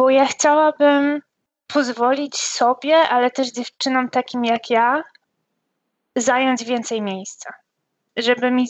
bo 0.00 0.10
ja 0.10 0.26
chciałabym 0.26 1.22
pozwolić 1.66 2.36
sobie, 2.36 2.96
ale 2.96 3.30
też 3.30 3.52
dziewczynom 3.52 4.10
takim 4.10 4.44
jak 4.44 4.70
ja, 4.70 5.02
zająć 6.16 6.64
więcej 6.64 7.02
miejsca. 7.02 7.54
Żeby 8.16 8.50
mi 8.50 8.66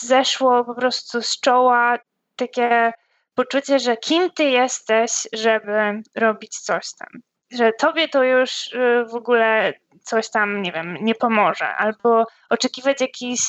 zeszło 0.00 0.64
po 0.64 0.74
prostu 0.74 1.22
z 1.22 1.40
czoła 1.40 1.98
takie 2.36 2.92
poczucie, 3.34 3.78
że 3.78 3.96
kim 3.96 4.30
ty 4.30 4.44
jesteś, 4.44 5.12
żeby 5.32 6.02
robić 6.14 6.58
coś 6.58 6.94
tam. 6.98 7.08
Że 7.50 7.72
tobie 7.72 8.08
to 8.08 8.22
już 8.24 8.72
y, 8.72 9.04
w 9.12 9.14
ogóle 9.14 9.72
coś 10.02 10.30
tam, 10.30 10.62
nie 10.62 10.72
wiem, 10.72 10.96
nie 11.00 11.14
pomoże, 11.14 11.68
albo 11.76 12.26
oczekiwać 12.50 13.00
jakichś 13.00 13.42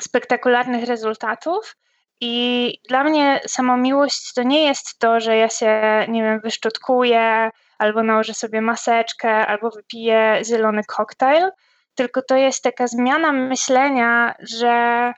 spektakularnych 0.00 0.84
rezultatów. 0.84 1.76
I 2.24 2.78
dla 2.88 3.04
mnie 3.04 3.40
samomiłość 3.46 4.32
to 4.34 4.42
nie 4.42 4.64
jest 4.64 4.98
to, 4.98 5.20
że 5.20 5.36
ja 5.36 5.48
się, 5.48 6.06
nie 6.08 6.22
wiem, 6.22 6.40
wyszczotkuję, 6.40 7.50
albo 7.78 8.02
nałożę 8.02 8.34
sobie 8.34 8.60
maseczkę, 8.60 9.46
albo 9.46 9.70
wypiję 9.70 10.40
zielony 10.44 10.82
koktajl, 10.84 11.50
tylko 11.94 12.22
to 12.22 12.36
jest 12.36 12.62
taka 12.62 12.86
zmiana 12.86 13.32
myślenia, 13.32 14.34
że 14.40 15.12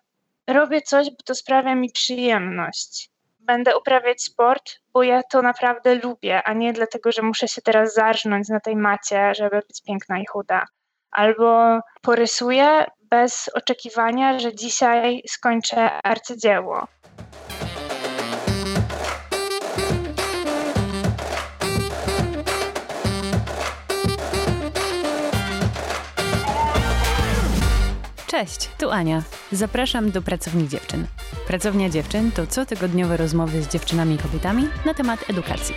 robię 0.46 0.82
coś, 0.82 1.10
bo 1.10 1.16
to 1.24 1.34
sprawia 1.34 1.74
mi 1.74 1.90
przyjemność. 1.90 3.10
Będę 3.38 3.78
uprawiać 3.78 4.22
sport, 4.22 4.72
bo 4.92 5.02
ja 5.02 5.22
to 5.32 5.42
naprawdę 5.42 5.94
lubię, 5.94 6.42
a 6.42 6.52
nie 6.52 6.72
dlatego, 6.72 7.12
że 7.12 7.22
muszę 7.22 7.48
się 7.48 7.62
teraz 7.62 7.94
zarżnąć 7.94 8.48
na 8.48 8.60
tej 8.60 8.76
macie, 8.76 9.34
żeby 9.34 9.60
być 9.68 9.82
piękna 9.86 10.18
i 10.18 10.26
chuda. 10.26 10.66
Albo 11.14 11.80
porysuję 12.02 12.84
bez 13.10 13.50
oczekiwania, 13.54 14.38
że 14.38 14.54
dzisiaj 14.54 15.22
skończę 15.28 15.90
arcydzieło. 16.02 16.86
Cześć, 28.26 28.68
tu 28.78 28.90
Ania. 28.90 29.22
Zapraszam 29.52 30.10
do 30.10 30.22
Pracowni 30.22 30.68
Dziewczyn. 30.68 31.06
Pracownia 31.46 31.88
Dziewczyn 31.88 32.32
to 32.32 32.46
cotygodniowe 32.46 33.16
rozmowy 33.16 33.62
z 33.62 33.68
dziewczynami 33.68 34.14
i 34.14 34.18
kobietami 34.18 34.68
na 34.86 34.94
temat 34.94 35.30
edukacji. 35.30 35.74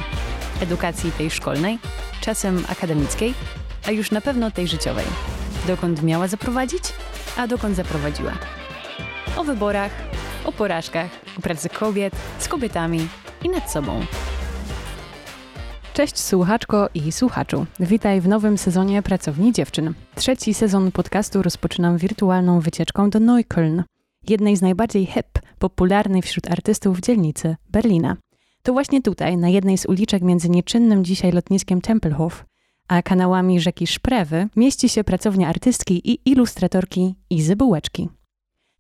Edukacji 0.62 1.12
tej 1.12 1.32
szkolnej, 1.32 1.80
czasem 2.22 2.64
akademickiej, 2.70 3.34
a 3.88 3.92
już 3.92 4.12
na 4.12 4.22
pewno 4.22 4.52
tej 4.52 4.68
życiowej. 4.68 5.06
Dokąd 5.68 6.04
miała 6.04 6.28
zaprowadzić, 6.28 6.84
a 7.38 7.48
dokąd 7.48 7.76
zaprowadziła. 7.76 8.32
O 9.38 9.44
wyborach, 9.44 9.92
o 10.46 10.52
porażkach, 10.52 11.10
o 11.38 11.42
pracy 11.42 11.70
kobiet, 11.70 12.14
z 12.40 12.48
kobietami 12.48 13.08
i 13.44 13.50
nad 13.50 13.72
sobą. 13.72 14.06
Cześć 15.94 16.20
słuchaczko 16.20 16.90
i 16.94 17.12
słuchaczu. 17.12 17.66
Witaj 17.80 18.22
w 18.22 18.28
nowym 18.28 18.58
sezonie 18.58 19.02
Pracowni 19.02 19.54
Dziewczyn. 19.54 19.94
Trzeci 20.16 20.54
sezon 20.54 20.92
podcastu 20.92 21.42
rozpoczynam 21.42 21.98
wirtualną 21.98 22.60
wycieczką 22.60 23.10
do 23.10 23.20
Neukölln, 23.20 23.84
jednej 24.30 24.58
z 24.58 24.62
najbardziej 24.62 25.06
hip, 25.06 25.40
popularnej 25.60 26.22
wśród 26.22 26.52
artystów 26.52 27.00
dzielnicy 27.00 27.56
Berlina. 27.70 28.18
To 28.64 28.74
właśnie 28.74 29.02
tutaj, 29.02 29.38
na 29.38 29.50
jednej 29.50 29.78
z 29.78 29.86
uliczek 29.86 30.24
między 30.24 30.50
nieczynnym 30.50 31.04
dzisiaj 31.04 31.32
lotniskiem 31.32 31.82
Tempelhof, 31.82 32.46
a 32.88 33.02
kanałami 33.02 33.60
rzeki 33.60 33.88
Szprewy, 33.88 34.48
mieści 34.56 34.90
się 34.90 35.04
pracownia 35.04 35.48
artystki 35.48 36.12
i 36.12 36.20
ilustratorki 36.26 37.16
Izy 37.30 37.56
Bułeczki. 37.56 38.10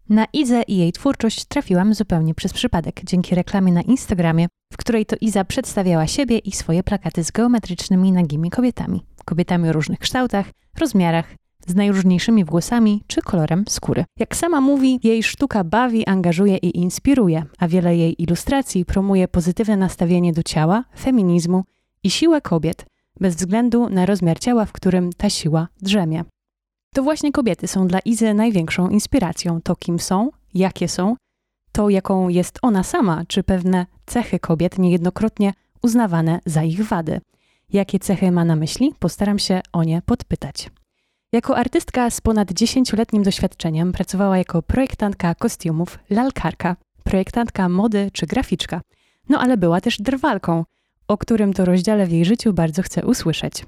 Na 0.09 0.25
Izę 0.33 0.61
i 0.67 0.77
jej 0.77 0.91
twórczość 0.91 1.45
trafiłam 1.45 1.94
zupełnie 1.94 2.36
przez 2.36 2.53
przypadek, 2.53 3.02
dzięki 3.03 3.36
reklamie 3.36 3.73
na 3.73 3.81
Instagramie, 3.81 4.47
w 4.73 4.77
której 4.77 5.05
to 5.05 5.16
Iza 5.22 5.45
przedstawiała 5.45 6.08
siebie 6.08 6.38
i 6.38 6.52
swoje 6.52 6.83
plakaty 6.83 7.23
z 7.23 7.31
geometrycznymi 7.31 8.11
nagimi 8.11 8.49
kobietami. 8.49 9.03
Kobietami 9.25 9.69
o 9.69 9.73
różnych 9.73 9.99
kształtach, 9.99 10.52
rozmiarach, 10.80 11.36
z 11.67 11.75
najróżniejszymi 11.75 12.45
włosami 12.45 13.03
czy 13.08 13.21
kolorem 13.21 13.64
skóry. 13.69 14.05
Jak 14.19 14.36
sama 14.36 14.61
mówi, 14.61 14.99
jej 15.03 15.23
sztuka 15.23 15.64
bawi, 15.64 16.05
angażuje 16.05 16.58
i 16.58 16.77
inspiruje, 16.77 17.43
a 17.59 17.67
wiele 17.67 17.98
jej 17.98 18.23
ilustracji 18.23 18.86
promuje 18.86 19.27
pozytywne 19.27 19.77
nastawienie 19.77 20.33
do 20.33 20.43
ciała, 20.43 20.83
feminizmu 20.99 21.64
i 22.03 22.09
siłę 22.11 22.42
kobiet, 22.42 22.86
bez 23.20 23.36
względu 23.36 23.89
na 23.89 24.05
rozmiar 24.05 24.39
ciała, 24.39 24.66
w 24.66 24.72
którym 24.72 25.14
ta 25.17 25.30
siła 25.30 25.67
drzemie. 25.82 26.23
To 26.95 27.04
właśnie 27.04 27.32
kobiety 27.32 27.67
są 27.67 27.88
dla 27.88 28.00
Izy 28.00 28.33
największą 28.33 28.89
inspiracją. 28.89 29.61
To 29.61 29.76
kim 29.76 30.00
są, 30.00 30.30
jakie 30.54 30.88
są, 30.88 31.16
to 31.72 31.89
jaką 31.89 32.30
jest 32.30 32.60
ona 32.61 32.83
sama, 32.83 33.23
czy 33.27 33.44
pewne 33.44 33.86
cechy 34.06 34.39
kobiet 34.39 34.77
niejednokrotnie 34.77 35.54
uznawane 35.82 36.39
za 36.45 36.64
ich 36.64 36.83
wady. 36.83 37.22
Jakie 37.73 38.00
cechy 38.00 38.32
ma 38.32 38.45
na 38.45 38.56
myśli, 38.56 38.94
postaram 39.00 39.39
się 39.39 39.61
o 39.73 39.83
nie 39.83 40.02
podpytać. 40.02 40.70
Jako 41.33 41.58
artystka 41.58 42.10
z 42.10 42.22
ponad 42.22 42.52
10-letnim 42.52 43.23
doświadczeniem 43.23 43.92
pracowała 43.92 44.38
jako 44.38 44.61
projektantka 44.61 45.36
kostiumów, 45.36 46.00
lalkarka, 46.10 46.76
projektantka 47.04 47.70
mody 47.70 48.10
czy 48.14 48.27
graficzka. 48.27 48.82
No 49.30 49.39
ale 49.39 49.58
była 49.58 49.82
też 49.82 50.02
drwalką, 50.02 50.64
o 51.08 51.18
którym 51.18 51.54
to 51.54 51.66
rozdziale 51.66 52.06
w 52.06 52.12
jej 52.12 52.26
życiu 52.26 52.54
bardzo 52.54 52.82
chcę 52.82 53.06
usłyszeć. 53.06 53.66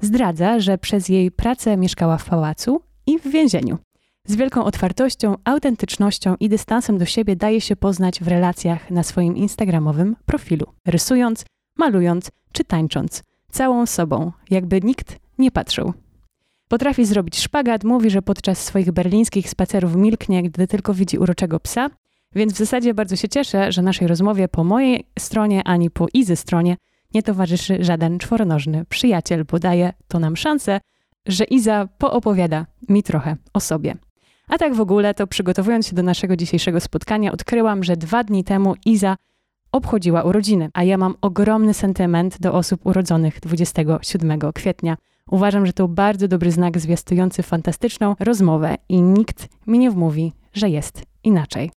Zdradza, 0.00 0.60
że 0.60 0.78
przez 0.78 1.08
jej 1.08 1.30
pracę 1.30 1.76
mieszkała 1.76 2.18
w 2.18 2.24
pałacu 2.24 2.80
i 3.06 3.18
w 3.18 3.28
więzieniu. 3.28 3.78
Z 4.26 4.36
wielką 4.36 4.64
otwartością, 4.64 5.34
autentycznością 5.44 6.34
i 6.40 6.48
dystansem 6.48 6.98
do 6.98 7.04
siebie 7.04 7.36
daje 7.36 7.60
się 7.60 7.76
poznać 7.76 8.20
w 8.20 8.28
relacjach 8.28 8.90
na 8.90 9.02
swoim 9.02 9.36
instagramowym 9.36 10.16
profilu, 10.26 10.66
rysując, 10.86 11.44
malując 11.78 12.30
czy 12.52 12.64
tańcząc, 12.64 13.22
całą 13.50 13.86
sobą, 13.86 14.32
jakby 14.50 14.80
nikt 14.80 15.18
nie 15.38 15.50
patrzył. 15.50 15.92
Potrafi 16.68 17.04
zrobić 17.04 17.38
szpagat, 17.38 17.84
mówi, 17.84 18.10
że 18.10 18.22
podczas 18.22 18.64
swoich 18.64 18.92
berlińskich 18.92 19.50
spacerów 19.50 19.96
milknie, 19.96 20.42
gdy 20.42 20.66
tylko 20.66 20.94
widzi 20.94 21.18
uroczego 21.18 21.60
psa, 21.60 21.90
więc 22.34 22.52
w 22.52 22.56
zasadzie 22.56 22.94
bardzo 22.94 23.16
się 23.16 23.28
cieszę, 23.28 23.72
że 23.72 23.82
naszej 23.82 24.08
rozmowie 24.08 24.48
po 24.48 24.64
mojej 24.64 25.06
stronie 25.18 25.62
ani 25.64 25.90
po 25.90 26.06
Izy 26.14 26.36
stronie 26.36 26.76
nie 27.14 27.22
towarzyszy 27.22 27.84
żaden 27.84 28.18
czworonożny 28.18 28.84
przyjaciel, 28.84 29.44
bo 29.44 29.58
daje 29.58 29.92
to 30.08 30.18
nam 30.18 30.36
szansę, 30.36 30.80
że 31.26 31.44
Iza 31.44 31.88
poopowiada 31.98 32.66
mi 32.88 33.02
trochę 33.02 33.36
o 33.52 33.60
sobie. 33.60 33.96
A 34.48 34.58
tak 34.58 34.74
w 34.74 34.80
ogóle, 34.80 35.14
to 35.14 35.26
przygotowując 35.26 35.86
się 35.86 35.96
do 35.96 36.02
naszego 36.02 36.36
dzisiejszego 36.36 36.80
spotkania, 36.80 37.32
odkryłam, 37.32 37.84
że 37.84 37.96
dwa 37.96 38.24
dni 38.24 38.44
temu 38.44 38.74
Iza 38.86 39.16
obchodziła 39.72 40.22
urodziny, 40.22 40.70
a 40.72 40.82
ja 40.82 40.98
mam 40.98 41.14
ogromny 41.20 41.74
sentyment 41.74 42.40
do 42.40 42.54
osób 42.54 42.86
urodzonych 42.86 43.40
27 43.40 44.40
kwietnia. 44.54 44.96
Uważam, 45.30 45.66
że 45.66 45.72
to 45.72 45.88
bardzo 45.88 46.28
dobry 46.28 46.50
znak 46.50 46.78
zwiastujący 46.78 47.42
fantastyczną 47.42 48.16
rozmowę 48.20 48.74
i 48.88 49.02
nikt 49.02 49.48
mi 49.66 49.78
nie 49.78 49.90
wmówi, 49.90 50.32
że 50.52 50.68
jest 50.68 51.02
inaczej. 51.24 51.70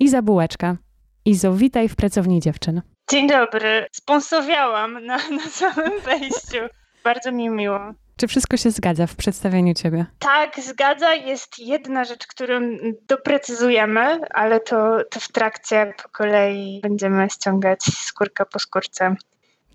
Iza 0.00 0.22
Bułeczka. 0.22 0.76
Izo, 1.24 1.54
witaj 1.54 1.88
w 1.88 1.96
Pracowni 1.96 2.40
Dziewczyn. 2.40 2.82
Dzień 3.10 3.28
dobry. 3.28 3.86
Sponsowiałam 3.92 5.06
na, 5.06 5.16
na 5.16 5.42
samym 5.50 6.00
wejściu. 6.04 6.58
Bardzo 7.04 7.32
mi 7.32 7.50
miło. 7.50 7.80
Czy 8.16 8.26
wszystko 8.26 8.56
się 8.56 8.70
zgadza 8.70 9.06
w 9.06 9.16
przedstawieniu 9.16 9.74
ciebie? 9.74 10.06
Tak, 10.18 10.60
zgadza. 10.60 11.14
Jest 11.14 11.58
jedna 11.58 12.04
rzecz, 12.04 12.26
którą 12.26 12.60
doprecyzujemy, 13.08 14.20
ale 14.34 14.60
to, 14.60 14.98
to 15.10 15.20
w 15.20 15.28
trakcie 15.28 15.94
po 16.02 16.08
kolei 16.08 16.80
będziemy 16.82 17.30
ściągać 17.30 17.82
skórkę 17.82 18.44
po 18.52 18.58
skórce. 18.58 19.14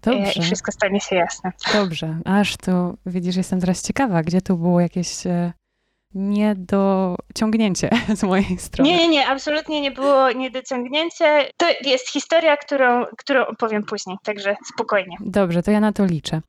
Dobrze. 0.02 0.32
I 0.36 0.42
wszystko 0.42 0.72
stanie 0.72 1.00
się 1.00 1.16
jasne. 1.16 1.52
Dobrze. 1.74 2.18
Aż 2.26 2.58
tu, 2.58 2.98
widzisz, 3.06 3.36
jestem 3.36 3.60
teraz 3.62 3.82
ciekawa, 3.82 4.22
gdzie 4.24 4.42
tu 4.42 4.58
było 4.58 4.82
jakieś 4.82 5.28
e, 5.28 5.54
niedociągnięcie 6.16 7.90
z 8.16 8.24
mojej 8.24 8.58
strony. 8.58 8.90
Nie, 8.90 8.98
nie, 8.98 9.08
nie, 9.08 9.28
absolutnie 9.28 9.82
nie 9.82 9.92
było 9.92 10.32
niedociągnięcie. 10.32 11.50
To 11.58 11.66
jest 11.82 12.10
historia, 12.10 12.58
którą, 12.58 13.06
którą 13.18 13.46
opowiem 13.46 13.84
później, 13.84 14.18
także 14.24 14.56
spokojnie. 14.74 15.18
Dobrze, 15.20 15.64
to 15.64 15.72
ja 15.72 15.80
na 15.80 15.94
to 15.94 16.06
liczę. 16.06 16.42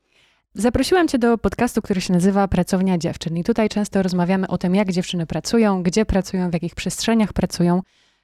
Zaprosiłam 0.55 1.09
Cię 1.09 1.19
do 1.19 1.39
podcastu, 1.39 1.83
który 1.83 2.01
się 2.01 2.13
nazywa 2.13 2.49
Pracownia 2.49 2.99
Dziewczyn. 2.99 3.37
I 3.37 3.45
tutaj 3.45 3.69
często 3.69 4.03
rozmawiamy 4.03 4.49
o 4.49 4.59
tym, 4.59 4.75
jak 4.75 4.93
dziewczyny 4.93 5.27
pracują, 5.27 5.83
gdzie 5.83 6.07
pracują, 6.07 6.51
w 6.51 6.53
jakich 6.53 6.75
przestrzeniach 6.75 7.33
pracują. 7.33 7.83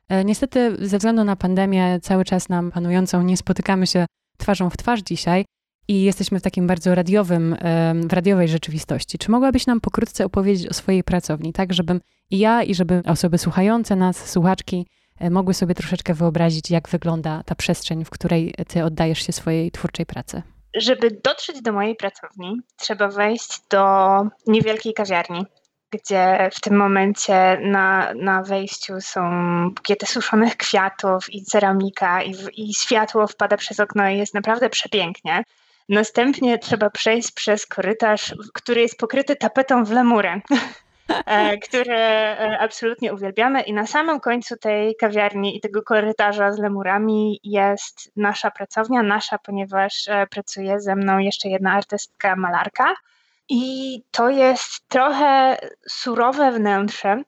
E, 0.09 0.25
niestety, 0.25 0.77
ze 0.79 0.99
względu 0.99 1.25
na 1.25 1.37
pandemię, 1.37 2.01
cały 2.03 2.25
czas 2.25 2.49
nam 2.49 2.71
panującą, 2.71 3.23
nie 3.23 3.37
spotykamy 3.37 3.87
się 3.87 4.07
twarzą 4.37 4.71
w 4.71 4.77
twarz 4.77 5.01
dzisiaj 5.01 5.45
i 5.93 6.03
jesteśmy 6.03 6.41
w 6.41 6.43
takim 6.43 6.67
bardzo 6.67 6.95
radiowym, 6.95 7.57
w 7.95 8.13
radiowej 8.13 8.49
rzeczywistości. 8.49 9.19
Czy 9.19 9.31
mogłabyś 9.31 9.67
nam 9.67 9.81
pokrótce 9.81 10.25
opowiedzieć 10.25 10.69
o 10.69 10.75
swojej 10.75 11.05
pracowni, 11.05 11.53
tak 11.53 11.73
żebym 11.73 12.01
i 12.31 12.39
ja, 12.39 12.63
i 12.63 12.75
żeby 12.75 13.03
osoby 13.07 13.39
słuchające 13.39 13.97
nas, 13.97 14.31
słuchaczki, 14.31 14.87
e, 15.21 15.31
mogły 15.31 15.55
sobie 15.55 15.75
troszeczkę 15.75 16.15
wyobrazić, 16.15 16.71
jak 16.71 16.89
wygląda 16.89 17.43
ta 17.47 17.55
przestrzeń, 17.55 18.05
w 18.05 18.11
której 18.11 18.55
ty 18.69 18.85
oddajesz 18.85 19.27
się 19.27 19.33
swojej 19.33 19.71
twórczej 19.71 20.07
pracy? 20.07 20.43
Żeby 20.77 21.21
dotrzeć 21.25 21.63
do 21.63 21.73
mojej 21.73 21.97
pracowni, 21.97 22.61
trzeba 22.77 23.09
wejść 23.09 23.61
do 23.71 23.87
niewielkiej 24.47 24.95
kawiarni, 24.95 25.47
gdzie 25.91 26.51
w 26.55 26.61
tym 26.61 26.77
momencie 26.77 27.59
na, 27.63 28.15
na 28.15 28.43
wejściu 28.43 29.01
są 29.01 29.21
bukiety 29.71 30.07
suszonych 30.07 30.57
kwiatów 30.57 31.35
i 31.35 31.45
ceramika, 31.45 32.23
i, 32.23 32.35
i 32.57 32.75
światło 32.75 33.27
wpada 33.27 33.57
przez 33.57 33.81
okno 33.81 34.09
i 34.09 34.19
jest 34.19 34.35
naprawdę 34.35 34.71
przepięknie. 34.71 35.43
Następnie 35.89 36.59
trzeba 36.59 36.91
przejść 36.91 37.33
przez 37.33 37.67
korytarz, 37.67 38.35
który 38.55 38.81
jest 38.81 38.99
pokryty 38.99 39.37
tapetą 39.37 39.85
w 39.85 39.91
lemurę. 39.91 40.41
E, 41.27 41.59
które 41.59 41.97
e, 42.39 42.59
absolutnie 42.59 43.15
uwielbiamy. 43.15 43.61
I 43.61 43.73
na 43.73 43.87
samym 43.87 44.21
końcu 44.21 44.57
tej 44.57 44.97
kawiarni 44.97 45.57
i 45.57 45.61
tego 45.61 45.83
korytarza 45.83 46.53
z 46.53 46.59
lemurami 46.59 47.41
jest 47.45 48.13
nasza 48.17 48.51
pracownia, 48.51 49.03
nasza, 49.03 49.39
ponieważ 49.39 50.09
e, 50.09 50.27
pracuje 50.27 50.81
ze 50.81 50.97
mną 50.97 51.19
jeszcze 51.19 51.49
jedna 51.49 51.73
artystka, 51.73 52.37
malarka. 52.37 52.95
I 53.49 54.03
to 54.11 54.31
jest 54.31 54.89
trochę 54.89 55.57
surowe 55.89 56.53
wnętrze, 56.53 57.23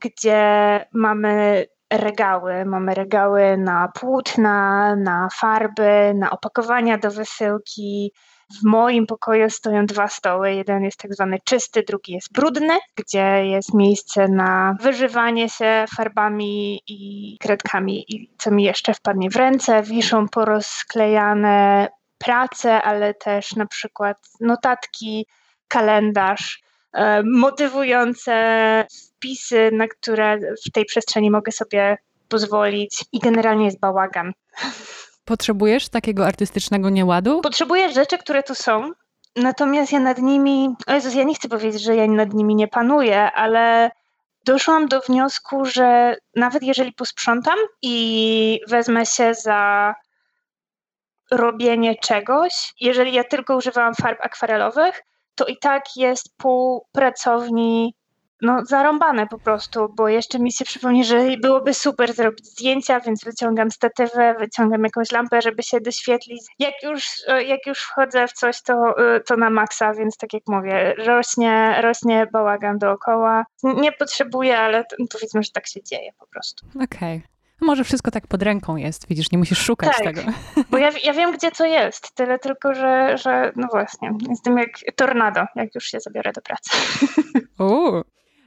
gdzie 0.00 0.84
mamy 0.92 1.66
regały. 1.92 2.64
Mamy 2.64 2.94
regały 2.94 3.56
na 3.56 3.88
płótna, 3.88 4.96
na 4.96 5.28
farby, 5.32 6.12
na 6.14 6.30
opakowania 6.30 6.98
do 6.98 7.10
wysyłki, 7.10 8.12
w 8.50 8.64
moim 8.64 9.06
pokoju 9.06 9.50
stoją 9.50 9.86
dwa 9.86 10.08
stoły. 10.08 10.52
Jeden 10.52 10.84
jest 10.84 10.98
tak 10.98 11.14
zwany 11.14 11.38
czysty, 11.44 11.82
drugi 11.82 12.12
jest 12.12 12.32
brudny, 12.32 12.78
gdzie 12.96 13.46
jest 13.46 13.74
miejsce 13.74 14.28
na 14.28 14.76
wyżywanie 14.80 15.48
się 15.48 15.84
farbami 15.96 16.82
i 16.86 17.36
kredkami 17.40 18.04
i 18.08 18.30
co 18.38 18.50
mi 18.50 18.64
jeszcze 18.64 18.94
wpadnie 18.94 19.30
w 19.30 19.36
ręce. 19.36 19.82
Wiszą 19.82 20.28
porozklejane 20.28 21.88
prace, 22.18 22.82
ale 22.82 23.14
też 23.14 23.56
na 23.56 23.66
przykład 23.66 24.18
notatki, 24.40 25.26
kalendarz, 25.68 26.62
motywujące 27.24 28.34
wpisy, 29.16 29.70
na 29.72 29.88
które 29.88 30.38
w 30.66 30.72
tej 30.72 30.84
przestrzeni 30.84 31.30
mogę 31.30 31.52
sobie 31.52 31.98
pozwolić 32.28 33.04
i 33.12 33.18
generalnie 33.18 33.64
jest 33.64 33.80
bałagan. 33.80 34.32
Potrzebujesz 35.24 35.88
takiego 35.88 36.26
artystycznego 36.26 36.90
nieładu? 36.90 37.40
Potrzebuję 37.40 37.92
rzeczy, 37.92 38.18
które 38.18 38.42
tu 38.42 38.54
są, 38.54 38.92
natomiast 39.36 39.92
ja 39.92 40.00
nad 40.00 40.18
nimi, 40.18 40.74
o 40.86 40.92
Jezus, 40.92 41.14
ja 41.14 41.24
nie 41.24 41.34
chcę 41.34 41.48
powiedzieć, 41.48 41.82
że 41.82 41.96
ja 41.96 42.06
nad 42.06 42.32
nimi 42.32 42.54
nie 42.54 42.68
panuję, 42.68 43.32
ale 43.32 43.90
doszłam 44.44 44.88
do 44.88 45.00
wniosku, 45.00 45.64
że 45.64 46.16
nawet 46.36 46.62
jeżeli 46.62 46.92
posprzątam 46.92 47.58
i 47.82 48.60
wezmę 48.68 49.06
się 49.06 49.34
za 49.34 49.94
robienie 51.30 51.96
czegoś, 51.96 52.74
jeżeli 52.80 53.12
ja 53.12 53.24
tylko 53.24 53.56
używałam 53.56 53.94
farb 53.94 54.18
akwarelowych, 54.22 55.02
to 55.38 55.46
i 55.46 55.56
tak 55.56 55.84
jest 55.96 56.36
pół 56.36 56.86
pracowni 56.92 57.94
no, 58.42 58.64
zarąbane 58.64 59.26
po 59.26 59.38
prostu, 59.38 59.88
bo 59.96 60.08
jeszcze 60.08 60.38
mi 60.38 60.52
się 60.52 60.64
przypomni, 60.64 61.04
że 61.04 61.36
byłoby 61.42 61.74
super 61.74 62.14
zrobić 62.14 62.46
zdjęcia, 62.46 63.00
więc 63.00 63.24
wyciągam 63.24 63.70
statywę, 63.70 64.34
wyciągam 64.38 64.84
jakąś 64.84 65.12
lampę, 65.12 65.42
żeby 65.42 65.62
się 65.62 65.80
doświetlić. 65.80 66.42
Jak 66.58 66.74
już, 66.82 67.04
jak 67.46 67.66
już 67.66 67.78
wchodzę 67.78 68.28
w 68.28 68.32
coś, 68.32 68.62
to, 68.62 68.94
to 69.26 69.36
na 69.36 69.50
maksa, 69.50 69.94
więc 69.94 70.16
tak 70.16 70.32
jak 70.32 70.42
mówię, 70.48 70.94
rośnie, 70.94 71.78
rośnie 71.80 72.26
bałagan 72.32 72.78
dookoła. 72.78 73.44
Nie 73.62 73.92
potrzebuję, 73.92 74.58
ale 74.58 74.84
powiedzmy, 75.12 75.42
że 75.42 75.50
tak 75.50 75.66
się 75.66 75.82
dzieje 75.82 76.10
po 76.18 76.26
prostu. 76.26 76.66
Okej. 76.84 77.16
Okay. 77.16 77.37
Może 77.60 77.84
wszystko 77.84 78.10
tak 78.10 78.26
pod 78.26 78.42
ręką 78.42 78.76
jest, 78.76 79.08
widzisz, 79.08 79.30
nie 79.32 79.38
musisz 79.38 79.58
szukać 79.58 79.92
tak, 79.96 80.04
tego. 80.04 80.32
Bo 80.70 80.78
ja, 80.78 80.90
ja 81.04 81.12
wiem, 81.12 81.32
gdzie 81.32 81.50
to 81.50 81.66
jest, 81.66 82.14
tyle 82.14 82.38
tylko, 82.38 82.74
że, 82.74 83.18
że 83.18 83.52
no 83.56 83.68
właśnie, 83.72 84.12
jestem 84.28 84.58
jak 84.58 84.68
tornado, 84.96 85.40
jak 85.54 85.74
już 85.74 85.84
się 85.84 86.00
zabiorę 86.00 86.32
do 86.32 86.40
pracy. 86.40 86.70
Uuu, 87.58 88.04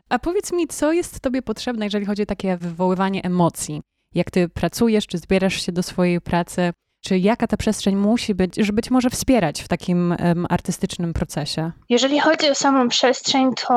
a 0.10 0.20
powiedz 0.20 0.52
mi, 0.52 0.68
co 0.68 0.92
jest 0.92 1.20
Tobie 1.20 1.42
potrzebne, 1.42 1.86
jeżeli 1.86 2.06
chodzi 2.06 2.24
o 2.24 2.26
takie 2.26 2.58
wywoływanie 2.58 3.24
emocji? 3.24 3.82
Jak 4.16 4.32
Ty 4.32 4.50
pracujesz, 4.50 5.08
czy 5.08 5.18
zbierasz 5.18 5.66
się 5.66 5.72
do 5.72 5.84
swojej 5.84 6.22
pracy? 6.22 6.74
Czy 7.02 7.18
jaka 7.18 7.48
ta 7.48 7.58
przestrzeń 7.58 7.96
musi 7.96 8.36
być, 8.36 8.56
żeby 8.56 8.76
być 8.76 8.92
może 8.92 9.10
wspierać 9.10 9.62
w 9.62 9.68
takim 9.68 10.16
um, 10.20 10.46
artystycznym 10.50 11.14
procesie? 11.14 11.72
Jeżeli 11.90 12.20
chodzi 12.20 12.50
o 12.50 12.56
samą 12.56 12.90
przestrzeń, 12.90 13.54
to, 13.68 13.76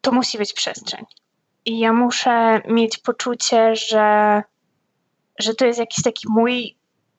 to 0.00 0.12
musi 0.12 0.38
być 0.38 0.52
przestrzeń. 0.52 1.04
I 1.68 1.78
ja 1.78 1.92
muszę 1.92 2.60
mieć 2.68 2.98
poczucie, 2.98 3.76
że, 3.76 4.42
że 5.38 5.54
to 5.54 5.66
jest 5.66 5.78
jakiś 5.78 6.04
taki 6.04 6.26
mój 6.28 6.76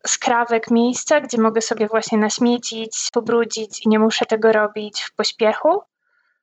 skrawek 0.08 0.72
miejsca, 0.72 1.22
gdzie 1.22 1.42
mogę 1.42 1.62
sobie 1.62 1.88
właśnie 1.88 2.18
naśmiecić, 2.18 3.08
pobrudzić 3.14 3.86
i 3.86 3.90
nie 3.90 4.00
muszę 4.00 4.26
tego 4.26 4.52
robić 4.52 5.02
w 5.02 5.16
pośpiechu 5.16 5.82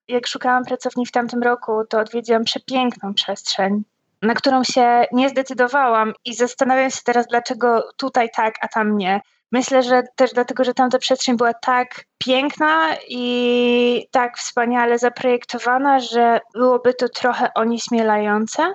jak 0.09 0.27
szukałam 0.27 0.65
pracowni 0.65 1.07
w 1.07 1.13
tamtym 1.13 1.43
roku, 1.43 1.73
to 1.89 2.01
odwiedziłam 2.01 2.45
przepiękną 2.45 3.15
przestrzeń, 3.15 3.83
na 4.23 4.35
którą 4.35 4.65
się 4.65 5.05
nie 5.13 5.29
zdecydowałam 5.29 6.13
i 6.25 6.35
zastanawiam 6.35 6.91
się 6.91 7.01
teraz, 7.05 7.27
dlaczego 7.27 7.89
tutaj 7.97 8.29
tak, 8.37 8.55
a 8.61 8.69
tam 8.69 8.97
nie. 8.97 9.21
Myślę, 9.53 9.83
że 9.83 10.03
też 10.17 10.33
dlatego, 10.33 10.65
że 10.65 10.75
tamta 10.75 10.99
przestrzeń 10.99 11.37
była 11.37 11.55
tak 11.55 12.05
piękna 12.19 12.97
i 13.09 14.09
tak 14.11 14.39
wspaniale 14.39 14.99
zaprojektowana, 14.99 16.01
że 16.01 16.41
byłoby 16.55 16.95
to 16.95 17.09
trochę 17.09 17.55
onieśmielające, 17.55 18.73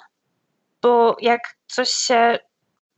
bo 0.81 1.17
jak 1.21 1.41
coś 1.67 1.89
się 1.89 2.39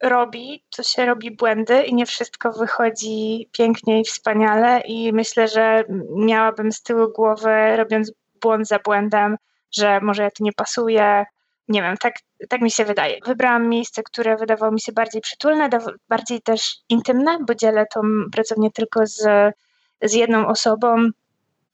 robi, 0.03 0.63
to 0.75 0.83
się 0.83 1.05
robi 1.05 1.31
błędy 1.31 1.83
i 1.83 1.95
nie 1.95 2.05
wszystko 2.05 2.51
wychodzi 2.51 3.49
pięknie 3.51 4.01
i 4.01 4.03
wspaniale 4.03 4.81
i 4.81 5.13
myślę, 5.13 5.47
że 5.47 5.83
miałabym 6.15 6.71
z 6.71 6.83
tyłu 6.83 7.11
głowy, 7.15 7.77
robiąc 7.77 8.11
błąd 8.41 8.67
za 8.67 8.79
błędem, 8.79 9.37
że 9.71 10.01
może 10.01 10.23
ja 10.23 10.31
tu 10.31 10.43
nie 10.43 10.53
pasuję. 10.53 11.25
Nie 11.67 11.81
wiem, 11.81 11.97
tak, 11.97 12.13
tak 12.49 12.61
mi 12.61 12.71
się 12.71 12.85
wydaje. 12.85 13.19
Wybrałam 13.25 13.69
miejsce, 13.69 14.03
które 14.03 14.37
wydawało 14.37 14.71
mi 14.71 14.81
się 14.81 14.91
bardziej 14.91 15.21
przytulne, 15.21 15.69
bardziej 16.09 16.41
też 16.41 16.75
intymne, 16.89 17.37
bo 17.47 17.55
dzielę 17.55 17.85
tą 17.93 18.01
pracownię 18.31 18.71
tylko 18.71 19.05
z, 19.05 19.21
z 20.01 20.13
jedną 20.13 20.47
osobą 20.47 21.09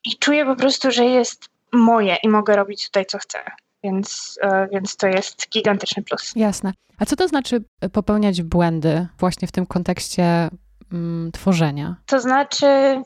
i 0.06 0.18
czuję 0.20 0.46
po 0.46 0.56
prostu, 0.56 0.92
że 0.92 1.06
jest 1.06 1.46
moje 1.74 2.18
i 2.24 2.30
mogę 2.30 2.56
robić 2.56 2.86
tutaj 2.86 3.06
co 3.06 3.18
chcę. 3.18 3.40
Więc, 3.84 4.40
e, 4.42 4.68
więc 4.72 4.98
to 4.98 5.08
jest 5.08 5.50
gigantyczny 5.50 6.04
plus. 6.04 6.34
Jasne. 6.36 6.74
A 7.00 7.06
co 7.06 7.16
to 7.16 7.28
znaczy 7.28 7.64
popełniać 7.94 8.42
błędy 8.42 9.08
właśnie 9.20 9.48
w 9.48 9.52
tym 9.52 9.66
kontekście 9.66 10.50
mm, 10.92 11.32
tworzenia? 11.32 11.96
To 12.06 12.20
znaczy 12.20 13.02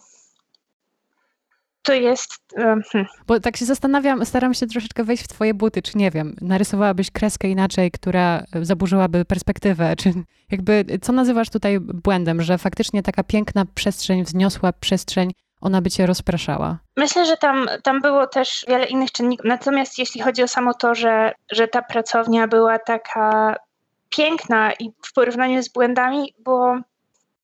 to 1.84 1.94
jest. 1.94 2.32
Hmm. 2.56 2.82
Bo 3.28 3.40
tak 3.40 3.58
się 3.58 3.66
zastanawiam, 3.66 4.26
staram 4.26 4.54
się 4.54 4.68
troszeczkę 4.68 5.04
wejść 5.04 5.24
w 5.24 5.28
Twoje 5.28 5.54
buty, 5.54 5.82
czy 5.82 5.98
nie 5.98 6.12
wiem, 6.12 6.36
narysowałabyś 6.42 7.12
kreskę 7.12 7.48
inaczej, 7.48 7.92
która 7.92 8.44
zaburzyłaby 8.62 9.26
perspektywę, 9.26 9.96
czy 9.96 10.14
jakby, 10.52 10.86
co 11.02 11.12
nazywasz 11.12 11.50
tutaj 11.50 11.80
błędem, 11.80 12.42
że 12.42 12.58
faktycznie 12.58 13.04
taka 13.04 13.24
piękna 13.24 13.66
przestrzeń, 13.76 14.24
wzniosła 14.24 14.74
przestrzeń, 14.74 15.32
ona 15.62 15.82
by 15.82 15.92
cię 15.92 16.06
rozpraszała? 16.06 16.78
Myślę, 16.98 17.26
że 17.26 17.38
tam, 17.38 17.70
tam 17.84 18.02
było 18.02 18.28
też 18.28 18.66
wiele 18.68 18.86
innych 18.86 19.12
czynników. 19.12 19.46
Natomiast 19.46 20.00
jeśli 20.00 20.22
chodzi 20.22 20.44
o 20.44 20.48
samo 20.48 20.74
to, 20.74 20.96
że, 20.96 21.34
że 21.52 21.68
ta 21.68 21.82
pracownia 21.82 22.48
była 22.48 22.80
taka 22.80 23.56
piękna 24.10 24.74
i 24.74 24.92
w 25.06 25.14
porównaniu 25.14 25.64
z 25.64 25.70
błędami, 25.70 26.34
bo 26.40 26.76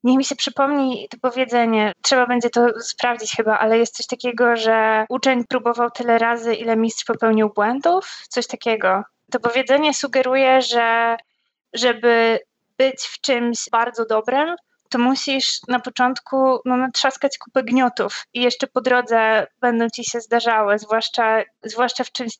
Niech 0.03 0.18
mi 0.18 0.25
się 0.25 0.36
przypomni 0.36 1.08
to 1.10 1.18
powiedzenie, 1.22 1.94
trzeba 2.01 2.27
będzie 2.27 2.50
to 2.50 2.82
sprawdzić 2.82 3.32
chyba, 3.36 3.60
ale 3.60 3.79
jest 3.79 3.98
coś 3.98 4.08
takiego, 4.08 4.56
że 4.56 5.06
uczeń 5.10 5.44
próbował 5.50 5.91
tyle 5.91 6.18
razy, 6.18 6.56
ile 6.56 6.75
mistrz 6.75 7.06
popełnił 7.06 7.50
błędów, 7.50 8.24
coś 8.29 8.48
takiego. 8.48 9.03
To 9.32 9.39
powiedzenie 9.39 9.94
sugeruje, 9.94 10.62
że 10.62 11.18
żeby 11.74 12.39
być 12.77 13.01
w 13.01 13.22
czymś 13.22 13.70
bardzo 13.72 14.06
dobrym, 14.06 14.56
to 14.89 15.00
musisz 15.00 15.60
na 15.68 15.79
początku 15.79 16.60
no, 16.65 16.77
natrzaskać 16.77 17.38
kupę 17.38 17.63
gniotów. 17.63 18.25
I 18.34 18.41
jeszcze 18.41 18.68
po 18.68 18.82
drodze 18.82 19.48
będą 19.62 19.89
ci 19.89 20.03
się 20.03 20.22
zdarzały, 20.22 20.79
zwłaszcza, 20.79 21.44
zwłaszcza 21.63 22.03
w 22.03 22.12
czymś, 22.12 22.38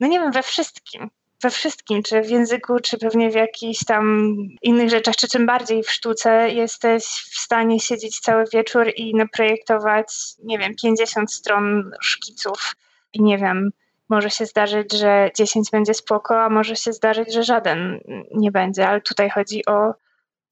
no 0.00 0.06
nie 0.06 0.20
wiem, 0.20 0.32
we 0.32 0.42
wszystkim 0.42 1.10
we 1.42 1.50
wszystkim, 1.50 2.02
czy 2.02 2.22
w 2.22 2.30
języku, 2.30 2.80
czy 2.80 2.98
pewnie 2.98 3.30
w 3.30 3.34
jakichś 3.34 3.84
tam 3.84 4.34
innych 4.62 4.90
rzeczach, 4.90 5.16
czy 5.16 5.28
czym 5.28 5.46
bardziej 5.46 5.82
w 5.82 5.90
sztuce 5.90 6.50
jesteś 6.50 7.04
w 7.04 7.40
stanie 7.40 7.80
siedzieć 7.80 8.20
cały 8.20 8.44
wieczór 8.52 8.92
i 8.96 9.14
naprojektować, 9.14 10.06
nie 10.44 10.58
wiem, 10.58 10.74
50 10.82 11.32
stron 11.32 11.90
szkiców. 12.00 12.76
I 13.12 13.22
nie 13.22 13.38
wiem, 13.38 13.70
może 14.08 14.30
się 14.30 14.46
zdarzyć, 14.46 14.92
że 14.92 15.30
10 15.36 15.70
będzie 15.70 15.94
spoko, 15.94 16.42
a 16.42 16.48
może 16.48 16.76
się 16.76 16.92
zdarzyć, 16.92 17.34
że 17.34 17.42
żaden 17.42 18.00
nie 18.34 18.50
będzie, 18.50 18.88
ale 18.88 19.00
tutaj 19.00 19.30
chodzi 19.30 19.66
o 19.66 19.94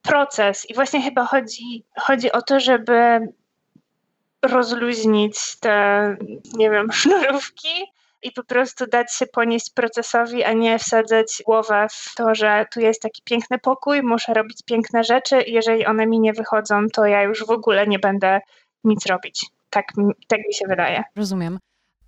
proces. 0.02 0.70
I 0.70 0.74
właśnie 0.74 1.02
chyba 1.02 1.26
chodzi, 1.26 1.84
chodzi 1.96 2.32
o 2.32 2.42
to, 2.42 2.60
żeby 2.60 3.28
rozluźnić 4.42 5.58
te, 5.60 6.16
nie 6.54 6.70
wiem, 6.70 6.92
sznurówki 6.98 7.92
i 8.22 8.32
po 8.32 8.44
prostu 8.44 8.86
dać 8.86 9.14
się 9.14 9.26
ponieść 9.26 9.70
procesowi, 9.74 10.44
a 10.44 10.52
nie 10.52 10.78
wsadzać 10.78 11.42
głowę 11.46 11.86
w 11.90 12.14
to, 12.16 12.34
że 12.34 12.66
tu 12.74 12.80
jest 12.80 13.02
taki 13.02 13.22
piękny 13.24 13.58
pokój, 13.58 14.02
muszę 14.02 14.34
robić 14.34 14.58
piękne 14.66 15.04
rzeczy 15.04 15.42
i 15.42 15.52
jeżeli 15.52 15.86
one 15.86 16.06
mi 16.06 16.20
nie 16.20 16.32
wychodzą, 16.32 16.86
to 16.92 17.06
ja 17.06 17.22
już 17.22 17.46
w 17.46 17.50
ogóle 17.50 17.86
nie 17.86 17.98
będę 17.98 18.40
nic 18.84 19.06
robić. 19.06 19.46
Tak, 19.70 19.86
tak 20.28 20.38
mi 20.48 20.54
się 20.54 20.64
wydaje. 20.68 21.02
Rozumiem. 21.16 21.58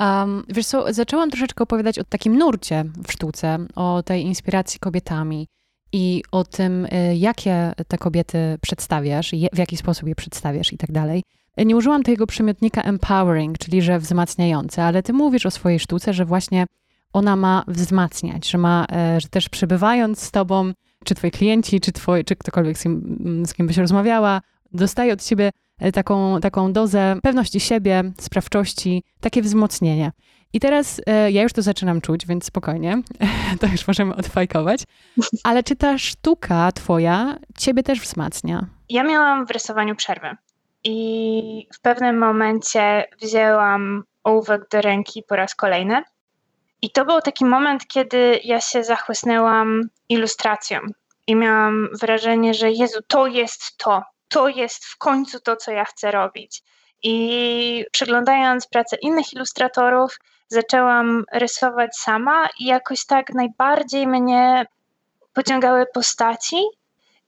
Um, 0.01 0.45
wiesz 0.49 0.67
co, 0.67 0.93
zaczęłam 0.93 1.31
troszeczkę 1.31 1.65
opowiadać 1.65 1.99
o 1.99 2.05
takim 2.05 2.39
nurcie 2.39 2.85
w 3.07 3.13
sztuce, 3.13 3.59
o 3.77 4.03
tej 4.03 4.23
inspiracji 4.23 4.81
kobietami. 4.81 5.49
i 5.95 6.23
o 6.33 6.45
tym, 6.45 6.85
y, 6.85 7.17
jakie 7.17 7.73
te 7.89 7.99
kobiety 7.99 8.59
przedstawiasz, 8.63 9.31
w 9.53 9.59
jaki 9.59 9.77
sposób 9.77 10.09
je 10.09 10.15
przedstawiasz 10.15 10.73
i 10.73 10.79
tak 10.79 10.93
dalej. 10.93 11.23
Nie 11.57 11.77
użyłam 11.77 12.03
tego 12.03 12.27
przymiotnika 12.27 12.83
empowering, 12.83 13.59
czyli 13.59 13.83
że 13.83 13.99
wzmacniające, 13.99 14.85
ale 14.85 15.03
ty 15.03 15.13
mówisz 15.13 15.47
o 15.47 15.51
swojej 15.51 15.81
sztuce, 15.81 16.15
że 16.15 16.25
właśnie 16.25 16.67
ona 17.13 17.37
ma 17.37 17.65
wzmacniać, 17.69 18.51
że 18.51 18.59
ma, 18.59 18.87
e, 18.93 19.21
że 19.21 19.29
też 19.29 19.49
przebywając 19.49 20.21
z 20.21 20.31
tobą, 20.31 20.73
czy 21.05 21.15
twoi 21.15 21.31
klienci, 21.31 21.81
czy, 21.81 21.93
twoi, 21.93 22.25
czy 22.25 22.37
ktokolwiek 22.37 22.79
z 22.79 22.83
kim, 22.83 23.43
z 23.47 23.55
kim 23.55 23.67
byś 23.67 23.77
rozmawiała, 23.77 24.41
dostaje 24.73 25.13
od 25.13 25.23
ciebie 25.23 25.51
e, 25.79 25.93
taką, 25.93 26.41
taką 26.41 26.73
dozę 26.73 27.17
pewności 27.23 27.61
siebie, 27.61 28.03
sprawczości, 28.21 29.03
takie 29.21 29.43
wzmocnienie. 29.43 30.13
I 30.53 30.61
teraz 30.61 31.01
e, 31.07 31.31
ja 31.31 31.43
już 31.43 31.53
to 31.53 31.63
zaczynam 31.63 32.01
czuć, 32.01 32.27
więc 32.27 32.45
spokojnie, 32.45 33.03
to 33.61 33.67
już 33.67 33.87
możemy 33.87 34.17
odfajkować. 34.17 34.85
Ale 35.45 35.63
czy 35.63 35.77
ta 35.77 35.99
sztuka 35.99 36.73
twoja 36.73 37.39
ciebie 37.59 37.83
też 37.83 38.01
wzmacnia? 38.01 38.67
Ja 38.89 39.05
miałam 39.05 39.47
w 39.47 39.51
rysowaniu 39.51 39.97
przerwę 39.97 40.37
i 40.85 41.69
w 41.75 41.81
pewnym 41.81 42.19
momencie 42.19 43.05
wzięłam 43.21 44.05
ołówek 44.25 44.69
do 44.69 44.81
ręki 44.81 45.23
po 45.23 45.37
raz 45.37 45.55
kolejny. 45.55 46.03
I 46.83 46.91
to 46.91 47.05
był 47.05 47.21
taki 47.21 47.45
moment, 47.45 47.87
kiedy 47.87 48.41
ja 48.45 48.61
się 48.61 48.85
zachłysnęłam 48.85 49.81
ilustracją 50.09 50.81
i 51.27 51.37
miałam 51.37 51.89
wrażenie, 52.01 52.55
że 52.55 52.71
Jezu, 52.71 53.01
to 53.07 53.27
jest 53.27 53.77
to, 53.77 54.03
to 54.29 54.49
jest 54.49 54.85
w 54.85 54.99
końcu 54.99 55.41
to, 55.41 55.57
co 55.57 55.73
ja 55.73 55.85
chcę 55.85 56.11
robić. 56.11 56.63
I 57.03 57.85
przeglądając 57.93 58.67
pracę 58.67 58.97
innych 58.97 59.33
ilustratorów, 59.33 60.19
zaczęłam 60.49 61.25
rysować 61.33 61.97
sama 61.97 62.49
i 62.59 62.65
jakoś 62.65 63.07
tak 63.07 63.35
najbardziej 63.35 64.07
mnie 64.07 64.67
pociągały 65.33 65.87
postaci. 65.95 66.57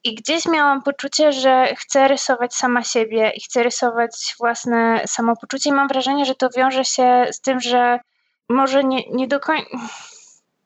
I 0.04 0.14
gdzieś 0.14 0.46
miałam 0.46 0.82
poczucie, 0.82 1.32
że 1.32 1.75
chcę 1.76 2.08
rysować 2.08 2.54
sama 2.54 2.82
siebie 2.82 3.32
i 3.37 3.40
chcę 3.40 3.62
rysować 3.62 4.34
własne 4.38 5.02
samopoczucie. 5.06 5.70
I 5.70 5.73
mam 5.73 5.88
wrażenie, 5.88 6.25
że 6.25 6.34
to 6.34 6.49
wiąże 6.56 6.84
się 6.84 7.26
z 7.32 7.40
tym, 7.40 7.61
że 7.61 7.99
może 8.49 8.84
nie, 8.84 9.02
nie 9.11 9.28
do 9.28 9.40
końca. 9.40 9.68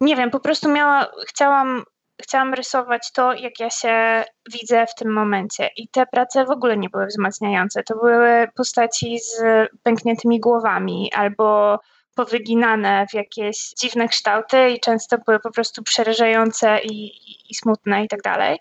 Nie 0.00 0.16
wiem, 0.16 0.30
po 0.30 0.40
prostu 0.40 0.68
miała, 0.68 1.06
chciałam, 1.28 1.84
chciałam 2.22 2.54
rysować 2.54 3.12
to, 3.12 3.32
jak 3.32 3.60
ja 3.60 3.70
się 3.70 4.24
widzę 4.52 4.86
w 4.86 4.94
tym 4.94 5.12
momencie. 5.12 5.70
I 5.76 5.88
te 5.88 6.06
prace 6.06 6.44
w 6.44 6.50
ogóle 6.50 6.76
nie 6.76 6.88
były 6.90 7.06
wzmacniające. 7.06 7.82
To 7.82 7.94
były 7.94 8.48
postaci 8.56 9.18
z 9.18 9.42
pękniętymi 9.82 10.40
głowami 10.40 11.12
albo 11.14 11.78
powyginane 12.14 13.06
w 13.10 13.14
jakieś 13.14 13.70
dziwne 13.80 14.08
kształty 14.08 14.70
i 14.70 14.80
często 14.80 15.18
były 15.18 15.40
po 15.40 15.50
prostu 15.50 15.82
przerażające 15.82 16.80
i, 16.80 17.06
i, 17.06 17.52
i 17.52 17.54
smutne 17.54 18.04
i 18.04 18.08
tak 18.08 18.22
dalej. 18.22 18.58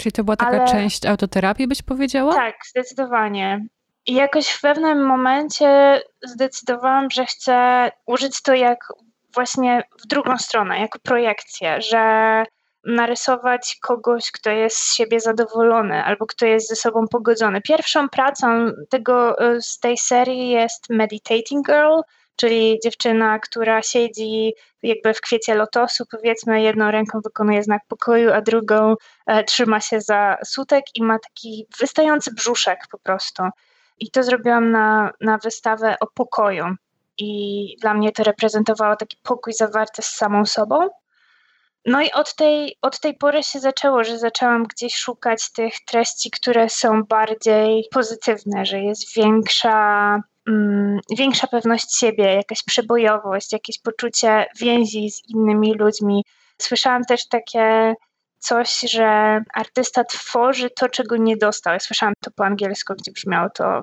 Czyli 0.00 0.12
to 0.12 0.24
była 0.24 0.36
taka 0.36 0.50
Ale... 0.50 0.68
część 0.68 1.06
autoterapii, 1.06 1.68
byś 1.68 1.82
powiedziała? 1.82 2.34
Tak, 2.34 2.54
zdecydowanie. 2.68 3.66
I 4.06 4.14
jakoś 4.14 4.48
w 4.48 4.60
pewnym 4.60 5.06
momencie 5.06 6.02
zdecydowałam, 6.22 7.10
że 7.10 7.26
chcę 7.26 7.90
użyć 8.06 8.42
to 8.42 8.54
jak 8.54 8.78
właśnie 9.34 9.82
w 10.04 10.06
drugą 10.06 10.38
stronę, 10.38 10.80
jako 10.80 10.98
projekcję, 10.98 11.82
że 11.82 12.44
narysować 12.84 13.78
kogoś, 13.82 14.30
kto 14.30 14.50
jest 14.50 14.76
z 14.76 14.94
siebie 14.94 15.20
zadowolony 15.20 16.04
albo 16.04 16.26
kto 16.26 16.46
jest 16.46 16.68
ze 16.68 16.76
sobą 16.76 17.08
pogodzony. 17.08 17.60
Pierwszą 17.60 18.08
pracą 18.08 18.72
tego, 18.90 19.36
z 19.60 19.78
tej 19.78 19.98
serii 19.98 20.50
jest 20.50 20.90
Meditating 20.90 21.66
Girl, 21.66 22.00
czyli 22.40 22.78
dziewczyna, 22.84 23.38
która 23.38 23.82
siedzi 23.82 24.52
jakby 24.82 25.14
w 25.14 25.20
kwiecie 25.20 25.54
lotosu, 25.54 26.04
powiedzmy, 26.10 26.62
jedną 26.62 26.90
ręką 26.90 27.20
wykonuje 27.24 27.62
znak 27.62 27.82
pokoju, 27.88 28.32
a 28.32 28.40
drugą 28.40 28.94
e, 29.26 29.44
trzyma 29.44 29.80
się 29.80 30.00
za 30.00 30.36
sutek 30.44 30.84
i 30.94 31.02
ma 31.02 31.18
taki 31.18 31.66
wystający 31.80 32.34
brzuszek 32.34 32.78
po 32.90 32.98
prostu. 32.98 33.42
I 33.98 34.10
to 34.10 34.22
zrobiłam 34.22 34.70
na, 34.70 35.10
na 35.20 35.38
wystawę 35.38 35.96
o 36.00 36.06
pokoju. 36.14 36.64
I 37.18 37.76
dla 37.80 37.94
mnie 37.94 38.12
to 38.12 38.22
reprezentowało 38.22 38.96
taki 38.96 39.16
pokój 39.22 39.52
zawarty 39.52 40.02
z 40.02 40.06
samą 40.06 40.46
sobą. 40.46 40.88
No 41.86 42.02
i 42.02 42.12
od 42.12 42.34
tej, 42.34 42.76
od 42.82 43.00
tej 43.00 43.14
pory 43.14 43.42
się 43.42 43.60
zaczęło, 43.60 44.04
że 44.04 44.18
zaczęłam 44.18 44.64
gdzieś 44.64 44.96
szukać 44.96 45.52
tych 45.52 45.74
treści, 45.86 46.30
które 46.30 46.68
są 46.68 47.02
bardziej 47.02 47.84
pozytywne, 47.92 48.66
że 48.66 48.80
jest 48.80 49.14
większa, 49.14 50.18
mm, 50.48 51.00
większa 51.18 51.46
pewność 51.46 51.98
siebie, 51.98 52.34
jakaś 52.34 52.62
przebojowość, 52.62 53.52
jakieś 53.52 53.80
poczucie 53.80 54.46
więzi 54.60 55.10
z 55.10 55.28
innymi 55.28 55.74
ludźmi. 55.74 56.24
Słyszałam 56.58 57.04
też 57.04 57.28
takie 57.28 57.94
coś, 58.38 58.80
że 58.80 59.40
artysta 59.54 60.04
tworzy 60.04 60.70
to, 60.70 60.88
czego 60.88 61.16
nie 61.16 61.36
dostał. 61.36 61.72
Ja 61.72 61.80
słyszałam 61.80 62.14
to 62.24 62.30
po 62.30 62.44
angielsku, 62.44 62.94
gdzie 62.94 63.12
brzmiało 63.12 63.50
to 63.50 63.82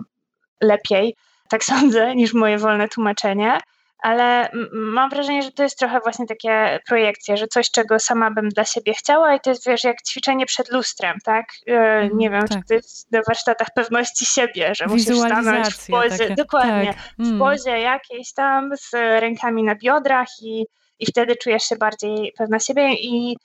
lepiej, 0.61 1.15
tak 1.49 1.63
sądzę, 1.73 2.15
niż 2.15 2.33
moje 2.33 2.57
wolne 2.57 2.87
tłumaczenie. 2.87 3.59
Ale 3.99 4.49
mam 4.73 5.09
wrażenie, 5.09 5.41
że 5.43 5.51
to 5.51 5.63
jest 5.63 5.79
trochę 5.79 5.99
właśnie 5.99 6.25
takie 6.25 6.79
projekcje, 6.87 7.37
że 7.37 7.47
coś, 7.47 7.71
czego 7.71 7.99
sama 7.99 8.31
bym 8.31 8.49
dla 8.49 8.65
siebie 8.65 8.93
chciała, 8.93 9.35
i 9.35 9.39
to 9.39 9.49
jest 9.49 9.65
wiesz, 9.67 9.83
jak 9.83 10.01
ćwiczenie 10.01 10.45
przed 10.45 10.71
lustrem, 10.71 11.17
tak? 11.23 11.45
E, 11.67 12.09
nie 12.13 12.29
wiem, 12.29 12.47
tak. 12.47 12.49
czy 12.49 12.67
to 12.67 12.73
jest 12.73 13.11
na 13.11 13.21
warsztatach 13.27 13.67
pewności 13.75 14.25
siebie, 14.25 14.75
że 14.75 14.85
musisz 14.87 15.17
stanąć 15.17 15.73
w 15.73 15.87
pozie, 15.87 16.17
takie, 16.17 16.35
dokładnie, 16.35 16.93
tak. 16.93 17.13
mm. 17.19 17.35
w 17.35 17.39
pozie 17.39 17.79
jakiejś 17.79 18.33
tam 18.33 18.69
z 18.77 18.93
rękami 18.93 19.63
na 19.63 19.75
biodrach 19.75 20.29
i, 20.41 20.65
i 20.99 21.05
wtedy 21.05 21.35
czujesz 21.35 21.63
się 21.63 21.75
bardziej 21.75 22.33
pewna 22.37 22.59
siebie 22.59 22.93
i 22.93 23.37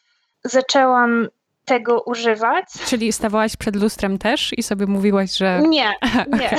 zaczęłam 0.44 1.28
tego 1.64 2.02
używać. 2.02 2.64
Czyli 2.86 3.12
stawałaś 3.12 3.56
przed 3.56 3.76
lustrem 3.76 4.18
też 4.18 4.52
i 4.52 4.62
sobie 4.62 4.86
mówiłaś, 4.86 5.36
że. 5.36 5.62
Nie, 5.68 5.92
nie. 6.40 6.56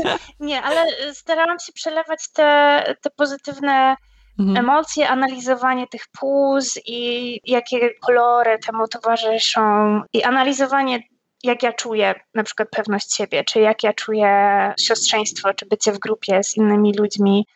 nie, 0.48 0.62
ale 0.62 0.86
starałam 1.14 1.58
się 1.58 1.72
przelewać 1.72 2.28
te, 2.32 2.82
te 3.02 3.10
pozytywne 3.10 3.96
mhm. 4.38 4.56
emocje, 4.56 5.08
analizowanie 5.08 5.86
tych 5.86 6.02
płuz 6.08 6.78
i 6.86 7.40
jakie 7.44 7.90
kolory 8.06 8.58
temu 8.58 8.88
towarzyszą, 8.88 10.00
i 10.12 10.22
analizowanie 10.22 11.00
jak 11.44 11.62
ja 11.62 11.72
czuję 11.72 12.14
na 12.34 12.42
przykład 12.42 12.68
pewność 12.70 13.16
siebie, 13.16 13.44
czy 13.44 13.60
jak 13.60 13.82
ja 13.82 13.92
czuję 13.92 14.72
siostrzeństwo, 14.80 15.54
czy 15.54 15.66
bycie 15.66 15.92
w 15.92 15.98
grupie 15.98 16.44
z 16.44 16.56
innymi 16.56 16.92
ludźmi. 16.98 17.46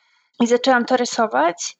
I 0.40 0.46
zaczęłam 0.46 0.84
to 0.84 0.96
rysować. 0.96 1.76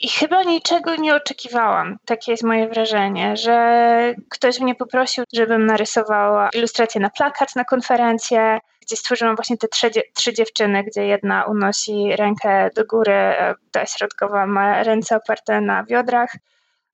I 0.00 0.08
chyba 0.08 0.42
niczego 0.42 0.96
nie 0.96 1.14
oczekiwałam. 1.14 1.96
Takie 2.04 2.32
jest 2.32 2.44
moje 2.44 2.68
wrażenie, 2.68 3.36
że 3.36 4.14
ktoś 4.30 4.60
mnie 4.60 4.74
poprosił, 4.74 5.24
żebym 5.32 5.66
narysowała 5.66 6.48
ilustrację 6.54 7.00
na 7.00 7.10
plakat 7.10 7.56
na 7.56 7.64
konferencję, 7.64 8.58
gdzie 8.80 8.96
stworzyłam 8.96 9.36
właśnie 9.36 9.56
te 9.56 9.68
trzy, 9.68 9.90
trzy 10.14 10.32
dziewczyny, 10.32 10.84
gdzie 10.84 11.06
jedna 11.06 11.44
unosi 11.44 12.16
rękę 12.16 12.70
do 12.76 12.84
góry, 12.84 13.34
ta 13.70 13.86
środkowa 13.86 14.46
ma 14.46 14.82
ręce 14.82 15.16
oparte 15.16 15.60
na 15.60 15.84
biodrach. 15.84 16.32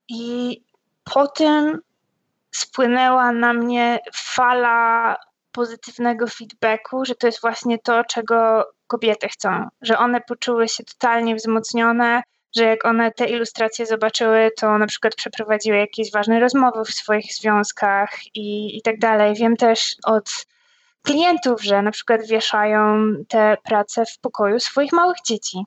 I 0.08 0.62
po 1.04 1.26
tym 1.26 1.80
spłynęła 2.50 3.32
na 3.32 3.52
mnie 3.52 3.98
fala 4.14 5.16
pozytywnego 5.52 6.26
feedbacku, 6.26 7.04
że 7.04 7.14
to 7.14 7.26
jest 7.26 7.40
właśnie 7.40 7.78
to, 7.78 8.04
czego 8.04 8.66
kobiety 8.86 9.28
chcą, 9.28 9.68
że 9.82 9.98
one 9.98 10.20
poczuły 10.20 10.68
się 10.68 10.84
totalnie 10.84 11.34
wzmocnione, 11.34 12.22
że 12.56 12.64
jak 12.64 12.84
one 12.84 13.12
te 13.12 13.26
ilustracje 13.26 13.86
zobaczyły, 13.86 14.50
to 14.56 14.78
na 14.78 14.86
przykład 14.86 15.14
przeprowadziły 15.14 15.76
jakieś 15.76 16.12
ważne 16.12 16.40
rozmowy 16.40 16.84
w 16.84 16.94
swoich 16.94 17.34
związkach 17.34 18.10
i, 18.34 18.78
i 18.78 18.82
tak 18.82 18.98
dalej. 18.98 19.34
Wiem 19.34 19.56
też 19.56 19.96
od 20.04 20.46
klientów, 21.02 21.62
że 21.62 21.82
na 21.82 21.90
przykład 21.90 22.26
wieszają 22.26 23.12
te 23.28 23.56
prace 23.64 24.04
w 24.06 24.18
pokoju 24.20 24.60
swoich 24.60 24.92
małych 24.92 25.16
dzieci. 25.26 25.58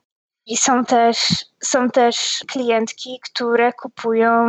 I 0.46 0.56
są 0.56 0.84
też, 0.84 1.16
są 1.62 1.90
też 1.90 2.44
klientki, 2.48 3.20
które 3.30 3.72
kupują 3.72 4.46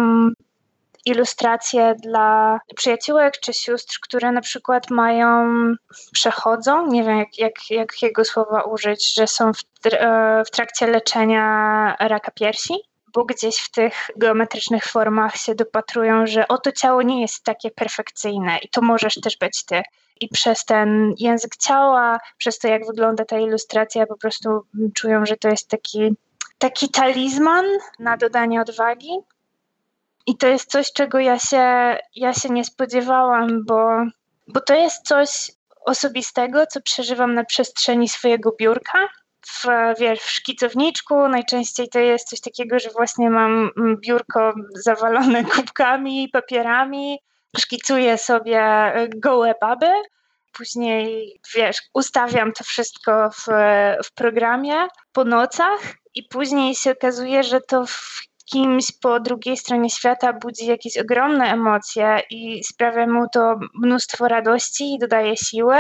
ilustracje 1.06 1.96
dla 2.04 2.60
przyjaciółek 2.76 3.40
czy 3.40 3.54
sióstr, 3.54 4.00
które 4.02 4.32
na 4.32 4.42
przykład 4.42 4.90
mają, 4.90 5.48
przechodzą, 6.12 6.88
nie 6.88 7.04
wiem 7.04 7.18
jak, 7.18 7.38
jak, 7.40 7.54
jakiego 7.70 8.26
słowa 8.26 8.62
użyć, 8.62 9.14
że 9.14 9.28
są 9.28 9.54
w, 9.54 9.62
e, 9.86 10.44
w 10.46 10.52
trakcie 10.52 10.88
leczenia 10.88 11.96
raka 12.00 12.32
piersi, 12.32 12.74
bo 13.14 13.26
gdzieś 13.26 13.58
w 13.58 13.72
tych 13.72 14.10
geometrycznych 14.18 14.86
formach 14.86 15.36
się 15.36 15.56
dopatrują, 15.56 16.28
że 16.28 16.48
oto 16.48 16.72
ciało 16.72 17.02
nie 17.02 17.22
jest 17.22 17.44
takie 17.44 17.72
perfekcyjne 17.72 18.58
i 18.58 18.70
to 18.70 18.82
możesz 18.82 19.16
też 19.16 19.38
być 19.38 19.66
ty. 19.66 19.82
I 20.22 20.28
przez 20.28 20.66
ten 20.66 21.14
język 21.18 21.56
ciała, 21.56 22.20
przez 22.38 22.60
to 22.60 22.68
jak 22.68 22.86
wygląda 22.86 23.26
ta 23.26 23.40
ilustracja, 23.40 24.06
po 24.06 24.18
prostu 24.18 24.50
czują, 24.96 25.26
że 25.26 25.38
to 25.38 25.50
jest 25.50 25.70
taki, 25.70 26.16
taki 26.58 26.90
talizman 26.90 27.66
na 28.00 28.18
dodanie 28.18 28.62
odwagi. 28.62 29.10
I 30.28 30.38
to 30.38 30.48
jest 30.48 30.72
coś, 30.72 30.94
czego 30.94 31.20
ja 31.20 31.40
się, 31.40 31.98
ja 32.16 32.34
się 32.34 32.50
nie 32.50 32.66
spodziewałam, 32.66 33.66
bo, 33.66 33.90
bo 34.48 34.62
to 34.62 34.76
jest 34.76 35.08
coś 35.08 35.52
osobistego, 35.86 36.68
co 36.68 36.82
przeżywam 36.82 37.34
na 37.34 37.44
przestrzeni 37.44 38.10
swojego 38.10 38.56
biurka. 38.60 39.08
w, 39.46 39.66
wiesz, 40.00 40.20
w 40.20 40.30
szkicowniczku. 40.30 41.28
Najczęściej 41.28 41.90
to 41.90 42.00
jest 42.00 42.30
coś 42.30 42.42
takiego, 42.42 42.80
że 42.80 42.90
właśnie 42.90 43.30
mam 43.30 43.70
biurko 43.98 44.54
zawalone 44.76 45.44
kubkami, 45.56 46.30
papierami, 46.30 47.20
szkicuję 47.60 48.18
sobie 48.18 48.94
gołe 49.16 49.56
baby. 49.62 49.92
Później, 50.54 51.40
wiesz, 51.56 51.78
ustawiam 51.94 52.52
to 52.54 52.64
wszystko 52.64 53.30
w, 53.30 53.46
w 54.06 54.14
programie 54.14 54.88
po 55.14 55.26
nocach 55.26 55.80
i 56.16 56.24
później 56.24 56.76
się 56.76 56.92
okazuje, 56.92 57.44
że 57.44 57.62
to 57.62 57.86
w 57.86 58.22
kimś 58.52 58.92
po 59.02 59.20
drugiej 59.20 59.58
stronie 59.58 59.90
świata 59.90 60.34
budzi 60.34 60.66
jakieś 60.66 60.98
ogromne 60.98 61.46
emocje 61.46 62.20
i 62.30 62.64
sprawia 62.64 63.08
mu 63.08 63.26
to 63.34 63.60
mnóstwo 63.74 64.28
radości 64.28 64.94
i 64.94 65.00
dodaje 65.00 65.38
siły. 65.38 65.78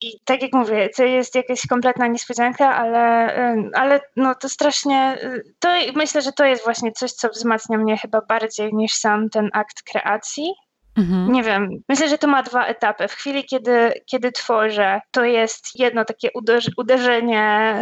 I 0.00 0.20
tak 0.24 0.42
jak 0.42 0.52
mówię, 0.52 0.88
to 0.96 1.04
jest 1.04 1.34
jakaś 1.34 1.66
kompletna 1.66 2.06
niespodzianka, 2.06 2.76
ale, 2.76 3.34
ale 3.74 4.00
no 4.16 4.34
to 4.34 4.48
strasznie, 4.48 5.18
to 5.58 5.68
myślę, 5.94 6.22
że 6.22 6.32
to 6.32 6.44
jest 6.44 6.64
właśnie 6.64 6.92
coś, 6.92 7.12
co 7.12 7.28
wzmacnia 7.28 7.78
mnie 7.78 7.98
chyba 7.98 8.20
bardziej 8.28 8.74
niż 8.74 8.94
sam 8.94 9.30
ten 9.30 9.50
akt 9.52 9.82
kreacji. 9.82 10.52
Mhm. 10.98 11.32
Nie 11.32 11.42
wiem, 11.42 11.68
myślę, 11.88 12.08
że 12.08 12.18
to 12.18 12.26
ma 12.26 12.42
dwa 12.42 12.66
etapy. 12.66 13.08
W 13.08 13.12
chwili, 13.12 13.44
kiedy, 13.44 13.92
kiedy 14.06 14.32
tworzę, 14.32 15.00
to 15.10 15.24
jest 15.24 15.78
jedno 15.78 16.04
takie 16.04 16.28
uderzenie 16.76 17.76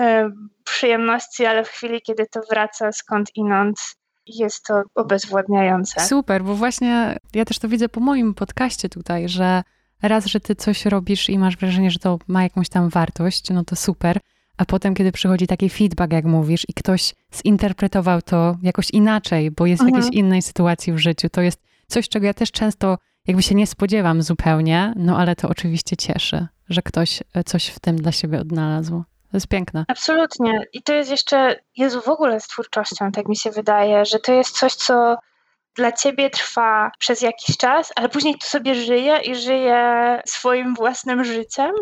przyjemności, 0.65 1.47
ale 1.47 1.65
w 1.65 1.69
chwili, 1.69 2.03
kiedy 2.03 2.27
to 2.27 2.41
wraca 2.51 2.93
skąd 2.93 3.31
inąd, 3.35 3.79
jest 4.27 4.65
to 4.67 4.83
obezwładniające. 4.95 6.01
Super, 6.01 6.45
bo 6.45 6.55
właśnie 6.55 7.19
ja 7.35 7.45
też 7.45 7.59
to 7.59 7.69
widzę 7.69 7.89
po 7.89 8.01
moim 8.01 8.35
podcaście 8.35 8.89
tutaj, 8.89 9.29
że 9.29 9.63
raz, 10.03 10.27
że 10.27 10.41
ty 10.41 10.55
coś 10.55 10.87
robisz 10.87 11.29
i 11.29 11.39
masz 11.39 11.57
wrażenie, 11.57 11.91
że 11.91 11.99
to 11.99 12.19
ma 12.29 12.43
jakąś 12.43 12.69
tam 12.69 12.89
wartość, 12.89 13.51
no 13.51 13.65
to 13.65 13.77
super. 13.77 14.21
A 14.57 14.65
potem, 14.65 14.95
kiedy 14.95 15.13
przychodzi 15.13 15.47
taki 15.47 15.71
feedback, 15.71 16.13
jak 16.13 16.25
mówisz, 16.25 16.65
i 16.69 16.75
ktoś 16.75 17.15
zinterpretował 17.35 18.23
to 18.23 18.57
jakoś 18.63 18.91
inaczej, 18.91 19.51
bo 19.51 19.67
jest 19.67 19.83
mhm. 19.83 19.95
w 19.95 20.05
jakiejś 20.05 20.21
innej 20.21 20.43
sytuacji 20.43 20.93
w 20.93 20.99
życiu, 20.99 21.29
to 21.29 21.41
jest 21.41 21.63
coś, 21.87 22.09
czego 22.09 22.27
ja 22.27 22.35
też 22.35 22.53
często 22.53 22.99
jakby 23.27 23.43
się 23.43 23.55
nie 23.55 23.67
spodziewam 23.67 24.23
zupełnie, 24.23 24.95
no 24.97 25.19
ale 25.19 25.37
to 25.37 25.49
oczywiście 25.49 25.97
cieszy, 25.97 26.47
że 26.69 26.83
ktoś 26.83 27.23
coś 27.47 27.67
w 27.67 27.81
tym 27.81 27.97
dla 27.97 28.13
siebie 28.13 28.41
odnalazł. 28.41 29.05
To 29.33 29.37
jest 29.37 29.49
piękne. 29.49 29.85
Absolutnie. 29.89 30.65
I 30.73 30.83
to 30.83 30.93
jest 30.93 31.11
jeszcze, 31.11 31.57
Jezu, 31.77 32.01
w 32.01 32.09
ogóle 32.09 32.41
z 32.41 32.47
twórczością, 32.47 33.13
tak 33.13 33.29
mi 33.29 33.37
się 33.37 33.51
wydaje, 33.51 34.05
że 34.05 34.19
to 34.19 34.33
jest 34.33 34.59
coś, 34.59 34.75
co 34.75 35.17
dla 35.75 35.93
ciebie 35.93 36.31
trwa 36.31 36.91
przez 36.99 37.21
jakiś 37.23 37.57
czas, 37.57 37.93
ale 37.97 38.09
później 38.09 38.35
tu 38.35 38.47
sobie 38.47 38.75
żyje 38.75 39.17
i 39.17 39.37
żyje 39.37 40.21
swoim 40.27 40.75
własnym 40.75 41.25
życiem. 41.25 41.73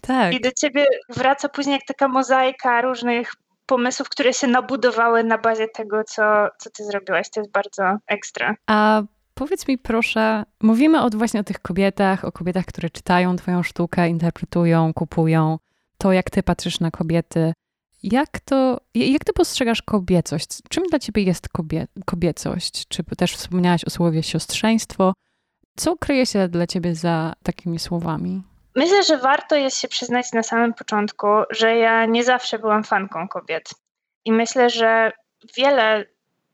Tak. 0.00 0.34
I 0.34 0.40
do 0.40 0.52
ciebie 0.52 0.86
wraca 1.08 1.48
później 1.48 1.72
jak 1.72 1.86
taka 1.86 2.08
mozaika 2.08 2.80
różnych 2.80 3.32
pomysłów, 3.66 4.08
które 4.08 4.32
się 4.32 4.46
nabudowały 4.46 5.24
na 5.24 5.38
bazie 5.38 5.68
tego, 5.68 6.04
co, 6.04 6.22
co 6.58 6.70
ty 6.70 6.84
zrobiłaś. 6.84 7.30
To 7.30 7.40
jest 7.40 7.52
bardzo 7.52 7.82
ekstra. 8.06 8.54
A 8.66 9.02
powiedz 9.34 9.68
mi 9.68 9.78
proszę, 9.78 10.44
mówimy 10.62 11.02
od 11.02 11.14
właśnie 11.14 11.40
o 11.40 11.44
tych 11.44 11.58
kobietach, 11.58 12.24
o 12.24 12.32
kobietach, 12.32 12.64
które 12.64 12.90
czytają 12.90 13.36
twoją 13.36 13.62
sztukę, 13.62 14.08
interpretują, 14.08 14.94
kupują 14.94 15.58
to, 15.98 16.12
jak 16.12 16.30
ty 16.30 16.42
patrzysz 16.42 16.80
na 16.80 16.90
kobiety. 16.90 17.52
Jak 18.02 18.40
to, 18.40 18.80
jak 18.94 19.24
ty 19.24 19.32
postrzegasz 19.32 19.82
kobiecość? 19.82 20.48
Czym 20.68 20.84
dla 20.84 20.98
ciebie 20.98 21.22
jest 21.22 21.48
kobie, 21.48 21.86
kobiecość? 22.04 22.88
Czy 22.88 23.04
też 23.04 23.32
wspomniałaś 23.36 23.84
o 23.84 23.90
słowie 23.90 24.22
siostrzeństwo? 24.22 25.12
Co 25.76 25.96
kryje 25.96 26.26
się 26.26 26.48
dla 26.48 26.66
ciebie 26.66 26.94
za 26.94 27.32
takimi 27.42 27.78
słowami? 27.78 28.42
Myślę, 28.76 29.02
że 29.02 29.18
warto 29.18 29.56
jest 29.56 29.78
się 29.78 29.88
przyznać 29.88 30.32
na 30.32 30.42
samym 30.42 30.74
początku, 30.74 31.26
że 31.50 31.76
ja 31.76 32.06
nie 32.06 32.24
zawsze 32.24 32.58
byłam 32.58 32.84
fanką 32.84 33.28
kobiet. 33.28 33.70
I 34.24 34.32
myślę, 34.32 34.70
że 34.70 35.12
wiele 35.56 36.04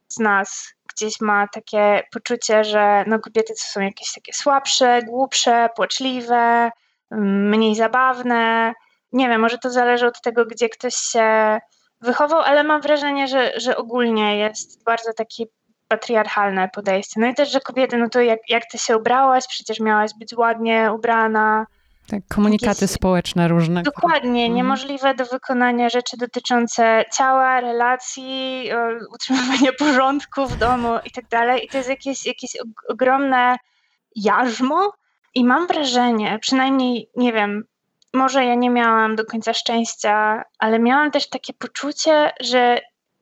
z 0.07 0.19
nas 0.19 0.73
gdzieś 0.93 1.21
ma 1.21 1.47
takie 1.47 2.03
poczucie, 2.13 2.63
że 2.63 3.03
no 3.07 3.19
kobiety 3.19 3.53
to 3.53 3.63
są 3.63 3.81
jakieś 3.81 4.13
takie 4.13 4.33
słabsze, 4.33 5.01
głupsze, 5.01 5.69
płaczliwe, 5.75 6.71
mniej 7.11 7.75
zabawne, 7.75 8.73
nie 9.13 9.29
wiem, 9.29 9.41
może 9.41 9.57
to 9.57 9.69
zależy 9.69 10.07
od 10.07 10.21
tego, 10.21 10.45
gdzie 10.45 10.69
ktoś 10.69 10.95
się 10.95 11.59
wychował, 12.01 12.41
ale 12.41 12.63
mam 12.63 12.81
wrażenie, 12.81 13.27
że, 13.27 13.51
że 13.59 13.77
ogólnie 13.77 14.37
jest 14.37 14.83
bardzo 14.83 15.13
takie 15.13 15.43
patriarchalne 15.87 16.69
podejście. 16.69 17.19
No 17.19 17.27
i 17.27 17.33
też, 17.33 17.51
że 17.51 17.59
kobiety, 17.59 17.97
no 17.97 18.09
to 18.09 18.21
jak, 18.21 18.39
jak 18.49 18.63
ty 18.71 18.77
się 18.77 18.97
ubrałaś, 18.97 19.47
przecież 19.47 19.79
miałaś 19.79 20.11
być 20.19 20.33
ładnie 20.33 20.91
ubrana. 20.95 21.65
Tak, 22.07 22.19
komunikaty 22.29 22.85
jakieś... 22.85 22.91
społeczne 22.91 23.47
różne. 23.47 23.83
Dokładnie, 23.83 24.41
mhm. 24.41 24.53
niemożliwe 24.53 25.15
do 25.15 25.25
wykonania 25.25 25.89
rzeczy 25.89 26.17
dotyczące 26.17 27.05
ciała, 27.13 27.61
relacji, 27.61 28.69
utrzymywania 29.13 29.71
porządku 29.79 30.47
w 30.47 30.57
domu 30.57 30.89
i 31.05 31.11
tak 31.11 31.27
dalej. 31.27 31.65
I 31.65 31.67
to 31.67 31.77
jest 31.77 31.89
jakieś, 31.89 32.25
jakieś 32.25 32.51
ogromne 32.89 33.57
jarzmo. 34.15 34.93
I 35.35 35.45
mam 35.45 35.67
wrażenie, 35.67 36.39
przynajmniej, 36.41 37.09
nie 37.15 37.33
wiem, 37.33 37.63
może 38.13 38.45
ja 38.45 38.55
nie 38.55 38.69
miałam 38.69 39.15
do 39.15 39.25
końca 39.25 39.53
szczęścia, 39.53 40.43
ale 40.59 40.79
miałam 40.79 41.11
też 41.11 41.29
takie 41.29 41.53
poczucie, 41.53 42.31
że 42.41 42.79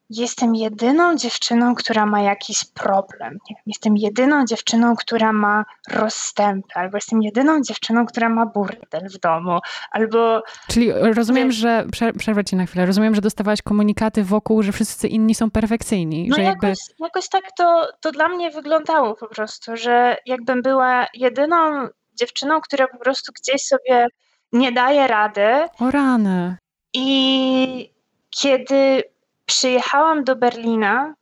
jestem 0.09 0.55
jedyną 0.55 1.15
dziewczyną, 1.15 1.75
która 1.75 2.05
ma 2.05 2.21
jakiś 2.21 2.63
problem. 2.65 3.33
Nie 3.33 3.55
wiem, 3.55 3.63
jestem 3.65 3.97
jedyną 3.97 4.45
dziewczyną, 4.45 4.95
która 4.95 5.33
ma 5.33 5.65
rozstępy, 5.89 6.73
albo 6.73 6.97
jestem 6.97 7.21
jedyną 7.21 7.61
dziewczyną, 7.61 8.05
która 8.05 8.29
ma 8.29 8.45
burdel 8.45 9.09
w 9.09 9.19
domu, 9.19 9.59
albo... 9.91 10.43
Czyli 10.67 10.91
rozumiem, 10.91 11.51
że... 11.51 11.85
Przerwę 12.17 12.43
ci 12.43 12.55
na 12.55 12.65
chwilę. 12.65 12.85
Rozumiem, 12.85 13.15
że 13.15 13.21
dostawałaś 13.21 13.61
komunikaty 13.61 14.23
wokół, 14.23 14.63
że 14.63 14.71
wszyscy 14.71 15.07
inni 15.07 15.35
są 15.35 15.51
perfekcyjni. 15.51 16.27
No 16.29 16.35
że 16.35 16.41
jakoś, 16.41 16.79
jakby... 16.89 17.03
jakoś 17.03 17.29
tak 17.29 17.43
to, 17.57 17.87
to 18.01 18.11
dla 18.11 18.27
mnie 18.27 18.51
wyglądało 18.51 19.15
po 19.15 19.27
prostu, 19.27 19.77
że 19.77 20.17
jakbym 20.25 20.61
była 20.61 21.07
jedyną 21.13 21.87
dziewczyną, 22.19 22.61
która 22.61 22.87
po 22.87 22.97
prostu 22.97 23.31
gdzieś 23.41 23.61
sobie 23.61 24.07
nie 24.53 24.71
daje 24.71 25.07
rady. 25.07 25.67
O 25.79 25.91
rany. 25.91 26.57
I 26.93 27.93
kiedy 28.29 29.03
przyjechałam 29.45 30.23
do 30.23 30.35
Berlina, 30.35 31.13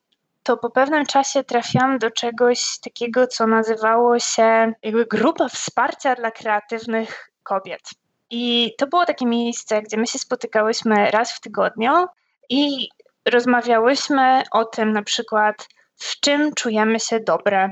to 0.43 0.57
po 0.57 0.69
pewnym 0.69 1.05
czasie 1.05 1.43
trafiłam 1.43 1.99
do 1.99 2.11
czegoś 2.11 2.79
takiego, 2.79 3.27
co 3.27 3.47
nazywało 3.47 4.19
się 4.19 4.73
jakby 4.83 5.05
grupa 5.05 5.49
wsparcia 5.49 6.15
dla 6.15 6.31
kreatywnych 6.31 7.31
kobiet. 7.43 7.89
I 8.29 8.73
to 8.77 8.87
było 8.87 9.05
takie 9.05 9.25
miejsce, 9.25 9.81
gdzie 9.81 9.97
my 9.97 10.07
się 10.07 10.19
spotykałyśmy 10.19 11.11
raz 11.11 11.31
w 11.31 11.41
tygodniu 11.41 12.05
i 12.49 12.89
rozmawiałyśmy 13.25 14.43
o 14.51 14.65
tym 14.65 14.93
na 14.93 15.03
przykład, 15.03 15.67
w 15.95 16.19
czym 16.19 16.53
czujemy 16.53 16.99
się 16.99 17.19
dobre, 17.19 17.71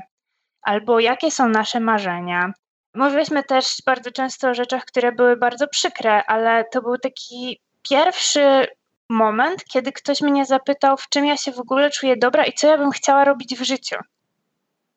albo 0.62 1.00
jakie 1.00 1.30
są 1.30 1.48
nasze 1.48 1.80
marzenia, 1.80 2.52
Mówiliśmy 2.94 3.44
też 3.44 3.76
bardzo 3.86 4.10
często 4.10 4.48
o 4.48 4.54
rzeczach, 4.54 4.84
które 4.84 5.12
były 5.12 5.36
bardzo 5.36 5.68
przykre, 5.68 6.24
ale 6.24 6.64
to 6.64 6.82
był 6.82 6.98
taki 6.98 7.60
pierwszy 7.90 8.66
moment, 9.08 9.64
kiedy 9.64 9.92
ktoś 9.92 10.20
mnie 10.20 10.46
zapytał, 10.46 10.96
w 10.96 11.08
czym 11.08 11.26
ja 11.26 11.36
się 11.36 11.52
w 11.52 11.60
ogóle 11.60 11.90
czuję 11.90 12.16
dobra 12.16 12.44
i 12.44 12.52
co 12.52 12.66
ja 12.66 12.78
bym 12.78 12.90
chciała 12.90 13.24
robić 13.24 13.54
w 13.54 13.62
życiu. 13.62 13.96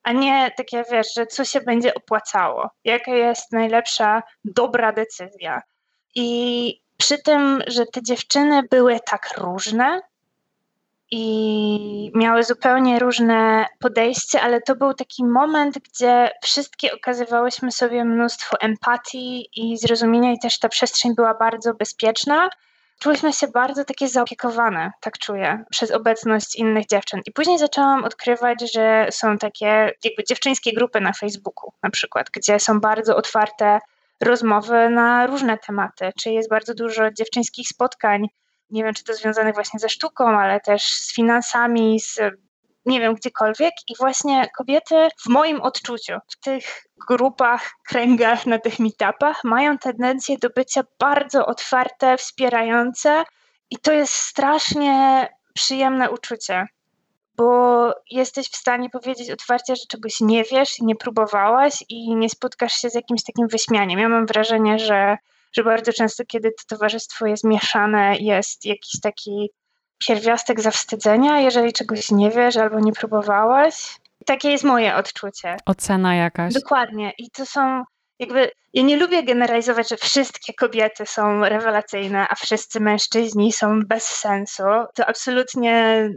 A 0.03 0.11
nie 0.11 0.51
takie, 0.57 0.83
wiesz, 0.91 1.13
że 1.15 1.27
co 1.27 1.45
się 1.45 1.61
będzie 1.61 1.93
opłacało, 1.93 2.69
jaka 2.83 3.11
jest 3.11 3.51
najlepsza, 3.51 4.23
dobra 4.45 4.91
decyzja. 4.91 5.61
I 6.15 6.81
przy 6.97 7.17
tym, 7.23 7.63
że 7.67 7.85
te 7.85 8.03
dziewczyny 8.03 8.63
były 8.71 8.99
tak 9.05 9.37
różne, 9.37 10.01
i 11.11 12.11
miały 12.15 12.43
zupełnie 12.43 12.99
różne 12.99 13.65
podejście, 13.79 14.41
ale 14.41 14.61
to 14.61 14.75
był 14.75 14.93
taki 14.93 15.25
moment, 15.25 15.79
gdzie 15.79 16.31
wszystkie 16.43 16.95
okazywałyśmy 16.95 17.71
sobie 17.71 18.05
mnóstwo 18.05 18.57
empatii 18.61 19.49
i 19.55 19.77
zrozumienia, 19.77 20.31
i 20.33 20.39
też 20.39 20.59
ta 20.59 20.69
przestrzeń 20.69 21.15
była 21.15 21.33
bardzo 21.33 21.73
bezpieczna. 21.73 22.49
Czułyśmy 22.99 23.33
się 23.33 23.47
bardzo 23.47 23.85
takie 23.85 24.07
zaopiekowane, 24.07 24.91
tak 25.01 25.17
czuję, 25.17 25.63
przez 25.69 25.91
obecność 25.91 26.55
innych 26.55 26.87
dziewczyn. 26.87 27.21
I 27.25 27.31
później 27.31 27.59
zaczęłam 27.59 28.03
odkrywać, 28.03 28.73
że 28.73 29.07
są 29.11 29.37
takie 29.37 29.91
jakby 30.03 30.23
dziewczyńskie 30.27 30.73
grupy 30.73 31.01
na 31.01 31.13
Facebooku, 31.13 31.71
na 31.83 31.89
przykład, 31.89 32.27
gdzie 32.33 32.59
są 32.59 32.79
bardzo 32.79 33.15
otwarte 33.15 33.79
rozmowy 34.21 34.89
na 34.89 35.27
różne 35.27 35.57
tematy, 35.57 36.11
czy 36.19 36.31
jest 36.31 36.49
bardzo 36.49 36.73
dużo 36.73 37.11
dziewczyńskich 37.11 37.67
spotkań 37.67 38.27
nie 38.71 38.83
wiem, 38.83 38.93
czy 38.93 39.03
to 39.03 39.13
związane 39.13 39.53
właśnie 39.53 39.79
ze 39.79 39.89
sztuką, 39.89 40.39
ale 40.39 40.59
też 40.59 40.83
z 40.83 41.15
finansami, 41.15 41.99
z 41.99 42.19
nie 42.85 42.99
wiem, 42.99 43.15
gdziekolwiek. 43.15 43.73
I 43.87 43.95
właśnie 43.99 44.49
kobiety 44.57 45.09
w 45.25 45.29
moim 45.29 45.61
odczuciu, 45.61 46.13
w 46.29 46.39
tych 46.39 46.83
grupach, 47.07 47.71
kręgach, 47.87 48.45
na 48.45 48.59
tych 48.59 48.79
meetupach 48.79 49.43
mają 49.43 49.77
tendencję 49.77 50.37
do 50.37 50.49
bycia 50.49 50.83
bardzo 50.99 51.45
otwarte, 51.45 52.17
wspierające 52.17 53.23
i 53.69 53.77
to 53.77 53.91
jest 53.91 54.13
strasznie 54.13 55.27
przyjemne 55.53 56.11
uczucie, 56.11 56.67
bo 57.37 57.93
jesteś 58.11 58.49
w 58.49 58.55
stanie 58.55 58.89
powiedzieć 58.89 59.31
otwarcie, 59.31 59.75
że 59.75 59.83
czegoś 59.89 60.19
nie 60.21 60.43
wiesz, 60.43 60.79
nie 60.79 60.95
próbowałaś 60.95 61.83
i 61.89 62.15
nie 62.15 62.29
spotkasz 62.29 62.73
się 62.73 62.89
z 62.89 62.95
jakimś 62.95 63.23
takim 63.23 63.47
wyśmianiem. 63.47 63.99
Ja 63.99 64.09
mam 64.09 64.25
wrażenie, 64.25 64.79
że 64.79 65.17
że 65.53 65.63
bardzo 65.63 65.93
często, 65.93 66.23
kiedy 66.27 66.51
to 66.51 66.75
towarzystwo 66.75 67.25
jest 67.25 67.43
mieszane, 67.43 68.17
jest 68.17 68.65
jakiś 68.65 69.01
taki 69.01 69.49
pierwiastek 70.07 70.61
zawstydzenia, 70.61 71.39
jeżeli 71.39 71.73
czegoś 71.73 72.11
nie 72.11 72.29
wiesz 72.31 72.57
albo 72.57 72.79
nie 72.79 72.91
próbowałaś. 72.91 73.97
Takie 74.25 74.51
jest 74.51 74.63
moje 74.63 74.95
odczucie. 74.95 75.57
Ocena 75.65 76.15
jakaś. 76.15 76.53
Dokładnie. 76.53 77.13
I 77.17 77.31
to 77.31 77.45
są 77.45 77.83
jakby. 78.19 78.51
Ja 78.73 78.83
nie 78.83 78.97
lubię 78.97 79.23
generalizować, 79.23 79.89
że 79.89 79.97
wszystkie 79.97 80.53
kobiety 80.53 81.05
są 81.05 81.41
rewelacyjne, 81.41 82.27
a 82.29 82.35
wszyscy 82.35 82.79
mężczyźni 82.79 83.53
są 83.53 83.79
bez 83.79 84.03
sensu. 84.03 84.63
To 84.95 85.05
absolutnie 85.05 86.09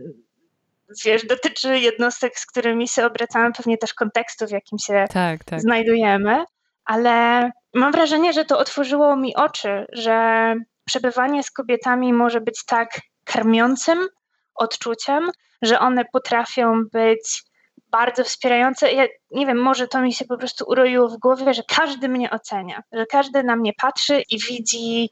wiesz, 1.04 1.26
dotyczy 1.26 1.78
jednostek, 1.78 2.38
z 2.38 2.46
którymi 2.46 2.88
się 2.88 3.06
obracamy, 3.06 3.52
pewnie 3.52 3.78
też 3.78 3.94
kontekstu, 3.94 4.46
w 4.46 4.50
jakim 4.50 4.78
się 4.78 5.04
tak, 5.12 5.44
tak. 5.44 5.60
znajdujemy, 5.60 6.44
ale 6.84 7.50
mam 7.74 7.92
wrażenie, 7.92 8.32
że 8.32 8.44
to 8.44 8.58
otworzyło 8.58 9.16
mi 9.16 9.36
oczy, 9.36 9.86
że 9.92 10.54
przebywanie 10.84 11.42
z 11.42 11.50
kobietami 11.50 12.12
może 12.12 12.40
być 12.40 12.64
tak 12.64 13.00
karmiącym 13.24 14.08
odczuciem, 14.54 15.30
że 15.62 15.78
one 15.78 16.04
potrafią 16.12 16.84
być 16.92 17.42
bardzo 17.90 18.24
wspierające. 18.24 18.92
Ja 18.92 19.06
nie 19.30 19.46
wiem, 19.46 19.58
może 19.58 19.88
to 19.88 20.00
mi 20.00 20.12
się 20.12 20.24
po 20.24 20.38
prostu 20.38 20.64
uroiło 20.68 21.08
w 21.08 21.18
głowie, 21.18 21.54
że 21.54 21.62
każdy 21.68 22.08
mnie 22.08 22.30
ocenia, 22.30 22.82
że 22.92 23.06
każdy 23.06 23.42
na 23.42 23.56
mnie 23.56 23.72
patrzy 23.82 24.22
i 24.30 24.38
widzi, 24.38 25.10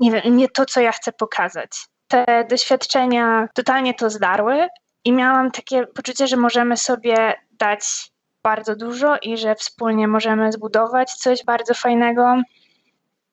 nie 0.00 0.10
wiem, 0.10 0.36
nie 0.36 0.48
to, 0.48 0.64
co 0.66 0.80
ja 0.80 0.92
chcę 0.92 1.12
pokazać. 1.12 1.70
Te 2.08 2.46
doświadczenia 2.50 3.48
totalnie 3.54 3.94
to 3.94 4.10
zdarły 4.10 4.68
i 5.04 5.12
miałam 5.12 5.50
takie 5.50 5.86
poczucie, 5.86 6.26
że 6.26 6.36
możemy 6.36 6.76
sobie 6.76 7.34
dać 7.52 8.13
bardzo 8.44 8.76
dużo 8.76 9.16
i 9.22 9.38
że 9.38 9.54
wspólnie 9.54 10.08
możemy 10.08 10.52
zbudować 10.52 11.12
coś 11.12 11.44
bardzo 11.44 11.74
fajnego. 11.74 12.36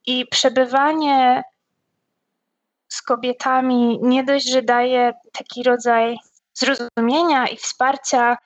I 0.05 0.27
przebywanie 0.27 1.43
z 2.87 3.01
kobietami 3.01 3.99
nie 4.01 4.23
dość, 4.23 4.49
że 4.49 4.61
daje 4.61 5.13
taki 5.31 5.63
rodzaj 5.63 6.17
zrozumienia 6.53 7.47
i 7.47 7.57
wsparcia 7.57 8.37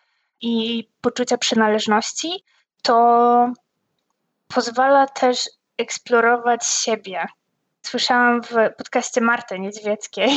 i 0.41 0.83
poczucia 1.01 1.37
przynależności, 1.37 2.43
to 2.81 3.53
pozwala 4.47 5.07
też 5.07 5.49
eksplorować 5.77 6.65
siebie. 6.65 7.25
Słyszałam 7.81 8.41
w 8.43 8.49
podcaście 8.77 9.21
Marty 9.21 9.59
Niedźwieckiej 9.59 10.29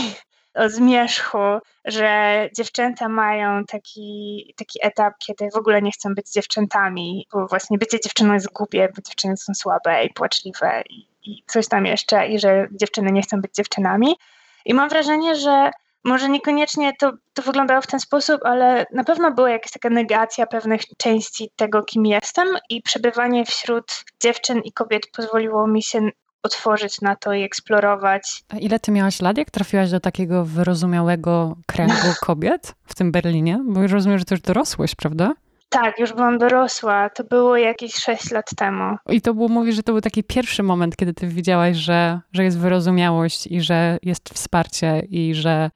o 0.54 0.68
zmierzchu, 0.68 1.38
że 1.84 2.50
dziewczęta 2.56 3.08
mają 3.08 3.64
taki, 3.64 4.54
taki 4.56 4.78
etap, 4.82 5.14
kiedy 5.18 5.48
w 5.50 5.56
ogóle 5.56 5.82
nie 5.82 5.92
chcą 5.92 6.14
być 6.14 6.30
dziewczętami, 6.30 7.26
bo 7.32 7.46
właśnie 7.46 7.78
bycie 7.78 8.00
dziewczyną 8.00 8.34
jest 8.34 8.52
głupie, 8.52 8.88
bo 8.96 9.02
dziewczyny 9.02 9.36
są 9.36 9.54
słabe 9.54 10.04
i 10.04 10.12
płaczliwe 10.12 10.82
i, 10.90 11.08
i 11.22 11.42
coś 11.46 11.68
tam 11.68 11.86
jeszcze, 11.86 12.28
i 12.28 12.38
że 12.38 12.68
dziewczyny 12.72 13.12
nie 13.12 13.22
chcą 13.22 13.40
być 13.40 13.54
dziewczynami. 13.54 14.16
I 14.64 14.74
mam 14.74 14.88
wrażenie, 14.88 15.34
że 15.34 15.70
może 16.04 16.28
niekoniecznie 16.28 16.92
to, 16.98 17.12
to 17.34 17.42
wyglądało 17.42 17.82
w 17.82 17.86
ten 17.86 18.00
sposób, 18.00 18.40
ale 18.44 18.86
na 18.92 19.04
pewno 19.04 19.32
była 19.32 19.50
jakaś 19.50 19.72
taka 19.72 19.90
negacja 19.90 20.46
pewnych 20.46 20.80
części 20.96 21.50
tego, 21.56 21.82
kim 21.82 22.06
jestem, 22.06 22.48
i 22.70 22.82
przebywanie 22.82 23.44
wśród 23.44 24.04
dziewczyn 24.22 24.60
i 24.60 24.72
kobiet 24.72 25.02
pozwoliło 25.16 25.66
mi 25.66 25.82
się 25.82 26.08
otworzyć 26.42 27.00
na 27.00 27.16
to 27.16 27.32
i 27.32 27.42
eksplorować. 27.42 28.42
A 28.48 28.56
ile 28.56 28.80
ty 28.80 28.92
miałaś 28.92 29.20
lat, 29.20 29.38
jak 29.38 29.50
trafiłaś 29.50 29.90
do 29.90 30.00
takiego 30.00 30.44
wyrozumiałego 30.44 31.56
kręgu 31.66 32.08
kobiet 32.26 32.74
w 32.84 32.94
tym 32.94 33.12
Berlinie? 33.12 33.60
Bo 33.64 33.82
już 33.82 33.92
rozumiem, 33.92 34.18
że 34.18 34.24
to 34.24 34.34
już 34.34 34.42
dorosłeś, 34.42 34.94
prawda? 34.94 35.32
Tak, 35.68 35.98
już 35.98 36.12
byłam 36.12 36.38
dorosła. 36.38 37.10
To 37.10 37.24
było 37.24 37.56
jakieś 37.56 37.94
6 37.94 38.30
lat 38.30 38.50
temu. 38.56 38.96
I 39.08 39.20
to 39.20 39.34
było, 39.34 39.48
mówisz, 39.48 39.74
że 39.74 39.82
to 39.82 39.92
był 39.92 40.00
taki 40.00 40.24
pierwszy 40.24 40.62
moment, 40.62 40.96
kiedy 40.96 41.14
ty 41.14 41.26
widziałaś, 41.26 41.76
że, 41.76 42.20
że 42.32 42.44
jest 42.44 42.58
wyrozumiałość 42.58 43.46
i 43.46 43.60
że 43.60 43.98
jest 44.02 44.28
wsparcie 44.28 45.00
i 45.00 45.34
że, 45.34 45.70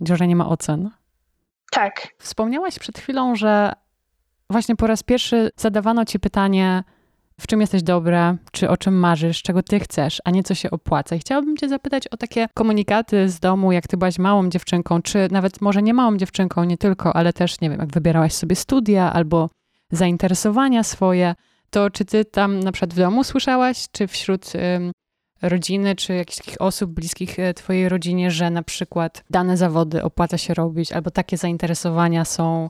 że 0.00 0.26
nie 0.26 0.36
ma 0.36 0.48
ocen. 0.48 0.90
Tak. 1.70 2.08
Wspomniałaś 2.18 2.78
przed 2.78 2.98
chwilą, 2.98 3.36
że 3.36 3.72
właśnie 4.50 4.76
po 4.76 4.86
raz 4.86 5.02
pierwszy 5.02 5.50
zadawano 5.56 6.04
ci 6.04 6.20
pytanie, 6.20 6.84
w 7.40 7.46
czym 7.46 7.60
jesteś 7.60 7.82
dobra, 7.82 8.36
czy 8.52 8.70
o 8.70 8.76
czym 8.76 8.98
marzysz, 8.98 9.42
czego 9.42 9.62
ty 9.62 9.80
chcesz, 9.80 10.22
a 10.24 10.30
nie 10.30 10.42
co 10.42 10.54
się 10.54 10.70
opłaca. 10.70 11.16
I 11.16 11.18
chciałabym 11.18 11.56
cię 11.56 11.68
zapytać 11.68 12.08
o 12.08 12.16
takie 12.16 12.48
komunikaty 12.54 13.28
z 13.28 13.40
domu, 13.40 13.72
jak 13.72 13.88
ty 13.88 13.96
byłaś 13.96 14.18
małą 14.18 14.48
dziewczynką, 14.48 15.02
czy 15.02 15.28
nawet 15.30 15.60
może 15.60 15.82
nie 15.82 15.94
małą 15.94 16.16
dziewczynką, 16.16 16.64
nie 16.64 16.78
tylko, 16.78 17.16
ale 17.16 17.32
też, 17.32 17.60
nie 17.60 17.70
wiem, 17.70 17.80
jak 17.80 17.92
wybierałaś 17.92 18.32
sobie 18.32 18.56
studia 18.56 19.12
albo 19.12 19.50
zainteresowania 19.92 20.82
swoje, 20.82 21.34
to 21.70 21.90
czy 21.90 22.04
ty 22.04 22.24
tam 22.24 22.60
na 22.60 22.72
przykład 22.72 22.94
w 22.94 22.96
domu 22.96 23.24
słyszałaś, 23.24 23.86
czy 23.92 24.06
wśród 24.06 24.52
ym, 24.54 24.92
rodziny, 25.42 25.96
czy 25.96 26.14
jakichś 26.14 26.38
takich 26.38 26.60
osób 26.60 26.90
bliskich 26.90 27.38
e, 27.38 27.54
twojej 27.54 27.88
rodzinie, 27.88 28.30
że 28.30 28.50
na 28.50 28.62
przykład 28.62 29.24
dane 29.30 29.56
zawody 29.56 30.02
opłaca 30.02 30.38
się 30.38 30.54
robić, 30.54 30.92
albo 30.92 31.10
takie 31.10 31.36
zainteresowania 31.36 32.24
są 32.24 32.68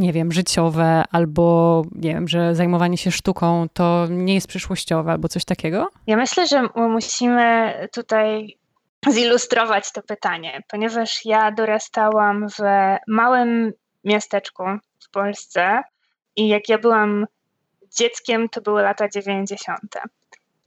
nie 0.00 0.12
wiem, 0.12 0.32
życiowe, 0.32 1.04
albo 1.10 1.82
nie 1.92 2.14
wiem, 2.14 2.28
że 2.28 2.54
zajmowanie 2.54 2.96
się 2.96 3.10
sztuką 3.10 3.66
to 3.72 4.06
nie 4.10 4.34
jest 4.34 4.46
przyszłościowe, 4.46 5.12
albo 5.12 5.28
coś 5.28 5.44
takiego? 5.44 5.88
Ja 6.06 6.16
myślę, 6.16 6.46
że 6.46 6.68
musimy 6.76 7.74
tutaj 7.92 8.56
zilustrować 9.08 9.92
to 9.92 10.02
pytanie, 10.02 10.62
ponieważ 10.70 11.24
ja 11.24 11.52
dorastałam 11.52 12.48
w 12.48 12.58
małym 13.08 13.72
miasteczku 14.04 14.62
w 14.98 15.10
Polsce 15.10 15.82
i 16.36 16.48
jak 16.48 16.68
ja 16.68 16.78
byłam 16.78 17.26
dzieckiem, 17.98 18.48
to 18.48 18.60
były 18.60 18.82
lata 18.82 19.08
90. 19.08 19.80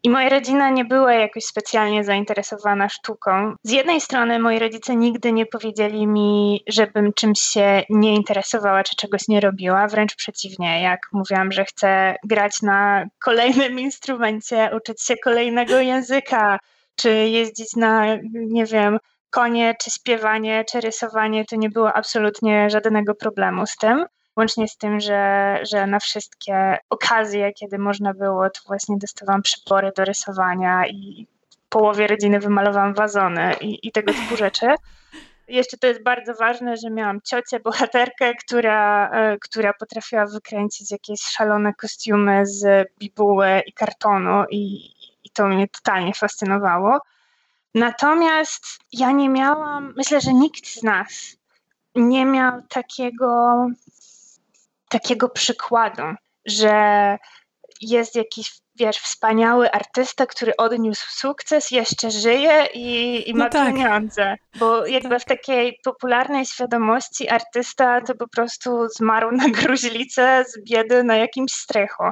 I 0.05 0.09
moja 0.09 0.29
rodzina 0.29 0.69
nie 0.69 0.85
była 0.85 1.13
jakoś 1.13 1.43
specjalnie 1.43 2.03
zainteresowana 2.03 2.89
sztuką. 2.89 3.55
Z 3.63 3.71
jednej 3.71 4.01
strony 4.01 4.39
moi 4.39 4.59
rodzice 4.59 4.95
nigdy 4.95 5.31
nie 5.31 5.45
powiedzieli 5.45 6.07
mi, 6.07 6.63
żebym 6.67 7.13
czymś 7.13 7.39
się 7.39 7.83
nie 7.89 8.15
interesowała 8.15 8.83
czy 8.83 8.95
czegoś 8.95 9.27
nie 9.27 9.39
robiła, 9.39 9.87
wręcz 9.87 10.15
przeciwnie. 10.15 10.81
Jak 10.81 10.99
mówiłam, 11.11 11.51
że 11.51 11.65
chcę 11.65 12.15
grać 12.23 12.61
na 12.61 13.05
kolejnym 13.19 13.79
instrumencie, 13.79 14.69
uczyć 14.77 15.01
się 15.01 15.17
kolejnego 15.17 15.79
języka, 15.79 16.59
czy 16.95 17.09
jeździć 17.09 17.75
na, 17.75 18.05
nie 18.33 18.65
wiem, 18.65 18.97
konie, 19.29 19.75
czy 19.83 19.91
śpiewanie, 19.91 20.65
czy 20.71 20.81
rysowanie, 20.81 21.45
to 21.45 21.55
nie 21.55 21.69
było 21.69 21.93
absolutnie 21.93 22.69
żadnego 22.69 23.15
problemu 23.15 23.65
z 23.67 23.75
tym. 23.77 24.05
Łącznie 24.37 24.67
z 24.67 24.77
tym, 24.77 24.99
że, 24.99 25.59
że 25.71 25.87
na 25.87 25.99
wszystkie 25.99 26.77
okazje, 26.89 27.53
kiedy 27.53 27.77
można 27.77 28.13
było, 28.13 28.49
to 28.49 28.59
właśnie 28.67 28.97
dostawałam 28.97 29.41
przybory 29.41 29.91
do 29.97 30.05
rysowania 30.05 30.87
i 30.87 31.27
połowie 31.69 32.07
rodziny 32.07 32.39
wymalowałam 32.39 32.93
wazony 32.93 33.53
i, 33.61 33.87
i 33.87 33.91
tego 33.91 34.13
typu 34.13 34.35
rzeczy. 34.35 34.67
Jeszcze 35.47 35.77
to 35.77 35.87
jest 35.87 36.03
bardzo 36.03 36.33
ważne, 36.33 36.77
że 36.77 36.89
miałam 36.89 37.21
ciocię, 37.21 37.59
bohaterkę, 37.59 38.33
która, 38.33 39.09
e, 39.09 39.37
która 39.37 39.73
potrafiła 39.73 40.25
wykręcić 40.25 40.91
jakieś 40.91 41.21
szalone 41.21 41.73
kostiumy 41.73 42.45
z 42.45 42.89
bibuły 42.99 43.61
i 43.65 43.73
kartonu 43.73 44.43
i, 44.49 44.91
i 45.23 45.29
to 45.29 45.47
mnie 45.47 45.67
totalnie 45.67 46.13
fascynowało. 46.13 46.99
Natomiast 47.75 48.65
ja 48.91 49.11
nie 49.11 49.29
miałam, 49.29 49.93
myślę, 49.97 50.21
że 50.21 50.33
nikt 50.33 50.67
z 50.67 50.83
nas 50.83 51.37
nie 51.95 52.25
miał 52.25 52.61
takiego 52.69 53.55
takiego 54.93 55.29
przykładu, 55.29 56.03
że 56.45 57.17
jest 57.81 58.15
jakiś, 58.15 58.51
wiesz, 58.75 58.97
wspaniały 58.97 59.71
artysta, 59.71 60.25
który 60.25 60.55
odniósł 60.55 61.05
sukces, 61.09 61.71
jeszcze 61.71 62.11
żyje 62.11 62.67
i, 62.73 63.29
i 63.29 63.33
ma 63.33 63.43
no 63.43 63.49
tak. 63.49 63.73
pieniądze. 63.73 64.35
Bo 64.59 64.85
jakby 64.85 65.09
tak. 65.09 65.21
w 65.21 65.25
takiej 65.25 65.79
popularnej 65.83 66.45
świadomości 66.45 67.29
artysta 67.29 68.01
to 68.01 68.15
po 68.15 68.27
prostu 68.27 68.87
zmarł 68.89 69.31
na 69.31 69.49
gruźlicę 69.49 70.45
z 70.47 70.63
biedy 70.63 71.03
na 71.03 71.15
jakimś 71.15 71.51
strychu. 71.51 72.03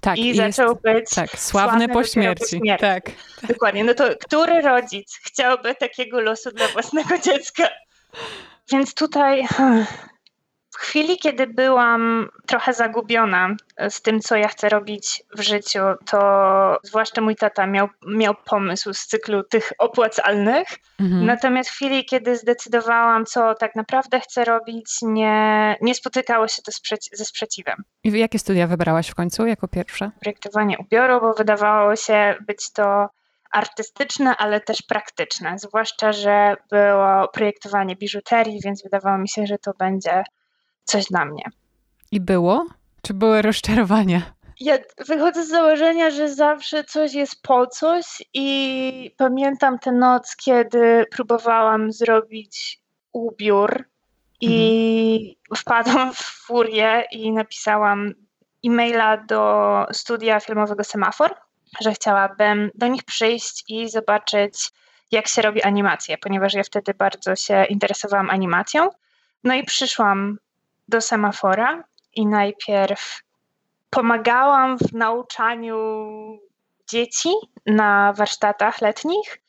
Tak, 0.00 0.18
i 0.18 0.34
zaczął 0.34 0.76
być 0.76 1.10
tak, 1.14 1.38
sławny, 1.38 1.88
po 1.88 2.04
śmierci. 2.04 2.58
po 2.58 2.64
śmierci. 2.64 2.80
Tak. 2.80 3.10
Dokładnie. 3.42 3.84
No 3.84 3.94
to 3.94 4.04
który 4.20 4.62
rodzic 4.62 5.18
chciałby 5.22 5.74
takiego 5.74 6.20
losu 6.20 6.50
dla 6.50 6.68
własnego 6.68 7.18
dziecka? 7.18 7.68
Więc 8.72 8.94
tutaj 8.94 9.46
w 10.70 10.76
chwili, 10.76 11.18
kiedy 11.18 11.46
byłam 11.46 12.28
trochę 12.46 12.72
zagubiona 12.72 13.48
z 13.88 14.02
tym, 14.02 14.20
co 14.20 14.36
ja 14.36 14.48
chcę 14.48 14.68
robić 14.68 15.22
w 15.36 15.40
życiu, 15.40 15.80
to 16.06 16.78
zwłaszcza 16.82 17.20
mój 17.20 17.36
tata 17.36 17.66
miał, 17.66 17.88
miał 18.06 18.34
pomysł 18.44 18.92
z 18.92 19.06
cyklu 19.06 19.42
tych 19.42 19.72
opłacalnych. 19.78 20.68
Mhm. 21.00 21.26
Natomiast 21.26 21.70
w 21.70 21.72
chwili, 21.72 22.04
kiedy 22.04 22.36
zdecydowałam, 22.36 23.26
co 23.26 23.54
tak 23.54 23.76
naprawdę 23.76 24.20
chcę 24.20 24.44
robić, 24.44 24.98
nie, 25.02 25.76
nie 25.80 25.94
spotykało 25.94 26.48
się 26.48 26.62
to 26.62 26.72
sprzeci 26.72 27.10
ze 27.12 27.24
sprzeciwem. 27.24 27.84
I 28.04 28.18
jakie 28.18 28.38
studia 28.38 28.66
wybrałaś 28.66 29.08
w 29.08 29.14
końcu 29.14 29.46
jako 29.46 29.68
pierwsze? 29.68 30.10
Projektowanie 30.20 30.78
ubioru, 30.78 31.20
bo 31.20 31.34
wydawało 31.34 31.96
się 31.96 32.34
być 32.46 32.72
to 32.72 33.08
artystyczne, 33.52 34.36
ale 34.36 34.60
też 34.60 34.82
praktyczne. 34.82 35.58
Zwłaszcza, 35.58 36.12
że 36.12 36.56
było 36.70 37.28
projektowanie 37.28 37.96
biżuterii, 37.96 38.60
więc 38.64 38.82
wydawało 38.82 39.18
mi 39.18 39.28
się, 39.28 39.46
że 39.46 39.58
to 39.58 39.72
będzie 39.78 40.24
coś 40.84 41.04
dla 41.04 41.24
mnie. 41.24 41.42
I 42.12 42.20
było? 42.20 42.66
Czy 43.02 43.14
były 43.14 43.42
rozczarowania? 43.42 44.22
Ja 44.60 44.78
wychodzę 45.06 45.44
z 45.44 45.48
założenia, 45.48 46.10
że 46.10 46.34
zawsze 46.34 46.84
coś 46.84 47.14
jest 47.14 47.42
po 47.42 47.66
coś 47.66 48.22
i 48.34 49.14
pamiętam 49.16 49.78
tę 49.78 49.92
noc, 49.92 50.36
kiedy 50.36 51.04
próbowałam 51.10 51.92
zrobić 51.92 52.80
ubiór 53.12 53.84
i 54.40 55.36
mhm. 55.50 55.56
wpadłam 55.56 56.14
w 56.14 56.18
furię 56.18 57.04
i 57.12 57.32
napisałam 57.32 58.14
e-maila 58.64 59.16
do 59.16 59.86
studia 59.92 60.40
filmowego 60.40 60.84
Semafor, 60.84 61.34
że 61.80 61.92
chciałabym 61.92 62.70
do 62.74 62.86
nich 62.86 63.04
przyjść 63.04 63.64
i 63.68 63.88
zobaczyć, 63.88 64.70
jak 65.10 65.28
się 65.28 65.42
robi 65.42 65.62
animację, 65.62 66.18
ponieważ 66.18 66.54
ja 66.54 66.62
wtedy 66.62 66.94
bardzo 66.94 67.36
się 67.36 67.64
interesowałam 67.64 68.30
animacją. 68.30 68.88
No 69.44 69.54
i 69.54 69.64
przyszłam 69.64 70.38
do 70.90 71.00
Semafora 71.00 71.84
i 72.14 72.26
najpierw 72.26 73.22
pomagałam 73.90 74.78
w 74.78 74.92
nauczaniu 74.92 75.78
dzieci 76.88 77.30
na 77.66 78.12
warsztatach 78.12 78.80
letnich, 78.80 79.40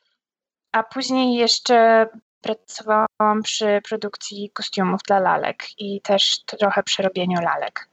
a 0.71 0.83
później 0.83 1.35
jeszcze 1.35 2.07
pracowałam 2.41 3.41
przy 3.43 3.81
produkcji 3.89 4.51
kostiumów 4.53 4.99
dla 5.07 5.19
lalek 5.19 5.63
i 5.77 6.01
też 6.01 6.43
trochę 6.45 6.83
przy 6.83 7.03
robieniu 7.03 7.41
lalek. 7.41 7.87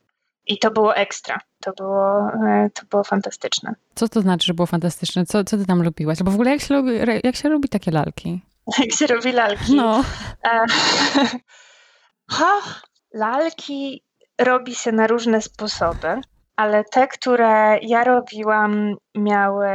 I 0.47 0.59
to 0.59 0.71
było 0.71 0.97
ekstra. 0.97 1.41
To 1.61 1.73
było, 1.73 2.31
e, 2.47 2.71
to 2.75 2.83
było 2.91 3.05
fantastyczne. 3.05 3.75
Co 3.95 4.09
to 4.09 4.21
znaczy, 4.21 4.47
że 4.47 4.55
było 4.55 4.67
fantastyczne? 4.67 5.27
Co, 5.27 5.45
co 5.45 5.57
ty 5.57 5.67
tam 5.67 5.83
lubiłaś? 5.83 6.23
Bo 6.23 6.31
w 6.31 6.35
ogóle 6.35 6.51
jak 6.51 6.61
się 6.61 6.75
robi, 6.75 6.91
jak 7.25 7.37
się 7.37 7.49
robi 7.49 7.69
takie 7.69 7.91
lalki? 7.91 8.41
Jak 8.79 8.93
się 8.93 9.07
robi 9.07 9.33
lalki? 9.33 9.75
No. 9.75 10.05
E, 10.45 10.65
ha, 12.37 12.53
lalki 13.15 14.03
robi 14.39 14.75
się 14.75 14.93
na 14.93 15.07
różne 15.07 15.43
sposoby, 15.43 16.21
ale 16.57 16.85
te, 16.85 17.09
które 17.09 17.79
ja 17.83 18.05
robiłam, 18.05 18.95
miały 19.15 19.69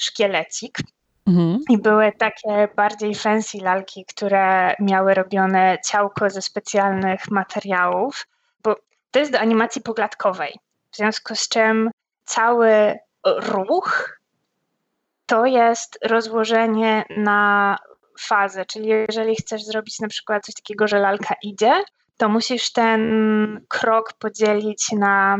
szkielecik. 0.00 0.78
Mhm. 1.26 1.58
I 1.70 1.78
były 1.78 2.12
takie 2.18 2.68
bardziej 2.76 3.14
fancy 3.14 3.58
lalki, 3.58 4.04
które 4.04 4.74
miały 4.80 5.14
robione 5.14 5.78
ciałko 5.84 6.30
ze 6.30 6.42
specjalnych 6.42 7.30
materiałów, 7.30 8.26
bo 8.62 8.76
to 9.10 9.18
jest 9.18 9.32
do 9.32 9.40
animacji 9.40 9.82
pogladkowej. 9.82 10.58
W 10.90 10.96
związku 10.96 11.34
z 11.34 11.48
czym 11.48 11.90
cały 12.24 12.98
ruch 13.26 14.18
to 15.26 15.46
jest 15.46 15.98
rozłożenie 16.04 17.04
na 17.16 17.76
fazę, 18.20 18.64
czyli 18.64 18.88
jeżeli 18.88 19.36
chcesz 19.36 19.64
zrobić 19.64 20.00
na 20.00 20.08
przykład 20.08 20.46
coś 20.46 20.54
takiego, 20.54 20.88
że 20.88 20.98
lalka 20.98 21.34
idzie, 21.42 21.84
to 22.16 22.28
musisz 22.28 22.72
ten 22.72 23.60
krok 23.68 24.12
podzielić 24.18 24.92
na 24.92 25.38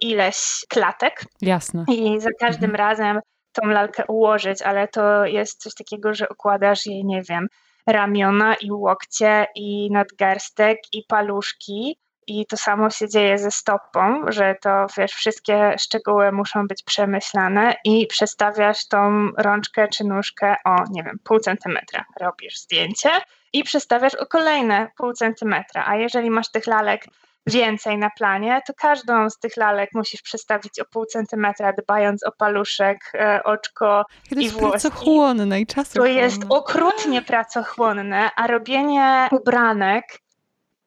ileś 0.00 0.64
klatek. 0.68 1.24
Jasne. 1.42 1.84
I 1.88 2.20
za 2.20 2.30
każdym 2.40 2.70
mhm. 2.70 2.88
razem 2.88 3.20
tą 3.52 3.68
lalkę 3.68 4.04
ułożyć, 4.08 4.62
ale 4.62 4.88
to 4.88 5.26
jest 5.26 5.62
coś 5.62 5.74
takiego, 5.74 6.14
że 6.14 6.28
układasz 6.28 6.86
jej, 6.86 7.04
nie 7.04 7.22
wiem, 7.22 7.46
ramiona 7.86 8.54
i 8.54 8.72
łokcie 8.72 9.46
i 9.54 9.90
nadgarstek 9.92 10.78
i 10.92 11.04
paluszki 11.08 11.96
i 12.26 12.46
to 12.46 12.56
samo 12.56 12.90
się 12.90 13.08
dzieje 13.08 13.38
ze 13.38 13.50
stopą, 13.50 14.24
że 14.28 14.54
to 14.62 14.86
wiesz, 14.96 15.12
wszystkie 15.12 15.74
szczegóły 15.78 16.32
muszą 16.32 16.66
być 16.66 16.82
przemyślane 16.82 17.74
i 17.84 18.06
przestawiasz 18.06 18.88
tą 18.88 19.28
rączkę 19.38 19.88
czy 19.88 20.04
nóżkę 20.04 20.56
o, 20.64 20.76
nie 20.90 21.02
wiem, 21.02 21.18
pół 21.24 21.38
centymetra. 21.38 22.04
Robisz 22.20 22.58
zdjęcie 22.58 23.10
i 23.52 23.64
przestawiasz 23.64 24.14
o 24.14 24.26
kolejne 24.26 24.88
pół 24.96 25.12
centymetra. 25.12 25.84
A 25.86 25.96
jeżeli 25.96 26.30
masz 26.30 26.50
tych 26.50 26.66
lalek 26.66 27.04
więcej 27.46 27.98
na 27.98 28.10
planie, 28.10 28.60
to 28.66 28.72
każdą 28.76 29.30
z 29.30 29.38
tych 29.38 29.56
lalek 29.56 29.90
musisz 29.94 30.22
przestawić 30.22 30.80
o 30.80 30.84
pół 30.84 31.04
centymetra, 31.04 31.72
dbając 31.72 32.26
o 32.26 32.32
paluszek, 32.32 32.98
e, 33.14 33.42
oczko 33.44 34.04
to 34.30 34.40
i 34.40 34.48
włoski. 34.48 34.60
To 34.60 34.72
jest 34.72 34.82
pracochłonne 34.82 35.60
i 35.60 35.66
czasochłonne. 35.66 36.14
To 36.14 36.20
jest 36.20 36.42
okrutnie 36.48 37.22
pracochłonne, 37.22 38.30
a 38.36 38.46
robienie 38.46 39.28
ubranek 39.32 40.04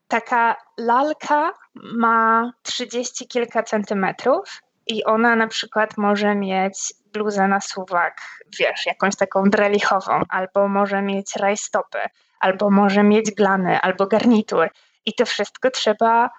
taka 0.08 0.56
lalka 0.78 1.54
ma 1.76 2.52
trzydzieści 2.64 3.28
kilka 3.28 3.64
centymetrów 3.64 4.62
i 4.88 5.04
ona 5.04 5.36
na 5.36 5.48
przykład 5.48 5.98
może 5.98 6.36
mieć 6.36 6.94
bluzę 7.14 7.48
na 7.48 7.62
suwak, 7.62 8.22
wiesz, 8.60 8.86
jakąś 8.86 9.16
taką 9.16 9.44
drelichową, 9.44 10.22
albo 10.30 10.68
może 10.68 11.02
mieć 11.02 11.36
rajstopy, 11.36 12.00
albo 12.44 12.70
może 12.70 13.04
mieć 13.04 13.32
glany, 13.32 13.80
albo 13.80 14.08
garnitur. 14.08 14.70
I 15.06 15.14
to 15.14 15.26
wszystko 15.26 15.72
trzeba 15.72 16.30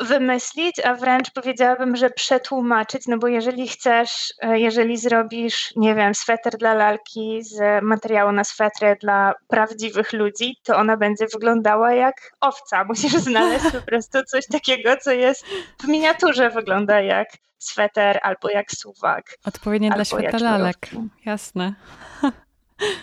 wymyślić, 0.00 0.80
a 0.80 0.94
wręcz 0.94 1.30
powiedziałabym, 1.30 1.96
że 1.96 2.10
przetłumaczyć, 2.10 3.06
no 3.06 3.18
bo 3.18 3.28
jeżeli 3.28 3.68
chcesz, 3.68 4.34
e, 4.42 4.58
jeżeli 4.58 4.96
zrobisz, 4.96 5.72
nie 5.76 5.94
wiem, 5.94 6.14
sweter 6.14 6.56
dla 6.58 6.74
lalki 6.74 7.42
z 7.42 7.84
materiału 7.84 8.32
na 8.32 8.44
swetry 8.44 8.96
dla 9.00 9.34
prawdziwych 9.48 10.12
ludzi, 10.12 10.56
to 10.64 10.76
ona 10.76 10.96
będzie 10.96 11.26
wyglądała 11.32 11.92
jak 11.92 12.16
owca. 12.40 12.84
Musisz 12.88 13.12
znaleźć 13.12 13.64
po 13.72 13.82
prostu 13.82 14.18
coś 14.24 14.46
takiego, 14.46 14.96
co 14.96 15.12
jest 15.12 15.46
w 15.80 15.88
miniaturze 15.88 16.50
wygląda 16.50 17.00
jak 17.00 17.28
sweter 17.58 18.18
albo 18.22 18.50
jak 18.50 18.72
suwak. 18.72 19.38
Odpowiednie 19.44 19.90
dla 19.90 20.04
świata 20.04 20.38
lalek, 20.38 20.88
jasne. 21.24 21.74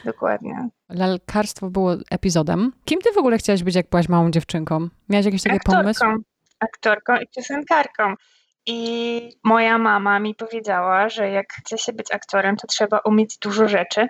Dokładnie. 0.06 0.70
Lalkarstwo 0.90 1.70
było 1.70 1.96
epizodem. 2.12 2.72
Kim 2.86 3.02
ty 3.02 3.12
w 3.14 3.18
ogóle 3.18 3.38
chciałaś 3.38 3.64
być, 3.64 3.76
jak 3.76 3.90
byłaś 3.90 4.10
małą 4.10 4.32
dziewczynką? 4.32 4.88
Miałaś 5.10 5.26
jakiś 5.26 5.44
taki 5.44 5.56
Aktorką. 5.56 5.82
pomysł? 5.82 6.06
aktorką 6.60 7.16
i 7.16 7.28
piosenkarką. 7.36 8.14
I 8.66 9.32
moja 9.44 9.78
mama 9.78 10.20
mi 10.20 10.36
powiedziała, 10.36 11.10
że 11.10 11.30
jak 11.30 11.54
chce 11.54 11.78
się 11.78 11.94
być 11.94 12.12
aktorem, 12.12 12.56
to 12.56 12.68
trzeba 12.68 13.00
umieć 13.00 13.38
dużo 13.38 13.68
rzeczy, 13.68 14.08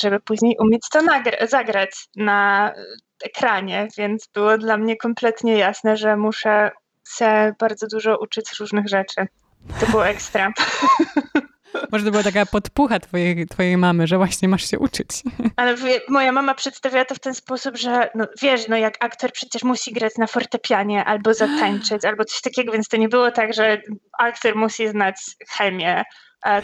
żeby 0.00 0.20
później 0.20 0.56
umieć 0.60 0.82
to 0.92 1.00
zagrać 1.46 2.08
na 2.16 2.72
ekranie, 3.24 3.88
więc 3.98 4.28
było 4.34 4.58
dla 4.58 4.76
mnie 4.76 4.96
kompletnie 4.96 5.58
jasne, 5.58 5.96
że 5.96 6.16
muszę 6.16 6.70
się 7.08 7.52
bardzo 7.58 7.86
dużo 7.86 8.18
uczyć 8.18 8.52
różnych 8.60 8.88
rzeczy. 8.88 9.26
To 9.80 9.86
było 9.86 10.06
ekstra. 10.08 10.52
Może 11.92 12.04
to 12.04 12.10
była 12.10 12.22
taka 12.22 12.46
podpucha 12.46 13.00
twojej, 13.00 13.46
twojej 13.46 13.76
mamy, 13.76 14.06
że 14.06 14.16
właśnie 14.16 14.48
masz 14.48 14.70
się 14.70 14.78
uczyć. 14.78 15.08
Ale 15.56 15.76
moja 16.08 16.32
mama 16.32 16.54
przedstawiała 16.54 17.04
to 17.04 17.14
w 17.14 17.18
ten 17.18 17.34
sposób, 17.34 17.76
że 17.76 18.10
no, 18.14 18.26
wiesz, 18.42 18.68
no 18.68 18.76
jak 18.76 19.04
aktor 19.04 19.32
przecież 19.32 19.62
musi 19.62 19.92
grać 19.92 20.12
na 20.18 20.26
fortepianie 20.26 21.04
albo 21.04 21.34
zatańczyć, 21.34 22.04
albo 22.04 22.24
coś 22.24 22.40
takiego, 22.40 22.72
więc 22.72 22.88
to 22.88 22.96
nie 22.96 23.08
było 23.08 23.30
tak, 23.30 23.54
że 23.54 23.82
aktor 24.18 24.56
musi 24.56 24.88
znać 24.88 25.16
chemię, 25.48 26.04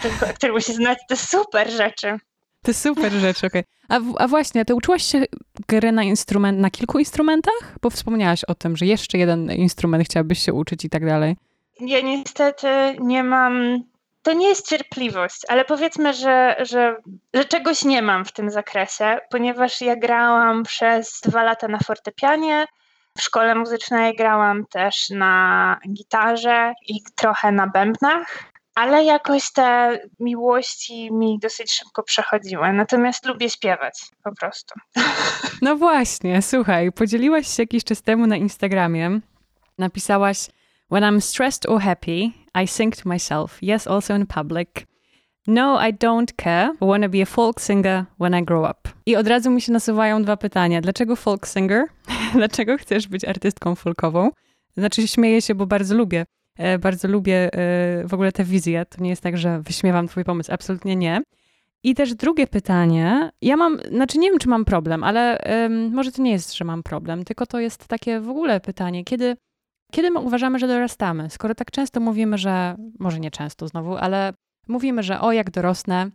tylko 0.03 0.27
aktor 0.27 0.53
musi 0.53 0.75
znać 0.75 0.99
te 1.09 1.17
super 1.17 1.71
rzeczy. 1.71 2.19
Te 2.63 2.75
super 2.75 3.13
rzeczy, 3.13 3.47
okej. 3.47 3.65
Okay. 3.89 4.15
A, 4.19 4.23
a 4.25 4.29
właśnie, 4.29 4.65
ty 4.65 4.75
uczyłaś 4.75 5.03
się 5.03 5.25
gry 5.69 5.93
na 5.93 6.03
instrument, 6.03 6.59
na 6.59 6.71
kilku 6.71 6.99
instrumentach? 6.99 7.79
Bo 7.83 7.91
wspomniałaś 7.91 8.45
o 8.45 8.55
tym, 8.55 8.77
że 8.77 8.87
jeszcze 8.87 9.19
jeden 9.19 9.53
instrument 9.53 10.05
chciałabyś 10.05 10.39
się 10.39 10.53
uczyć 10.53 10.85
i 10.85 10.91
tak 10.91 11.07
dalej. 11.07 11.37
Ja 11.81 12.01
niestety 12.01 12.69
nie 13.01 13.25
mam 13.25 13.83
to 14.23 14.33
nie 14.33 14.49
jest 14.49 14.69
cierpliwość, 14.69 15.41
ale 15.49 15.65
powiedzmy, 15.65 16.15
że, 16.15 16.57
że, 16.59 16.97
że 17.35 17.45
czegoś 17.45 17.85
nie 17.85 18.03
mam 18.03 18.25
w 18.25 18.33
tym 18.33 18.51
zakresie, 18.51 19.19
ponieważ 19.31 19.81
ja 19.81 19.97
grałam 19.97 20.63
przez 20.63 21.21
dwa 21.25 21.43
lata 21.43 21.69
na 21.69 21.79
fortepianie. 21.79 22.67
W 23.19 23.23
szkole 23.23 23.55
muzycznej 23.55 24.17
grałam 24.17 24.67
też 24.67 25.11
na 25.11 25.79
gitarze 25.93 26.73
i 26.89 27.01
trochę 27.17 27.53
na 27.53 27.67
bębnach, 27.67 28.51
ale 28.75 29.05
jakoś 29.05 29.53
te 29.53 29.99
miłości 30.21 31.13
mi 31.13 31.39
dosyć 31.39 31.73
szybko 31.73 32.03
przechodziły. 32.03 32.73
Natomiast 32.73 33.27
lubię 33.27 33.51
śpiewać 33.51 34.01
po 34.25 34.35
prostu. 34.35 34.75
No 35.63 35.77
właśnie, 35.77 36.43
słuchaj, 36.43 36.93
podzieliłaś 36.93 37.47
się 37.57 37.63
jakiś 37.63 37.85
czas 37.85 38.03
temu 38.03 38.27
na 38.27 38.37
Instagramie. 38.37 39.21
Napisałaś: 39.79 40.39
When 40.91 41.03
I'm 41.03 41.21
stressed 41.21 41.71
or 41.71 41.81
happy, 41.81 42.31
I 42.55 42.67
sing 42.67 42.97
to 42.97 43.09
myself. 43.09 43.59
Yes, 43.63 43.87
also 43.87 44.15
in 44.15 44.27
public. 44.27 44.87
No, 45.47 45.89
I 45.89 45.93
don't 45.93 46.33
care. 46.37 46.71
I 46.83 46.87
wanna 46.87 47.09
be 47.09 47.23
a 47.23 47.27
folk 47.27 47.61
singer 47.61 48.07
when 48.19 48.35
I 48.35 48.45
grow 48.45 48.71
up. 48.71 48.89
I 49.07 49.17
od 49.17 49.29
razu 49.29 49.51
mi 49.51 49.61
się 49.61 49.73
nasuwają 49.73 50.23
dwa 50.23 50.37
pytania. 50.37 50.81
Dlaczego 50.81 51.17
folk 51.17 51.47
singer? 51.47 51.85
Dlaczego 52.35 52.79
chcesz 52.79 53.09
być 53.09 53.25
artystką 53.25 53.75
folkową? 53.75 54.31
Znaczy, 54.77 55.09
śmieję 55.09 55.43
się, 55.43 55.55
bo 55.55 55.67
bardzo 55.67 55.95
lubię. 55.95 56.27
E, 56.59 56.79
bardzo 56.79 57.09
lubię 57.09 57.55
e, 57.55 58.09
w 58.09 58.15
ogóle 58.15 58.33
tę 58.33 58.45
wizję. 58.45 58.87
To 58.87 59.03
nie 59.03 59.11
jest 59.11 59.23
tak, 59.23 59.39
że 59.39 59.61
wyśmiewam 59.61 60.09
twój 60.09 60.25
pomysł. 60.25 60.53
Absolutnie 60.53 60.97
nie. 60.97 61.23
I 61.83 61.95
też 61.95 62.15
drugie 62.15 62.47
pytanie. 62.47 63.31
Ja 63.43 63.57
mam, 63.57 63.79
znaczy 63.93 64.19
nie 64.19 64.31
wiem, 64.31 64.39
czy 64.39 64.49
mam 64.49 64.65
problem, 64.65 65.05
ale 65.05 65.39
może 65.91 66.13
to 66.13 66.23
nie 66.23 66.31
jest, 66.31 66.57
że 66.57 66.65
mam 66.65 66.83
problem, 66.83 67.25
tylko 67.25 67.47
to 67.47 67.61
jest 67.61 67.89
takie 67.89 68.21
w 68.21 68.29
ogóle 68.29 68.61
pytanie, 68.61 69.05
kiedy 69.05 69.37
kiedy 69.91 70.11
my 70.11 70.21
uważamy, 70.21 70.59
że 70.59 70.67
dorastamy? 70.67 71.31
Skoro 71.31 71.55
tak 71.55 71.71
często 71.71 72.01
mówimy, 72.01 72.39
że, 72.39 72.77
może 72.99 73.21
nie 73.21 73.31
często 73.31 73.69
znowu, 73.69 73.97
ale 73.97 74.33
mówimy, 74.69 75.03
że 75.03 75.21
o, 75.21 75.33
jak 75.33 75.51
dorosnę, 75.51 76.11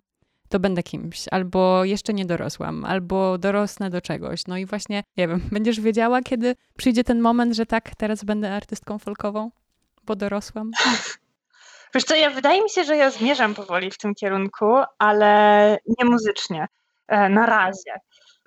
to 0.50 0.60
będę 0.60 0.84
kimś, 0.84 1.26
albo 1.32 1.86
jeszcze 1.86 2.14
nie 2.14 2.26
dorosłam, 2.26 2.86
albo 2.86 3.38
dorosnę 3.38 3.90
do 3.90 4.02
czegoś. 4.02 4.48
No 4.48 4.58
i 4.58 4.66
właśnie, 4.66 5.04
nie 5.18 5.28
wiem, 5.28 5.42
będziesz 5.52 5.80
wiedziała, 5.80 6.22
kiedy 6.22 6.56
przyjdzie 6.78 7.04
ten 7.04 7.20
moment, 7.20 7.56
że 7.56 7.66
tak, 7.66 7.96
teraz 7.96 8.24
będę 8.24 8.56
artystką 8.56 9.00
folkową, 9.00 9.52
bo 10.04 10.16
dorosłam? 10.16 10.72
Wiesz 11.96 12.04
co, 12.04 12.16
ja 12.16 12.30
wydaje 12.30 12.64
mi 12.64 12.70
się, 12.70 12.84
że 12.84 12.98
ja 12.98 13.12
zmierzam 13.12 13.56
powoli 13.56 13.92
w 13.92 13.98
tym 13.98 14.16
kierunku, 14.16 14.66
ale 14.98 15.78
nie 16.00 16.06
muzycznie. 16.06 16.68
E, 17.08 17.30
na 17.30 17.46
razie. 17.46 18.00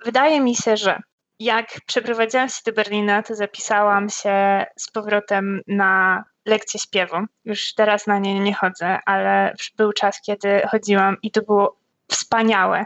Wydaje 0.05 0.41
mi 0.41 0.55
się, 0.55 0.77
że 0.77 0.99
jak 1.39 1.67
przeprowadziłam 1.85 2.49
się 2.49 2.61
do 2.65 2.73
Berlina, 2.73 3.23
to 3.23 3.35
zapisałam 3.35 4.09
się 4.09 4.65
z 4.77 4.91
powrotem 4.91 5.61
na 5.67 6.23
lekcję 6.45 6.79
śpiewu. 6.79 7.17
Już 7.45 7.73
teraz 7.73 8.07
na 8.07 8.19
nie 8.19 8.39
nie 8.39 8.53
chodzę, 8.53 8.99
ale 9.05 9.53
był 9.77 9.93
czas, 9.93 10.21
kiedy 10.25 10.61
chodziłam 10.71 11.17
i 11.23 11.31
to 11.31 11.41
było 11.41 11.77
wspaniałe. 12.11 12.85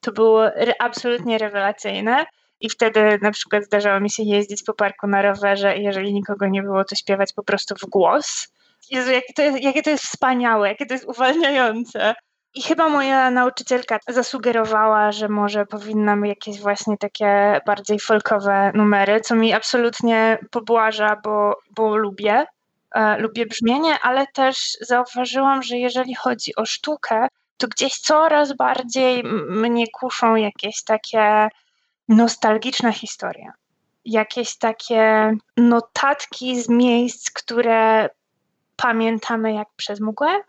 To 0.00 0.12
było 0.12 0.50
absolutnie 0.78 1.38
rewelacyjne. 1.38 2.26
I 2.60 2.70
wtedy 2.70 3.18
na 3.22 3.30
przykład 3.30 3.64
zdarzało 3.64 4.00
mi 4.00 4.10
się 4.10 4.22
jeździć 4.22 4.62
po 4.62 4.74
parku 4.74 5.06
na 5.06 5.22
rowerze 5.22 5.76
i 5.76 5.82
jeżeli 5.82 6.14
nikogo 6.14 6.48
nie 6.48 6.62
było, 6.62 6.84
to 6.84 6.94
śpiewać 6.94 7.32
po 7.32 7.42
prostu 7.42 7.74
w 7.74 7.90
głos. 7.90 8.48
Jezu, 8.90 9.10
jakie 9.10 9.32
to 9.32 9.42
jest, 9.42 9.62
jakie 9.62 9.82
to 9.82 9.90
jest 9.90 10.04
wspaniałe, 10.04 10.68
jakie 10.68 10.86
to 10.86 10.94
jest 10.94 11.04
uwalniające. 11.04 12.14
I 12.54 12.62
chyba 12.62 12.88
moja 12.88 13.30
nauczycielka 13.30 13.98
zasugerowała, 14.08 15.12
że 15.12 15.28
może 15.28 15.66
powinnam 15.66 16.26
jakieś 16.26 16.60
właśnie 16.60 16.98
takie 16.98 17.60
bardziej 17.66 18.00
folkowe 18.00 18.72
numery, 18.74 19.20
co 19.20 19.34
mi 19.34 19.52
absolutnie 19.52 20.38
pobłaża, 20.50 21.16
bo, 21.24 21.56
bo 21.70 21.96
lubię. 21.96 22.46
E, 22.94 23.18
lubię 23.18 23.46
brzmienie, 23.46 23.98
ale 24.02 24.26
też 24.26 24.76
zauważyłam, 24.80 25.62
że 25.62 25.76
jeżeli 25.76 26.14
chodzi 26.14 26.56
o 26.56 26.66
sztukę, 26.66 27.28
to 27.56 27.68
gdzieś 27.68 27.98
coraz 27.98 28.56
bardziej 28.56 29.24
mnie 29.48 29.86
kuszą 29.88 30.34
jakieś 30.34 30.84
takie 30.84 31.48
nostalgiczne 32.08 32.92
historie. 32.92 33.52
Jakieś 34.04 34.58
takie 34.58 35.32
notatki 35.56 36.62
z 36.62 36.68
miejsc, 36.68 37.30
które 37.30 38.08
pamiętamy 38.76 39.52
jak 39.54 39.68
przez 39.76 40.00
mgłę. 40.00 40.40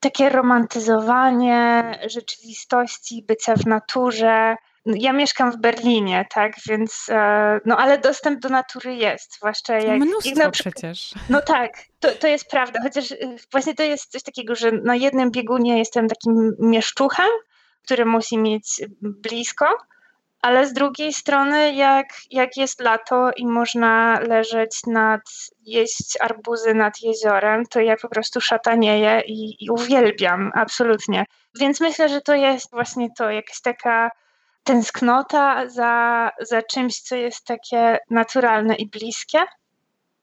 Takie 0.00 0.28
romantyzowanie 0.28 1.98
rzeczywistości, 2.06 3.24
bycia 3.28 3.54
w 3.54 3.66
naturze. 3.66 4.56
No, 4.86 4.94
ja 4.96 5.12
mieszkam 5.12 5.52
w 5.52 5.56
Berlinie, 5.56 6.26
tak, 6.34 6.52
więc 6.68 7.06
e, 7.08 7.60
no 7.64 7.76
ale 7.76 7.98
dostęp 7.98 8.40
do 8.40 8.48
natury 8.48 8.94
jest, 8.94 9.36
zwłaszcza 9.36 9.74
jak... 9.78 10.00
Mnóstwo 10.00 10.40
jak 10.40 10.52
przecież. 10.52 11.14
No 11.28 11.42
tak, 11.42 11.70
to, 12.00 12.12
to 12.12 12.26
jest 12.26 12.50
prawda, 12.50 12.80
chociaż 12.82 13.12
e, 13.12 13.16
właśnie 13.52 13.74
to 13.74 13.82
jest 13.82 14.10
coś 14.10 14.22
takiego, 14.22 14.54
że 14.54 14.72
na 14.72 14.96
jednym 14.96 15.30
biegunie 15.30 15.78
jestem 15.78 16.08
takim 16.08 16.56
mieszczuchem, 16.58 17.28
który 17.84 18.04
musi 18.04 18.38
mieć 18.38 18.80
blisko, 19.00 19.66
ale 20.42 20.66
z 20.66 20.72
drugiej 20.72 21.12
strony, 21.12 21.74
jak, 21.74 22.06
jak 22.30 22.56
jest 22.56 22.80
lato 22.80 23.30
i 23.36 23.46
można 23.46 24.20
leżeć 24.20 24.80
nad, 24.86 25.20
jeść 25.60 26.18
arbuzy 26.20 26.74
nad 26.74 27.02
jeziorem, 27.02 27.66
to 27.66 27.80
ja 27.80 27.96
po 27.96 28.08
prostu 28.08 28.40
szatanieję 28.40 29.22
i, 29.26 29.64
i 29.64 29.70
uwielbiam, 29.70 30.50
absolutnie. 30.54 31.24
Więc 31.60 31.80
myślę, 31.80 32.08
że 32.08 32.20
to 32.20 32.34
jest 32.34 32.70
właśnie 32.70 33.08
to, 33.16 33.30
jakaś 33.30 33.60
taka 33.60 34.10
tęsknota 34.64 35.68
za, 35.68 36.30
za 36.40 36.62
czymś, 36.62 37.00
co 37.00 37.16
jest 37.16 37.44
takie 37.44 37.98
naturalne 38.10 38.74
i 38.74 38.86
bliskie. 38.86 39.38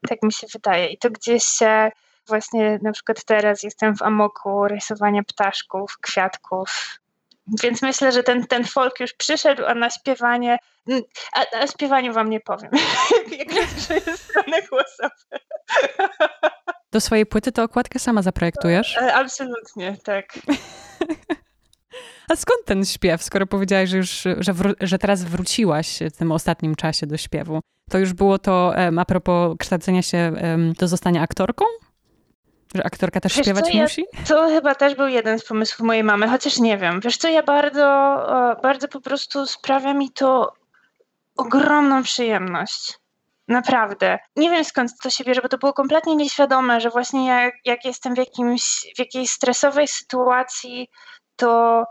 Tak 0.10 0.24
mi 0.24 0.34
się 0.34 0.48
wydaje. 0.54 0.88
I 0.88 0.98
to 0.98 1.10
gdzieś 1.10 1.44
się 1.44 1.92
właśnie 2.28 2.80
na 2.82 2.92
przykład 2.92 3.26
teraz 3.26 3.64
jestem 3.64 3.96
w 3.96 4.02
amoku 4.02 4.68
rysowania 4.68 5.24
ptaszków, 5.24 5.98
kwiatków, 6.02 7.00
więc 7.64 7.82
myślę, 7.82 8.12
że 8.12 8.24
ten, 8.24 8.48
ten 8.48 8.64
folk 8.66 9.00
już 9.00 9.14
przyszedł, 9.14 9.66
a 9.66 9.76
na 9.76 9.90
śpiewanie, 9.90 10.58
a, 11.34 11.58
a 11.58 11.68
śpiewaniu 11.68 12.14
wam 12.14 12.30
nie 12.30 12.40
powiem, 12.40 12.72
jak 13.40 13.54
jest 13.56 14.24
strony 14.24 14.62
głosowe. 14.70 15.40
Do 16.94 17.02
swojej 17.02 17.26
płyty 17.26 17.52
to 17.52 17.64
okładkę 17.64 18.00
sama 18.00 18.22
zaprojektujesz? 18.22 18.98
E, 18.98 19.14
absolutnie, 19.14 19.98
tak. 20.04 20.40
A 22.30 22.36
skąd 22.36 22.66
ten 22.66 22.86
śpiew, 22.86 23.24
skoro 23.24 23.48
powiedziałaś, 23.48 23.90
że, 23.90 23.98
już, 23.98 24.10
że, 24.40 24.54
wró- 24.54 24.76
że 24.82 24.98
teraz 24.98 25.24
wróciłaś 25.24 26.00
w 26.14 26.18
tym 26.18 26.32
ostatnim 26.32 26.76
czasie 26.76 27.08
do 27.08 27.18
śpiewu? 27.18 27.60
To 27.90 27.98
już 27.98 28.14
było 28.14 28.40
to 28.40 28.74
um, 28.78 29.00
a 29.00 29.06
propos 29.06 29.56
kształcenia 29.60 30.02
się 30.02 30.34
um, 30.42 30.74
do 30.74 30.88
zostania 30.88 31.22
aktorką? 31.22 31.66
Że 32.76 32.86
aktorka 32.86 33.22
też 33.22 33.36
Wiesz 33.38 33.46
śpiewać 33.46 33.66
co, 33.66 33.78
musi? 33.78 34.06
Ja, 34.14 34.20
to 34.28 34.48
chyba 34.48 34.76
też 34.76 34.96
był 34.96 35.08
jeden 35.08 35.40
z 35.40 35.46
pomysłów 35.46 35.88
mojej 35.88 36.04
mamy, 36.04 36.28
chociaż 36.28 36.60
nie 36.60 36.78
wiem. 36.78 37.00
Wiesz 37.00 37.18
co, 37.18 37.28
ja 37.28 37.44
bardzo, 37.44 38.18
bardzo 38.64 38.88
po 38.88 39.02
prostu 39.02 39.46
sprawia 39.46 39.94
mi 39.94 40.12
to 40.12 40.54
ogromną 41.38 42.04
przyjemność. 42.04 43.00
Naprawdę. 43.48 44.20
Nie 44.36 44.50
wiem 44.50 44.64
skąd 44.64 44.92
to 45.04 45.10
się 45.10 45.24
bierze, 45.24 45.42
bo 45.42 45.50
to 45.50 45.58
było 45.58 45.74
kompletnie 45.74 46.16
nieświadome, 46.16 46.82
że 46.82 46.90
właśnie 46.90 47.28
jak, 47.28 47.54
jak 47.66 47.86
jestem 47.86 48.16
w, 48.16 48.18
jakimś, 48.18 48.86
w 48.96 49.00
jakiejś 49.00 49.30
stresowej 49.30 49.88
sytuacji, 49.88 50.90
to 51.36 51.84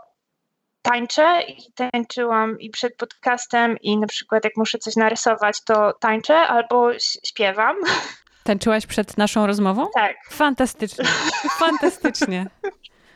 tańczę 0.81 1.41
i 1.47 1.73
tańczyłam 1.73 2.59
i 2.59 2.69
przed 2.69 2.97
podcastem 2.97 3.77
i 3.81 3.97
na 3.97 4.07
przykład 4.07 4.43
jak 4.43 4.57
muszę 4.57 4.77
coś 4.77 4.95
narysować, 4.95 5.63
to 5.63 5.93
tańczę 5.93 6.35
albo 6.35 6.89
śpiewam. 7.23 7.75
Tańczyłaś 8.45 8.85
przed 8.85 9.17
naszą 9.17 9.47
rozmową? 9.47 9.87
Tak. 9.93 10.15
Fantastycznie, 10.29 11.05
fantastycznie. 11.59 12.47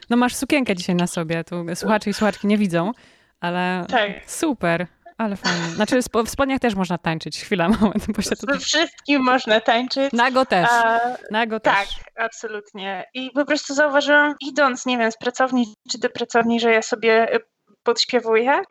No 0.09 0.17
masz 0.17 0.35
sukienkę 0.35 0.75
dzisiaj 0.75 0.95
na 0.95 1.07
sobie, 1.07 1.43
tu 1.43 1.65
słuchacze 1.75 2.09
i 2.09 2.13
słuchaczki 2.13 2.47
nie 2.47 2.57
widzą, 2.57 2.91
ale 3.39 3.85
tak. 3.89 4.11
super. 4.27 4.87
Ale 5.17 5.35
fajnie. 5.35 5.65
Znaczy 5.65 5.99
w 6.25 6.29
spodniach 6.29 6.59
też 6.59 6.75
można 6.75 6.97
tańczyć. 6.97 7.41
Chwila, 7.41 7.69
moment. 7.69 8.11
Bo 8.11 8.21
się 8.21 8.35
tutaj... 8.35 8.59
wszystkim 8.59 9.23
można 9.23 9.59
tańczyć. 9.61 10.13
Nago 10.13 10.45
też. 10.45 10.69
A, 10.71 10.99
Nago 11.31 11.59
tak, 11.59 11.87
też. 11.87 11.99
absolutnie. 12.15 13.05
I 13.13 13.31
po 13.31 13.45
prostu 13.45 13.73
zauważyłam, 13.73 14.35
idąc, 14.41 14.85
nie 14.85 14.97
wiem, 14.97 15.11
z 15.11 15.17
pracowni 15.17 15.73
czy 15.91 15.97
do 15.99 16.09
pracowni, 16.09 16.59
że 16.59 16.71
ja 16.71 16.81
sobie 16.81 17.35
y, 17.35 17.39
podśpiewuję 17.83 18.61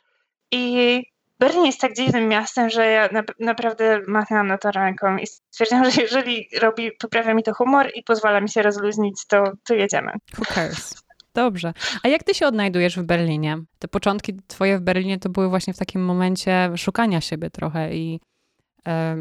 i 0.53 1.03
Berlin 1.41 1.65
jest 1.65 1.81
tak 1.81 1.95
dziwnym 1.95 2.29
miastem, 2.29 2.71
że 2.71 2.87
ja 2.87 3.09
na, 3.13 3.23
naprawdę 3.41 4.01
machnęłam 4.09 4.47
na 4.47 4.59
to 4.59 4.71
ręką 4.71 5.17
i 5.17 5.27
stwierdziłam, 5.27 5.91
że 5.91 6.03
jeżeli 6.03 6.49
robi, 6.61 6.93
poprawia 7.01 7.35
mi 7.35 7.43
to 7.43 7.55
humor 7.55 7.91
i 7.95 8.03
pozwala 8.03 8.41
mi 8.41 8.49
się 8.49 8.63
rozluźnić, 8.63 9.27
to, 9.27 9.45
to 9.65 9.75
jedziemy. 9.75 10.13
Who 10.39 10.45
cares? 10.45 11.03
Dobrze. 11.35 11.73
A 12.03 12.09
jak 12.09 12.23
ty 12.23 12.35
się 12.35 12.47
odnajdujesz 12.47 12.99
w 12.99 13.03
Berlinie? 13.03 13.59
Te 13.79 13.89
początki 13.89 14.37
twoje 14.47 14.79
w 14.79 14.81
Berlinie 14.81 15.19
to 15.19 15.29
były 15.29 15.49
właśnie 15.49 15.75
w 15.75 15.79
takim 15.79 16.05
momencie 16.05 16.71
szukania 16.77 17.21
siebie 17.21 17.51
trochę 17.51 17.95
i, 17.95 18.21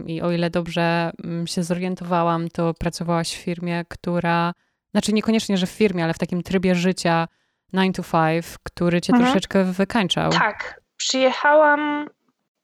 i 0.06 0.22
o 0.22 0.32
ile 0.32 0.50
dobrze 0.50 1.12
mm, 1.24 1.48
się 1.48 1.64
zorientowałam, 1.64 2.50
to 2.50 2.74
pracowałaś 2.74 3.34
w 3.34 3.42
firmie, 3.42 3.86
która, 3.90 4.54
znaczy 4.92 5.14
niekoniecznie, 5.14 5.58
że 5.58 5.68
w 5.68 5.70
firmie, 5.72 6.04
ale 6.04 6.14
w 6.14 6.20
takim 6.20 6.44
trybie 6.44 6.76
życia 6.76 7.28
9 7.74 7.96
to 7.96 8.04
5, 8.04 8.46
który 8.64 9.02
cię 9.02 9.14
mhm. 9.14 9.26
troszeczkę 9.26 9.64
wykańczał. 9.64 10.32
Tak, 10.32 10.82
przyjechałam 10.98 12.10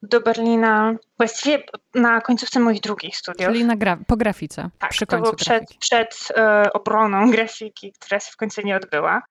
do 0.02 0.22
Berlina 0.22 0.96
właściwie 1.18 1.64
na 1.96 2.22
końcówce 2.22 2.60
moich 2.60 2.82
drugich 2.82 3.18
studiów. 3.18 3.52
Czyli 3.52 3.66
na 3.66 3.76
gra 3.76 3.98
po 4.08 4.18
grafice. 4.18 4.70
Tak, 4.80 4.92
przy 4.92 5.06
to 5.06 5.18
było 5.18 5.34
przed, 5.34 5.64
przed 5.80 6.28
e, 6.38 6.74
obroną 6.74 7.30
grafiki, 7.32 7.94
która 8.00 8.20
się 8.20 8.32
w 8.32 8.36
końcu 8.36 8.62
nie 8.62 8.76
odbyła. 8.76 9.22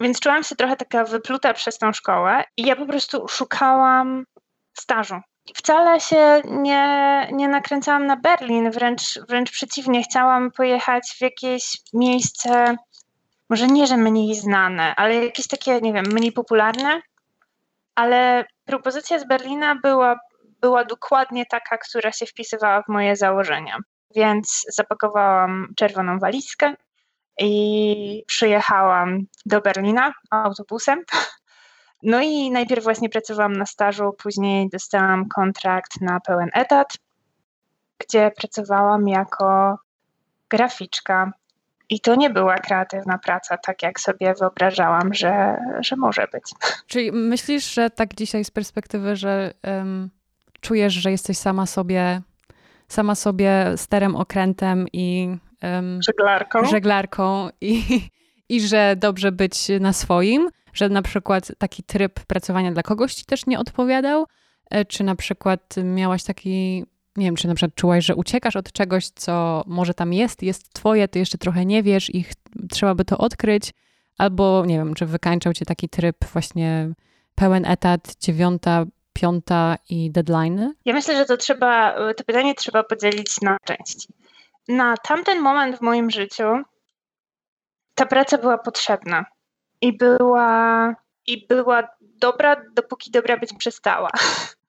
Więc 0.00 0.20
czułam 0.20 0.42
się 0.42 0.56
trochę 0.56 0.76
taka 0.76 1.04
wypluta 1.04 1.54
przez 1.54 1.78
tą 1.78 1.92
szkołę 1.92 2.44
i 2.56 2.66
ja 2.66 2.76
po 2.76 2.86
prostu 2.86 3.28
szukałam 3.28 4.24
stażu. 4.74 5.20
Wcale 5.54 6.00
się 6.00 6.42
nie, 6.44 7.28
nie 7.32 7.48
nakręcałam 7.48 8.06
na 8.06 8.16
Berlin, 8.16 8.70
wręcz, 8.70 9.18
wręcz 9.28 9.50
przeciwnie, 9.50 10.02
chciałam 10.02 10.50
pojechać 10.50 11.14
w 11.18 11.20
jakieś 11.20 11.78
miejsce, 11.92 12.76
może 13.50 13.66
nie, 13.66 13.86
że 13.86 13.96
mniej 13.96 14.34
znane, 14.34 14.94
ale 14.94 15.24
jakieś 15.24 15.46
takie, 15.46 15.80
nie 15.80 15.92
wiem, 15.92 16.04
mniej 16.12 16.32
popularne, 16.32 17.02
ale 17.94 18.44
propozycja 18.64 19.18
z 19.18 19.26
Berlina 19.26 19.74
była, 19.82 20.18
była 20.60 20.84
dokładnie 20.84 21.46
taka, 21.46 21.78
która 21.78 22.12
się 22.12 22.26
wpisywała 22.26 22.82
w 22.82 22.88
moje 22.88 23.16
założenia. 23.16 23.78
Więc 24.16 24.66
zapakowałam 24.68 25.68
czerwoną 25.76 26.18
walizkę 26.18 26.74
i 27.38 28.24
przyjechałam 28.26 29.18
do 29.46 29.60
Berlina 29.60 30.12
autobusem. 30.30 31.02
No 32.04 32.20
i 32.20 32.50
najpierw 32.50 32.84
właśnie 32.84 33.08
pracowałam 33.08 33.52
na 33.52 33.66
stażu, 33.66 34.12
później 34.22 34.68
dostałam 34.68 35.28
kontrakt 35.28 36.00
na 36.00 36.20
pełen 36.20 36.50
etat, 36.52 36.88
gdzie 37.98 38.30
pracowałam 38.36 39.08
jako 39.08 39.78
graficzka 40.50 41.32
i 41.92 42.00
to 42.00 42.14
nie 42.14 42.30
była 42.30 42.54
kreatywna 42.54 43.18
praca, 43.18 43.58
tak 43.58 43.82
jak 43.82 44.00
sobie 44.00 44.34
wyobrażałam, 44.40 45.14
że, 45.14 45.56
że 45.80 45.96
może 45.96 46.26
być. 46.32 46.44
Czyli 46.86 47.12
myślisz, 47.12 47.74
że 47.74 47.90
tak 47.90 48.14
dzisiaj 48.14 48.44
z 48.44 48.50
perspektywy, 48.50 49.16
że 49.16 49.54
um, 49.64 50.10
czujesz, 50.60 50.92
że 50.92 51.10
jesteś 51.10 51.38
sama 51.38 51.66
sobie, 51.66 52.22
sama 52.88 53.14
sobie 53.14 53.72
sterem, 53.76 54.16
okrętem 54.16 54.86
i 54.92 55.36
um, 55.62 56.00
żeglarką, 56.02 56.64
żeglarką 56.64 57.48
i, 57.60 57.82
i 58.48 58.60
że 58.60 58.96
dobrze 58.96 59.32
być 59.32 59.68
na 59.80 59.92
swoim, 59.92 60.48
że 60.72 60.88
na 60.88 61.02
przykład 61.02 61.52
taki 61.58 61.82
tryb 61.82 62.20
pracowania 62.20 62.72
dla 62.72 62.82
kogoś 62.82 63.14
ci 63.14 63.24
też 63.24 63.46
nie 63.46 63.58
odpowiadał, 63.58 64.26
e, 64.70 64.84
czy 64.84 65.04
na 65.04 65.14
przykład 65.14 65.74
miałaś 65.84 66.24
taki 66.24 66.84
nie 67.16 67.26
wiem, 67.26 67.36
czy 67.36 67.48
na 67.48 67.54
przykład 67.54 67.74
czułaś, 67.74 68.04
że 68.04 68.14
uciekasz 68.14 68.56
od 68.56 68.72
czegoś, 68.72 69.08
co 69.08 69.64
może 69.66 69.94
tam 69.94 70.12
jest, 70.12 70.42
jest 70.42 70.72
twoje, 70.72 71.08
ty 71.08 71.18
jeszcze 71.18 71.38
trochę 71.38 71.66
nie 71.66 71.82
wiesz 71.82 72.14
i 72.14 72.24
trzeba 72.70 72.94
by 72.94 73.04
to 73.04 73.18
odkryć, 73.18 73.72
albo 74.18 74.64
nie 74.66 74.78
wiem, 74.78 74.94
czy 74.94 75.06
wykańczał 75.06 75.52
cię 75.52 75.64
taki 75.64 75.88
tryb 75.88 76.24
właśnie 76.32 76.92
pełen 77.34 77.66
etat, 77.66 78.14
dziewiąta, 78.20 78.84
piąta 79.12 79.76
i 79.88 80.10
deadline? 80.10 80.72
Ja 80.84 80.94
myślę, 80.94 81.16
że 81.16 81.24
to 81.24 81.36
trzeba, 81.36 81.94
to 82.14 82.24
pytanie 82.24 82.54
trzeba 82.54 82.82
podzielić 82.82 83.40
na 83.40 83.56
części. 83.64 84.08
Na 84.68 84.96
tamten 84.96 85.40
moment 85.40 85.78
w 85.78 85.80
moim 85.80 86.10
życiu 86.10 86.44
ta 87.94 88.06
praca 88.06 88.38
była 88.38 88.58
potrzebna 88.58 89.24
i 89.80 89.96
była, 89.96 90.94
i 91.26 91.46
była 91.46 91.88
dobra, 92.00 92.56
dopóki 92.74 93.10
dobra 93.10 93.36
być 93.36 93.52
przestała. 93.58 94.10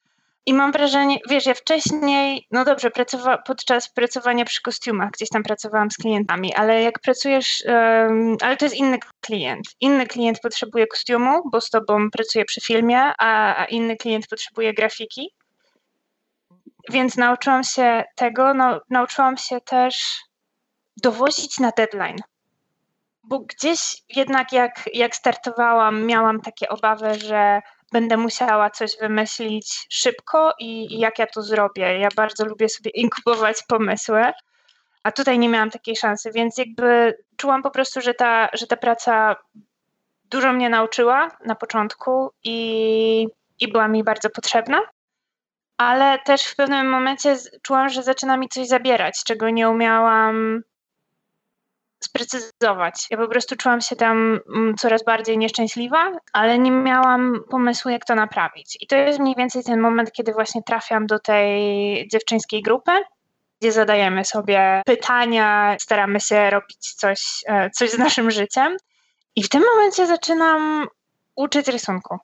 I 0.46 0.54
mam 0.54 0.72
wrażenie, 0.72 1.18
wiesz, 1.30 1.46
ja 1.46 1.54
wcześniej, 1.54 2.48
no 2.52 2.66
dobrze, 2.66 2.90
pracowa- 2.90 3.38
podczas 3.46 3.90
pracowania 3.90 4.46
przy 4.46 4.62
kostiumach 4.62 5.12
gdzieś 5.12 5.30
tam 5.30 5.44
pracowałam 5.44 5.92
z 5.92 5.98
klientami, 5.98 6.54
ale 6.54 6.82
jak 6.82 7.00
pracujesz, 7.00 7.64
um, 7.66 8.38
ale 8.42 8.58
to 8.58 8.66
jest 8.66 8.76
inny 8.76 9.00
klient. 9.22 9.66
Inny 9.80 10.08
klient 10.08 10.40
potrzebuje 10.40 10.88
kostiumu, 10.88 11.50
bo 11.52 11.62
z 11.62 11.70
tobą 11.70 12.12
pracuje 12.12 12.46
przy 12.46 12.62
filmie, 12.62 13.02
a, 13.18 13.56
a 13.56 13.66
inny 13.66 13.98
klient 13.98 14.28
potrzebuje 14.28 14.74
grafiki. 14.74 15.34
Więc 16.90 17.18
nauczyłam 17.18 17.64
się 17.64 18.04
tego, 18.16 18.54
no, 18.54 18.82
nauczyłam 18.90 19.38
się 19.38 19.62
też 19.62 20.22
dowozić 20.98 21.60
na 21.60 21.72
deadline. 21.78 22.18
Bo 23.24 23.40
gdzieś 23.40 23.80
jednak 24.10 24.52
jak, 24.52 24.90
jak 24.94 25.16
startowałam, 25.16 26.06
miałam 26.06 26.42
takie 26.42 26.70
obawy, 26.70 27.16
że 27.16 27.62
będę 27.94 28.18
musiała 28.18 28.70
coś 28.70 28.92
wymyślić 29.02 29.86
szybko 29.90 30.54
i, 30.60 30.94
i 30.96 31.00
jak 31.00 31.20
ja 31.20 31.28
to 31.28 31.42
zrobię. 31.42 32.00
Ja 32.00 32.08
bardzo 32.16 32.46
lubię 32.46 32.70
sobie 32.70 32.92
inkubować 33.04 33.64
pomysły, 33.68 34.24
a 35.04 35.12
tutaj 35.12 35.40
nie 35.40 35.50
miałam 35.50 35.70
takiej 35.70 35.96
szansy, 35.96 36.32
więc 36.32 36.58
jakby 36.58 37.18
czułam 37.38 37.64
po 37.64 37.72
prostu, 37.72 38.02
że 38.02 38.14
ta, 38.14 38.50
że 38.54 38.68
ta 38.68 38.78
praca 38.78 39.36
dużo 40.26 40.54
mnie 40.54 40.70
nauczyła 40.70 41.38
na 41.46 41.56
początku 41.56 42.32
i, 42.44 43.28
i 43.60 43.72
była 43.72 43.88
mi 43.88 44.04
bardzo 44.04 44.30
potrzebna. 44.30 44.82
Ale 45.78 46.20
też 46.20 46.44
w 46.44 46.56
pewnym 46.56 46.90
momencie 46.90 47.36
czułam, 47.62 47.90
że 47.90 48.04
zaczyna 48.04 48.38
mi 48.38 48.50
coś 48.50 48.68
zabierać, 48.68 49.24
czego 49.26 49.50
nie 49.50 49.70
umiałam 49.70 50.64
sprecyzować. 52.04 53.08
Ja 53.12 53.18
po 53.18 53.28
prostu 53.28 53.56
czułam 53.56 53.82
się 53.82 53.96
tam 53.96 54.40
mm, 54.56 54.76
coraz 54.76 55.04
bardziej 55.04 55.38
nieszczęśliwa, 55.38 56.12
ale 56.34 56.60
nie 56.60 56.72
miałam 56.72 57.44
pomysłu, 57.50 57.92
jak 57.92 58.06
to 58.06 58.16
naprawić. 58.16 58.78
I 58.82 58.88
to 58.88 58.96
jest 58.96 59.20
mniej 59.20 59.36
więcej 59.36 59.64
ten 59.64 59.80
moment, 59.80 60.12
kiedy 60.12 60.34
właśnie 60.34 60.64
trafiam 60.64 61.08
do 61.08 61.20
tej 61.20 62.08
dziewczyńskiej 62.08 62.62
grupy, 62.62 62.92
gdzie 63.62 63.72
zadajemy 63.72 64.26
sobie 64.26 64.82
pytania, 64.86 65.78
staramy 65.80 66.20
się 66.20 66.50
robić 66.50 66.94
coś, 66.94 67.22
e, 67.48 67.70
coś 67.70 67.90
z 67.90 67.98
naszym 67.98 68.32
życiem. 68.32 68.78
I 69.36 69.44
w 69.44 69.50
tym 69.50 69.64
momencie 69.76 70.08
zaczynam 70.08 70.88
uczyć 71.36 71.68
rysunku. 71.68 72.18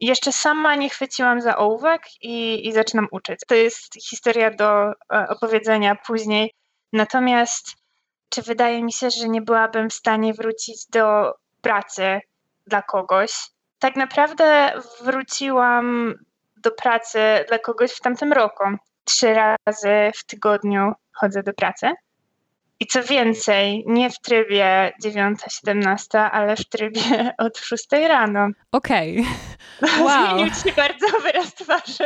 Jeszcze 0.00 0.32
sama 0.32 0.74
nie 0.74 0.90
chwyciłam 0.90 1.40
za 1.40 1.56
ołówek 1.56 2.02
i, 2.22 2.68
i 2.68 2.72
zaczynam 2.72 3.08
uczyć. 3.10 3.40
To 3.48 3.54
jest 3.54 3.94
historia 3.94 4.50
do 4.50 4.88
e, 4.88 4.92
opowiedzenia 5.28 5.96
później. 6.06 6.54
Natomiast 6.92 7.79
czy 8.30 8.42
wydaje 8.42 8.82
mi 8.82 8.92
się, 8.92 9.10
że 9.10 9.28
nie 9.28 9.42
byłabym 9.42 9.90
w 9.90 9.94
stanie 9.94 10.34
wrócić 10.34 10.86
do 10.86 11.34
pracy 11.60 12.20
dla 12.66 12.82
kogoś. 12.82 13.32
Tak 13.78 13.96
naprawdę 13.96 14.72
wróciłam 15.02 16.14
do 16.56 16.70
pracy 16.70 17.18
dla 17.48 17.58
kogoś 17.58 17.90
w 17.90 18.00
tamtym 18.00 18.32
roku. 18.32 18.64
Trzy 19.04 19.34
razy 19.34 20.10
w 20.16 20.24
tygodniu 20.26 20.92
chodzę 21.12 21.42
do 21.42 21.52
pracy. 21.52 21.90
I 22.80 22.86
co 22.86 23.02
więcej, 23.02 23.84
nie 23.86 24.10
w 24.10 24.18
trybie 24.18 24.92
9-17, 25.04 26.28
ale 26.32 26.56
w 26.56 26.68
trybie 26.68 27.00
od 27.38 27.58
6 27.58 27.86
rano. 28.08 28.48
Okej. 28.72 29.24
Okay. 29.82 30.02
Wow. 30.04 30.28
Zmienił 30.28 30.54
się 30.54 30.72
bardzo 30.76 31.06
wyraz 31.22 31.54
twarzy. 31.54 32.04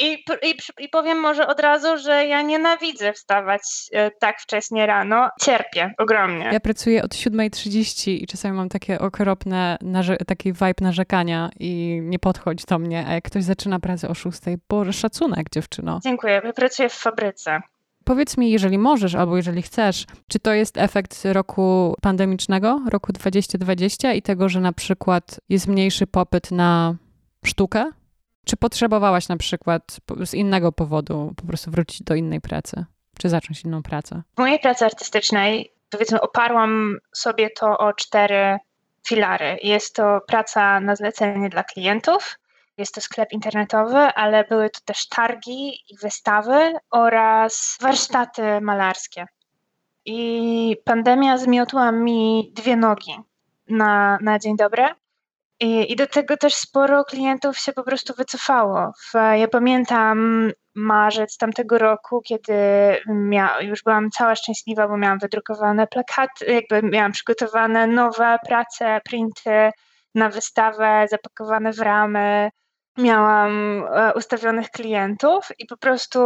I, 0.00 0.24
i, 0.42 0.54
I 0.78 0.88
powiem 0.88 1.18
może 1.18 1.46
od 1.46 1.60
razu, 1.60 1.98
że 1.98 2.26
ja 2.26 2.42
nienawidzę 2.42 3.12
wstawać 3.12 3.62
e, 3.92 4.10
tak 4.10 4.40
wcześnie 4.40 4.86
rano. 4.86 5.28
Cierpię 5.40 5.94
ogromnie. 5.98 6.50
Ja 6.52 6.60
pracuję 6.60 7.02
od 7.02 7.14
7.30 7.14 8.10
i 8.10 8.26
czasami 8.26 8.56
mam 8.56 8.68
takie 8.68 8.98
okropne, 8.98 9.78
taki 10.26 10.52
vibe 10.52 10.74
narzekania 10.80 11.50
i 11.60 12.00
nie 12.02 12.18
podchodź 12.18 12.64
do 12.64 12.78
mnie. 12.78 13.06
A 13.08 13.12
jak 13.12 13.24
ktoś 13.24 13.44
zaczyna 13.44 13.80
pracę 13.80 14.08
o 14.08 14.14
6, 14.14 14.38
boże, 14.68 14.92
szacunek 14.92 15.50
dziewczyno. 15.50 16.00
Dziękuję. 16.02 16.40
Ja 16.44 16.52
pracuję 16.52 16.88
w 16.88 16.92
fabryce. 16.92 17.60
Powiedz 18.04 18.36
mi, 18.36 18.50
jeżeli 18.50 18.78
możesz, 18.78 19.14
albo 19.14 19.36
jeżeli 19.36 19.62
chcesz, 19.62 20.06
czy 20.28 20.38
to 20.38 20.52
jest 20.52 20.78
efekt 20.78 21.24
roku 21.24 21.94
pandemicznego, 22.02 22.80
roku 22.90 23.12
2020 23.12 24.12
i 24.12 24.22
tego, 24.22 24.48
że 24.48 24.60
na 24.60 24.72
przykład 24.72 25.40
jest 25.48 25.66
mniejszy 25.66 26.06
popyt 26.06 26.50
na 26.50 26.94
sztukę? 27.44 27.90
Czy 28.46 28.56
potrzebowałaś 28.56 29.28
na 29.28 29.36
przykład 29.36 30.00
z 30.24 30.34
innego 30.34 30.72
powodu 30.72 31.32
po 31.36 31.46
prostu 31.46 31.70
wrócić 31.70 32.02
do 32.02 32.14
innej 32.14 32.40
pracy? 32.40 32.84
Czy 33.18 33.28
zacząć 33.28 33.64
inną 33.64 33.82
pracę? 33.82 34.22
W 34.34 34.38
mojej 34.38 34.58
pracy 34.58 34.84
artystycznej, 34.84 35.72
powiedzmy, 35.90 36.20
oparłam 36.20 36.98
sobie 37.12 37.50
to 37.50 37.78
o 37.78 37.92
cztery 37.92 38.58
filary. 39.06 39.58
Jest 39.62 39.94
to 39.94 40.20
praca 40.26 40.80
na 40.80 40.96
zlecenie 40.96 41.48
dla 41.48 41.64
klientów, 41.64 42.38
jest 42.76 42.94
to 42.94 43.00
sklep 43.00 43.32
internetowy, 43.32 43.98
ale 43.98 44.44
były 44.44 44.70
to 44.70 44.80
też 44.84 45.08
targi 45.08 45.68
i 45.88 45.96
wystawy 46.02 46.72
oraz 46.90 47.78
warsztaty 47.80 48.60
malarskie. 48.60 49.26
I 50.04 50.76
pandemia 50.84 51.38
zmiotła 51.38 51.92
mi 51.92 52.52
dwie 52.56 52.76
nogi 52.76 53.12
na, 53.68 54.18
na 54.20 54.38
dzień 54.38 54.56
dobry. 54.56 54.84
I, 55.62 55.92
I, 55.92 55.96
do 55.96 56.06
tego 56.06 56.36
też 56.36 56.54
sporo 56.54 57.04
klientów 57.04 57.58
się 57.58 57.72
po 57.72 57.82
prostu 57.82 58.14
wycofało. 58.14 58.92
Ja 59.34 59.48
pamiętam 59.48 60.50
marzec 60.74 61.36
tamtego 61.36 61.78
roku, 61.78 62.20
kiedy 62.20 62.54
mia, 63.06 63.60
już 63.60 63.82
byłam 63.82 64.10
cała 64.10 64.34
szczęśliwa, 64.34 64.88
bo 64.88 64.96
miałam 64.96 65.18
wydrukowane 65.18 65.86
plakaty, 65.86 66.44
jakby 66.52 66.88
miałam 66.90 67.12
przygotowane 67.12 67.86
nowe 67.86 68.36
prace, 68.46 69.00
printy 69.04 69.70
na 70.14 70.28
wystawę, 70.28 71.06
zapakowane 71.10 71.72
w 71.72 71.78
ramy, 71.78 72.50
miałam 72.98 73.84
e, 73.92 74.12
ustawionych 74.14 74.70
klientów 74.70 75.48
i 75.58 75.66
po 75.66 75.76
prostu 75.76 76.20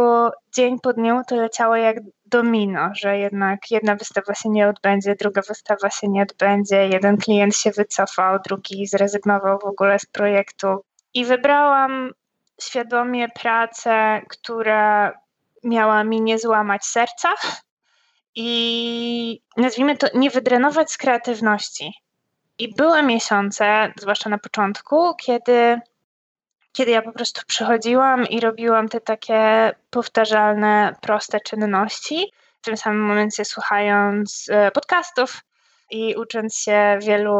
dzień 0.55 0.79
po 0.79 0.93
dniu 0.93 1.21
to 1.27 1.35
leciało 1.35 1.75
jak 1.75 1.97
domino, 2.25 2.89
że 2.93 3.17
jednak 3.17 3.71
jedna 3.71 3.95
wystawa 3.95 4.35
się 4.35 4.49
nie 4.49 4.67
odbędzie, 4.67 5.15
druga 5.15 5.41
wystawa 5.47 5.89
się 5.89 6.07
nie 6.07 6.21
odbędzie, 6.21 6.87
jeden 6.87 7.17
klient 7.17 7.55
się 7.55 7.71
wycofał, 7.71 8.39
drugi 8.45 8.87
zrezygnował 8.87 9.59
w 9.59 9.65
ogóle 9.65 9.99
z 9.99 10.05
projektu. 10.05 10.67
I 11.13 11.25
wybrałam 11.25 12.11
świadomie 12.61 13.29
pracę, 13.29 14.21
która 14.29 15.13
miała 15.63 16.03
mi 16.03 16.21
nie 16.21 16.39
złamać 16.39 16.85
serca 16.85 17.29
i 18.35 19.41
nazwijmy 19.57 19.97
to 19.97 20.07
nie 20.13 20.29
wydrenować 20.29 20.91
z 20.91 20.97
kreatywności. 20.97 21.93
I 22.59 22.75
były 22.75 23.03
miesiące, 23.03 23.93
zwłaszcza 23.99 24.29
na 24.29 24.37
początku, 24.37 25.15
kiedy 25.15 25.79
kiedy 26.77 26.91
ja 26.91 27.01
po 27.01 27.11
prostu 27.11 27.41
przychodziłam 27.47 28.25
i 28.25 28.39
robiłam 28.39 28.89
te 28.89 29.01
takie 29.01 29.71
powtarzalne, 29.89 30.95
proste 31.01 31.39
czynności, 31.39 32.31
w 32.61 32.65
tym 32.65 32.77
samym 32.77 33.05
momencie 33.05 33.45
słuchając 33.45 34.45
e, 34.49 34.71
podcastów 34.71 35.41
i 35.91 36.15
ucząc 36.15 36.57
się 36.57 36.99
wielu, 37.01 37.35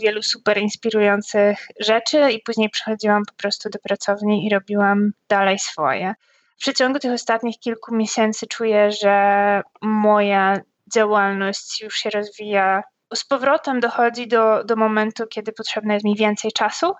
wielu 0.00 0.22
super 0.22 0.58
inspirujących 0.58 1.58
rzeczy, 1.80 2.32
i 2.32 2.42
później 2.42 2.70
przychodziłam 2.70 3.22
po 3.26 3.34
prostu 3.34 3.70
do 3.70 3.78
pracowni 3.78 4.46
i 4.46 4.50
robiłam 4.50 5.10
dalej 5.28 5.58
swoje. 5.58 6.14
W 6.56 6.60
przeciągu 6.60 6.98
tych 6.98 7.12
ostatnich 7.12 7.58
kilku 7.58 7.94
miesięcy 7.94 8.46
czuję, 8.46 8.92
że 8.92 9.62
moja 9.82 10.60
działalność 10.94 11.80
już 11.80 11.94
się 11.96 12.10
rozwija. 12.10 12.82
Z 13.14 13.24
powrotem 13.24 13.80
dochodzi 13.80 14.28
do, 14.28 14.64
do 14.64 14.76
momentu, 14.76 15.26
kiedy 15.26 15.52
potrzebne 15.52 15.94
jest 15.94 16.06
mi 16.06 16.16
więcej 16.16 16.52
czasu, 16.52 16.94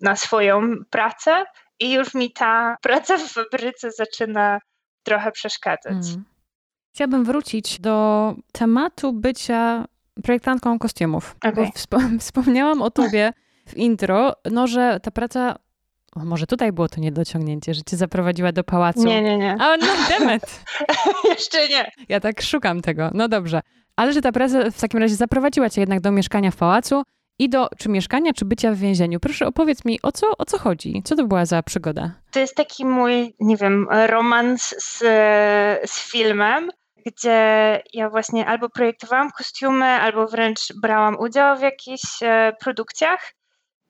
na 0.00 0.16
swoją 0.16 0.72
pracę 0.90 1.44
i 1.80 1.92
już 1.92 2.14
mi 2.14 2.32
ta 2.32 2.76
praca 2.82 3.18
w 3.18 3.22
fabryce 3.22 3.90
zaczyna 3.90 4.60
trochę 5.02 5.32
przeszkadzać. 5.32 5.92
Mm. 5.92 6.24
Chciałabym 6.94 7.24
wrócić 7.24 7.80
do 7.80 8.34
tematu 8.52 9.12
bycia 9.12 9.84
projektantką 10.22 10.78
kostiumów. 10.78 11.36
Okay. 11.44 11.70
wspomniałam 12.20 12.82
o 12.82 12.90
tobie 12.90 13.32
w 13.66 13.76
intro, 13.76 14.32
no 14.50 14.66
że 14.66 15.00
ta 15.02 15.10
praca 15.10 15.56
o, 16.16 16.24
może 16.24 16.46
tutaj 16.46 16.72
było 16.72 16.88
to 16.88 17.00
niedociągnięcie, 17.00 17.74
że 17.74 17.82
cię 17.82 17.96
zaprowadziła 17.96 18.52
do 18.52 18.64
pałacu. 18.64 19.04
Nie, 19.04 19.22
nie, 19.22 19.38
nie. 19.38 19.56
A 19.60 19.76
no, 19.76 19.86
demet. 20.08 20.64
Jeszcze 21.24 21.68
nie. 21.68 21.90
Ja 22.08 22.20
tak 22.20 22.42
szukam 22.42 22.80
tego. 22.80 23.10
No 23.14 23.28
dobrze. 23.28 23.60
Ale 23.96 24.12
że 24.12 24.20
ta 24.20 24.32
praca 24.32 24.70
w 24.70 24.80
takim 24.80 25.00
razie 25.00 25.14
zaprowadziła 25.14 25.70
cię 25.70 25.80
jednak 25.80 26.00
do 26.00 26.12
mieszkania 26.12 26.50
w 26.50 26.56
pałacu 26.56 27.02
i 27.38 27.48
do 27.48 27.68
czy 27.78 27.88
mieszkania, 27.88 28.32
czy 28.32 28.44
bycia 28.44 28.72
w 28.72 28.76
więzieniu. 28.76 29.20
Proszę 29.20 29.46
opowiedz 29.46 29.84
mi, 29.84 29.98
o 30.02 30.12
co, 30.12 30.26
o 30.38 30.44
co 30.44 30.58
chodzi? 30.58 31.02
Co 31.04 31.16
to 31.16 31.24
była 31.24 31.46
za 31.46 31.62
przygoda? 31.62 32.10
To 32.30 32.40
jest 32.40 32.54
taki 32.54 32.84
mój, 32.84 33.34
nie 33.40 33.56
wiem, 33.56 33.88
romans 34.06 34.74
z, 34.78 34.98
z 35.90 36.10
filmem, 36.10 36.70
gdzie 37.06 37.82
ja 37.92 38.10
właśnie 38.10 38.46
albo 38.46 38.68
projektowałam 38.68 39.30
kostiumy, 39.30 39.86
albo 39.86 40.26
wręcz 40.26 40.60
brałam 40.82 41.18
udział 41.20 41.56
w 41.56 41.62
jakichś 41.62 42.22
e, 42.22 42.52
produkcjach. 42.60 43.34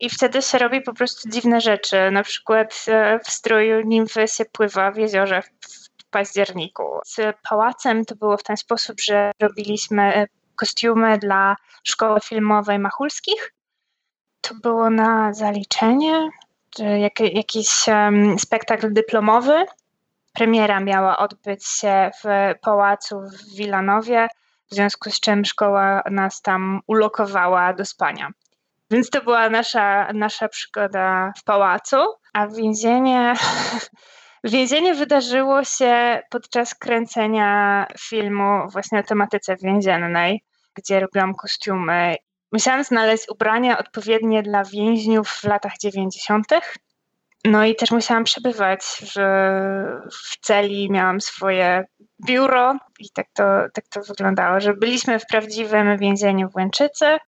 I 0.00 0.10
wtedy 0.10 0.42
się 0.42 0.58
robi 0.58 0.80
po 0.80 0.94
prostu 0.94 1.28
dziwne 1.28 1.60
rzeczy. 1.60 2.10
Na 2.10 2.22
przykład 2.22 2.84
e, 2.88 3.18
w 3.18 3.30
stroju 3.30 3.80
nimfy 3.80 4.28
się 4.28 4.44
pływa 4.44 4.90
w 4.90 4.96
jeziorze 4.96 5.42
w 5.42 6.10
październiku. 6.10 6.82
Z 7.06 7.36
pałacem 7.48 8.04
to 8.04 8.16
było 8.16 8.36
w 8.36 8.42
ten 8.42 8.56
sposób, 8.56 9.00
że 9.00 9.32
robiliśmy 9.40 10.02
e, 10.02 10.26
kostiumy 10.56 11.18
dla 11.18 11.56
szkoły 11.84 12.20
filmowej 12.20 12.78
Machulskich. 12.78 13.54
To 14.40 14.54
było 14.54 14.90
na 14.90 15.32
zaliczenie, 15.32 16.28
jak, 16.78 17.20
jakiś 17.20 17.88
um, 17.88 18.38
spektakl 18.38 18.92
dyplomowy. 18.92 19.64
Premiera 20.32 20.80
miała 20.80 21.18
odbyć 21.18 21.66
się 21.66 22.10
w 22.24 22.54
pałacu 22.60 23.20
w 23.20 23.56
Wilanowie, 23.56 24.28
w 24.70 24.74
związku 24.74 25.10
z 25.10 25.20
czym 25.20 25.44
szkoła 25.44 26.02
nas 26.10 26.42
tam 26.42 26.80
ulokowała 26.86 27.72
do 27.72 27.84
spania. 27.84 28.30
Więc 28.90 29.10
to 29.10 29.22
była 29.22 29.50
nasza, 29.50 30.12
nasza 30.12 30.48
przygoda 30.48 31.32
w 31.38 31.44
pałacu, 31.44 31.96
a 32.32 32.46
więzienie, 32.46 33.34
więzienie 34.44 34.94
wydarzyło 34.94 35.64
się 35.64 36.22
podczas 36.30 36.74
kręcenia 36.74 37.86
filmu 38.00 38.68
właśnie 38.68 38.98
o 38.98 39.02
tematyce 39.02 39.56
więziennej, 39.56 40.42
gdzie 40.74 41.00
robiłam 41.00 41.34
kostiumy. 41.34 42.16
Musiałam 42.52 42.84
znaleźć 42.84 43.28
ubrania 43.28 43.78
odpowiednie 43.78 44.42
dla 44.42 44.64
więźniów 44.64 45.28
w 45.28 45.44
latach 45.44 45.72
90. 45.80 46.46
No 47.44 47.64
i 47.64 47.76
też 47.76 47.90
musiałam 47.90 48.24
przebywać 48.24 48.80
w, 48.82 49.12
w 50.12 50.40
celi, 50.40 50.90
miałam 50.90 51.20
swoje 51.20 51.84
biuro 52.26 52.76
i 52.98 53.10
tak 53.10 53.26
to, 53.32 53.44
tak 53.74 53.88
to 53.88 54.00
wyglądało, 54.00 54.60
że 54.60 54.74
byliśmy 54.74 55.18
w 55.18 55.26
prawdziwym 55.26 55.98
więzieniu 55.98 56.50
w 56.50 56.56
Łęczycy, 56.56 57.18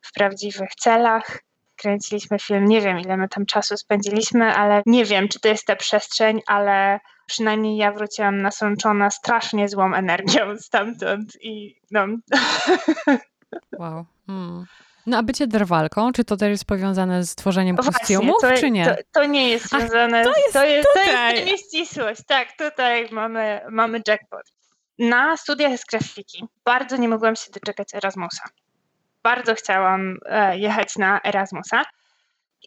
w 0.00 0.12
prawdziwych 0.12 0.70
celach. 0.74 1.45
Kręciliśmy 1.76 2.38
film, 2.38 2.64
nie 2.64 2.80
wiem 2.80 2.98
ile 2.98 3.16
my 3.16 3.28
tam 3.28 3.46
czasu 3.46 3.76
spędziliśmy, 3.76 4.54
ale 4.54 4.82
nie 4.86 5.04
wiem, 5.04 5.28
czy 5.28 5.40
to 5.40 5.48
jest 5.48 5.66
ta 5.66 5.76
przestrzeń, 5.76 6.40
ale 6.46 7.00
przynajmniej 7.26 7.76
ja 7.76 7.92
wróciłam 7.92 8.42
nasączona 8.42 9.10
strasznie 9.10 9.68
złą 9.68 9.94
energią 9.94 10.56
stamtąd 10.58 11.36
i 11.40 11.76
no. 11.90 12.06
Wow. 13.78 14.04
Hmm. 14.26 14.64
No 15.06 15.18
a 15.18 15.22
bycie 15.22 15.46
drwalką, 15.46 16.12
czy 16.12 16.24
to 16.24 16.36
też 16.36 16.48
jest 16.48 16.64
powiązane 16.64 17.24
z 17.24 17.34
tworzeniem 17.34 17.76
kostiumów, 17.76 18.36
to, 18.40 18.52
czy 18.56 18.70
nie? 18.70 18.84
To, 18.84 18.94
to 19.12 19.24
nie 19.24 19.50
jest 19.50 19.68
związane, 19.68 20.24
Ach, 20.26 20.34
to 20.34 20.40
jest, 20.40 20.52
to 20.52 20.64
jest, 20.64 20.88
to 20.94 21.00
jest 21.00 21.46
nieścisłość. 21.46 22.20
Tak, 22.26 22.48
tutaj 22.58 23.08
mamy, 23.10 23.60
mamy 23.70 24.02
jackpot. 24.08 24.52
Na 24.98 25.36
studiach 25.36 25.78
z 25.78 25.84
grafiki 25.84 26.44
bardzo 26.64 26.96
nie 26.96 27.08
mogłam 27.08 27.36
się 27.36 27.52
doczekać 27.52 27.94
Erasmusa 27.94 28.42
bardzo 29.26 29.54
chciałam 29.54 30.16
e, 30.26 30.58
jechać 30.58 30.96
na 30.96 31.20
Erasmusa. 31.24 31.82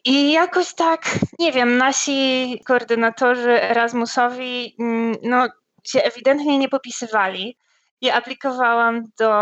I 0.04 0.32
jakoś 0.32 0.74
tak, 0.74 1.02
nie 1.38 1.52
wiem, 1.52 1.76
nasi 1.76 2.60
koordynatorzy 2.66 3.62
Erasmusowi 3.62 4.76
mm, 4.80 5.16
no, 5.22 5.48
się 5.86 6.02
ewidentnie 6.02 6.58
nie 6.58 6.68
popisywali. 6.68 7.56
I 8.00 8.10
aplikowałam 8.10 9.04
do 9.18 9.32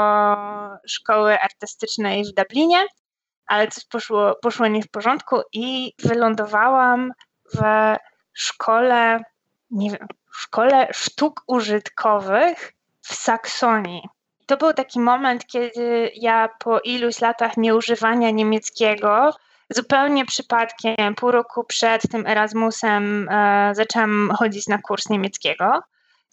szkoły 0.86 1.40
artystycznej 1.40 2.24
w 2.24 2.34
Dublinie, 2.34 2.86
ale 3.46 3.68
coś 3.68 3.84
poszło, 3.84 4.36
poszło 4.42 4.66
nie 4.66 4.82
w 4.82 4.90
porządku 4.90 5.40
i 5.52 5.92
wylądowałam 6.04 7.12
w 7.54 7.60
szkole, 8.32 9.20
nie 9.70 9.90
wiem, 9.90 10.06
szkole 10.32 10.88
sztuk 10.92 11.42
użytkowych 11.46 12.72
w 13.02 13.14
Saksonii 13.14 14.02
to 14.48 14.56
był 14.56 14.72
taki 14.72 15.00
moment, 15.00 15.46
kiedy 15.46 16.10
ja 16.14 16.48
po 16.58 16.80
iluś 16.80 17.20
latach 17.20 17.56
nieużywania 17.56 18.30
niemieckiego, 18.30 19.34
zupełnie 19.70 20.26
przypadkiem, 20.26 21.14
pół 21.16 21.30
roku 21.30 21.64
przed 21.64 22.02
tym 22.10 22.26
Erasmusem, 22.26 23.28
e, 23.28 23.70
zaczęłam 23.74 24.30
chodzić 24.38 24.66
na 24.66 24.78
kurs 24.78 25.08
niemieckiego, 25.08 25.80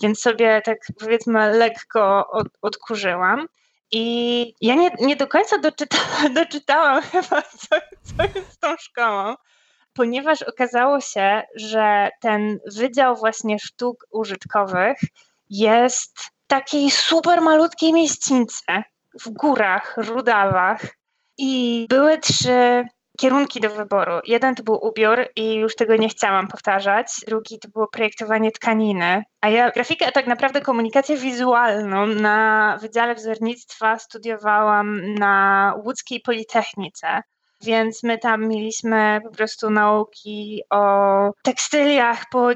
więc 0.02 0.20
sobie 0.20 0.62
tak 0.66 0.78
powiedzmy 1.00 1.58
lekko 1.58 2.28
od, 2.32 2.48
odkurzyłam. 2.62 3.48
I 3.92 4.54
ja 4.62 4.76
nie, 4.76 4.90
nie 5.00 5.16
do 5.16 5.28
końca 5.28 5.58
doczyta, 5.58 5.98
doczytałam 6.36 7.02
chyba, 7.02 7.42
co, 7.42 7.76
co 8.02 8.24
jest 8.36 8.52
z 8.52 8.60
tą 8.60 8.76
szkołą, 8.80 9.36
ponieważ 9.94 10.42
okazało 10.42 11.02
się, 11.02 11.42
że 11.56 12.10
ten 12.22 12.60
Wydział 12.76 13.16
właśnie 13.16 13.60
Sztuk 13.60 14.08
Użytkowych 14.12 14.98
jest 15.50 16.35
takiej 16.48 16.92
super 16.92 17.42
malutkiej 17.42 17.94
mieścińce 17.94 18.84
w 19.22 19.30
górach, 19.30 19.94
Rudawach 19.98 20.82
i 21.38 21.86
były 21.90 22.18
trzy 22.18 22.86
kierunki 23.18 23.62
do 23.62 23.70
wyboru. 23.70 24.20
Jeden 24.26 24.56
to 24.56 24.64
był 24.64 24.86
ubiór 24.86 25.28
i 25.36 25.54
już 25.54 25.76
tego 25.76 25.96
nie 25.96 26.10
chciałam 26.10 26.48
powtarzać. 26.48 27.08
Drugi 27.28 27.60
to 27.60 27.70
było 27.70 27.88
projektowanie 27.88 28.52
tkaniny. 28.52 29.24
A 29.42 29.50
ja 29.50 29.72
grafikę, 29.72 30.08
a 30.08 30.12
tak 30.12 30.28
naprawdę 30.28 30.62
komunikację 30.62 31.18
wizualną 31.18 32.06
na 32.06 32.78
Wydziale 32.82 33.16
Wzornictwa 33.16 34.00
studiowałam 34.00 35.14
na 35.14 35.74
łódzkiej 35.86 36.22
Politechnice. 36.22 37.22
Więc 37.62 38.04
my 38.04 38.18
tam 38.18 38.48
mieliśmy 38.48 39.20
po 39.24 39.32
prostu 39.32 39.70
nauki 39.70 40.62
o 40.70 41.32
tekstyliach 41.44 42.24
po 42.32 42.50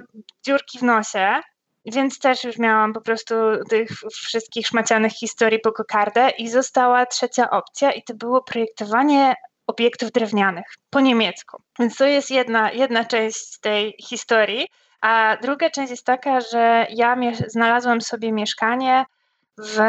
dziurki 0.46 0.80
w 0.80 0.84
nosie, 0.84 1.42
więc 1.86 2.20
też 2.20 2.44
już 2.44 2.58
miałam 2.58 2.94
po 2.94 3.02
prostu 3.02 3.36
tych 3.70 3.90
wszystkich 4.12 4.68
szmacianych 4.68 5.12
historii 5.12 5.60
po 5.60 5.72
kokardę 5.72 6.30
i 6.30 6.50
została 6.50 7.06
trzecia 7.06 7.50
opcja 7.50 7.92
i 7.92 8.04
to 8.04 8.14
było 8.14 8.44
projektowanie 8.44 9.36
obiektów 9.68 10.12
drewnianych 10.12 10.66
po 10.90 11.00
niemiecku. 11.00 11.62
Więc 11.80 11.98
to 11.98 12.06
jest 12.06 12.32
jedna, 12.32 12.72
jedna 12.72 13.06
część 13.06 13.60
tej 13.60 13.96
historii. 14.04 14.68
A 15.02 15.38
druga 15.42 15.70
część 15.70 15.92
jest 15.92 16.06
taka, 16.06 16.42
że 16.42 16.88
ja 16.90 17.18
znalazłam 17.48 18.02
sobie 18.02 18.32
mieszkanie 18.32 19.06
w 19.58 19.80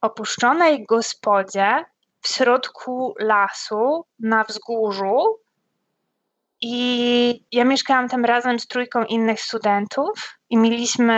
opuszczonej 0.00 0.84
gospodzie 0.88 1.84
w 2.20 2.28
środku 2.28 3.14
lasu 3.18 4.04
na 4.18 4.44
wzgórzu. 4.44 5.38
I 6.68 7.46
ja 7.52 7.64
mieszkałam 7.64 8.08
tam 8.08 8.24
razem 8.24 8.58
z 8.58 8.66
trójką 8.66 9.04
innych 9.04 9.40
studentów 9.40 10.38
i 10.50 10.56
mieliśmy, 10.56 11.12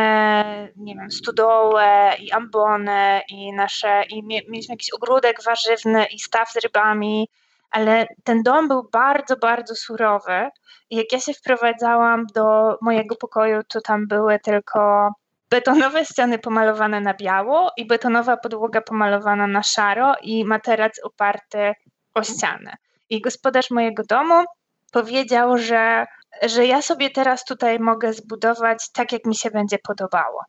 nie 0.77 0.95
wiem, 0.95 1.11
studołę 1.11 2.13
i 2.19 2.33
ambonę 2.33 3.23
i 3.29 3.53
nasze, 3.53 4.03
i 4.11 4.23
mieliśmy 4.23 4.73
jakiś 4.73 4.93
ogródek 4.93 5.37
warzywny 5.45 6.07
i 6.07 6.19
staw 6.19 6.53
z 6.53 6.57
rybami, 6.57 7.29
ale 7.71 8.07
ten 8.25 8.43
dom 8.43 8.69
był 8.69 8.89
bardzo, 8.93 9.37
bardzo 9.37 9.75
surowy 9.75 10.51
i 10.91 10.97
jak 10.97 11.13
ja 11.13 11.21
się 11.21 11.33
wprowadzałam 11.33 12.27
do 12.35 12.77
mojego 12.83 13.17
pokoju, 13.17 13.61
to 13.69 13.81
tam 13.81 14.07
były 14.07 14.39
tylko 14.39 15.11
betonowe 15.51 16.05
ściany 16.05 16.39
pomalowane 16.39 17.01
na 17.01 17.15
biało 17.15 17.73
i 17.77 17.87
betonowa 17.87 18.37
podłoga 18.37 18.81
pomalowana 18.81 19.47
na 19.47 19.63
szaro 19.63 20.15
i 20.23 20.45
materac 20.45 21.01
oparty 21.05 21.73
o 22.15 22.23
ścianę. 22.23 22.77
I 23.11 23.21
gospodarz 23.21 23.71
mojego 23.71 24.03
domu 24.09 24.45
powiedział, 24.93 25.59
że 25.59 26.07
że 26.43 26.67
ja 26.67 26.83
sobie 26.83 27.11
teraz 27.11 27.45
tutaj 27.45 27.79
mogę 27.79 28.13
zbudować 28.13 28.91
tak, 28.93 29.13
jak 29.13 29.25
mi 29.25 29.37
się 29.37 29.51
będzie 29.51 29.79
podobało. 29.79 30.45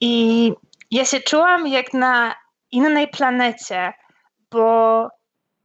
I 0.00 0.52
ja 0.90 1.04
się 1.04 1.20
czułam 1.20 1.66
jak 1.66 1.94
na 1.94 2.34
innej 2.70 3.08
planecie, 3.08 3.92
bo 4.50 5.08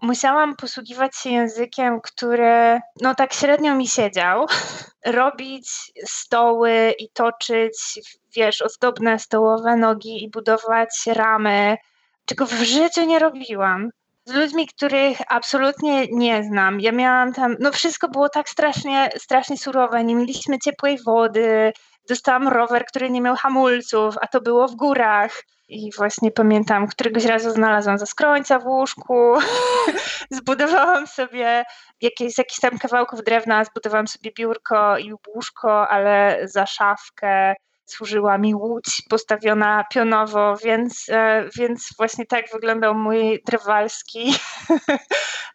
musiałam 0.01 0.55
posługiwać 0.55 1.15
się 1.15 1.29
językiem, 1.29 2.01
który 2.01 2.79
no 3.01 3.15
tak 3.15 3.33
średnio 3.33 3.75
mi 3.75 3.87
siedział, 3.87 4.45
robić 5.05 5.69
stoły 6.05 6.93
i 6.99 7.09
toczyć, 7.09 7.99
wiesz, 8.35 8.61
ozdobne 8.61 9.19
stołowe 9.19 9.75
nogi 9.75 10.23
i 10.23 10.29
budować 10.29 10.89
ramy, 11.07 11.77
czego 12.25 12.45
w 12.45 12.51
życiu 12.51 13.05
nie 13.05 13.19
robiłam 13.19 13.89
z 14.31 14.33
ludźmi, 14.33 14.67
których 14.67 15.17
absolutnie 15.27 16.07
nie 16.07 16.43
znam. 16.43 16.79
Ja 16.79 16.91
miałam 16.91 17.33
tam, 17.33 17.55
no 17.59 17.71
wszystko 17.71 18.09
było 18.09 18.29
tak 18.29 18.49
strasznie, 18.49 19.09
strasznie 19.17 19.57
surowe, 19.57 20.03
nie 20.03 20.15
mieliśmy 20.15 20.59
ciepłej 20.59 20.97
wody, 21.05 21.73
dostałam 22.09 22.47
rower, 22.47 22.85
który 22.85 23.09
nie 23.09 23.21
miał 23.21 23.35
hamulców, 23.35 24.15
a 24.21 24.27
to 24.27 24.41
było 24.41 24.67
w 24.67 24.75
górach. 24.75 25.43
I 25.67 25.91
właśnie 25.97 26.31
pamiętam, 26.31 26.87
któregoś 26.87 27.25
razu 27.25 27.51
znalazłam 27.51 27.97
zaskrońca 27.97 28.59
w 28.59 28.67
łóżku, 28.67 29.33
zbudowałam 30.37 31.07
sobie 31.07 31.63
jakieś, 32.01 32.33
z 32.33 32.37
jakichś 32.37 32.59
tam 32.59 32.77
kawałków 32.77 33.23
drewna, 33.23 33.65
zbudowałam 33.65 34.07
sobie 34.07 34.31
biurko 34.37 34.97
i 34.97 35.13
łóżko, 35.35 35.89
ale 35.89 36.39
za 36.43 36.65
szafkę 36.65 37.55
służyła 37.91 38.37
mi 38.37 38.55
łódź 38.55 39.01
postawiona 39.09 39.83
pionowo, 39.93 40.57
więc, 40.63 41.05
e, 41.09 41.49
więc 41.55 41.89
właśnie 41.97 42.25
tak 42.25 42.45
wyglądał 42.53 42.95
mój 42.95 43.41
drwalski. 43.47 44.33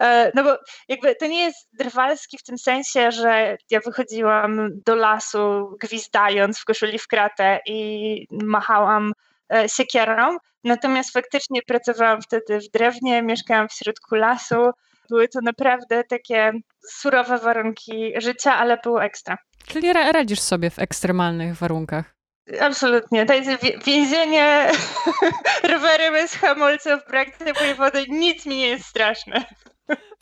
E, 0.00 0.32
no 0.34 0.44
bo 0.44 0.58
jakby 0.88 1.14
to 1.14 1.26
nie 1.26 1.44
jest 1.44 1.68
drwalski 1.72 2.38
w 2.38 2.42
tym 2.42 2.58
sensie, 2.58 3.12
że 3.12 3.56
ja 3.70 3.80
wychodziłam 3.80 4.70
do 4.86 4.94
lasu 4.94 5.76
gwizdając 5.80 6.58
w 6.58 6.64
koszuli 6.64 6.98
w 6.98 7.06
kratę 7.06 7.60
i 7.66 8.26
machałam 8.30 9.12
e, 9.54 9.68
siekierą, 9.68 10.36
natomiast 10.64 11.12
faktycznie 11.12 11.62
pracowałam 11.62 12.22
wtedy 12.22 12.60
w 12.60 12.70
drewnie, 12.70 13.22
mieszkałam 13.22 13.68
w 13.68 13.72
środku 13.72 14.14
lasu, 14.14 14.70
były 15.10 15.28
to 15.28 15.38
naprawdę 15.42 16.04
takie 16.04 16.52
surowe 16.88 17.38
warunki 17.38 18.12
życia, 18.16 18.56
ale 18.56 18.78
było 18.82 19.04
ekstra. 19.04 19.38
Czyli 19.66 19.92
radzisz 19.92 20.40
sobie 20.40 20.70
w 20.70 20.78
ekstremalnych 20.78 21.56
warunkach. 21.56 22.15
Absolutnie. 22.60 23.26
To 23.26 23.34
jest 23.34 23.50
więzienie, 23.86 24.70
rowery 25.72 26.10
bez 26.10 26.34
hamulców, 26.34 27.00
brak 27.08 27.38
ciepłej 27.38 27.74
wody, 27.74 28.04
nic 28.08 28.46
mi 28.46 28.56
nie 28.56 28.68
jest 28.68 28.86
straszne. 28.86 29.44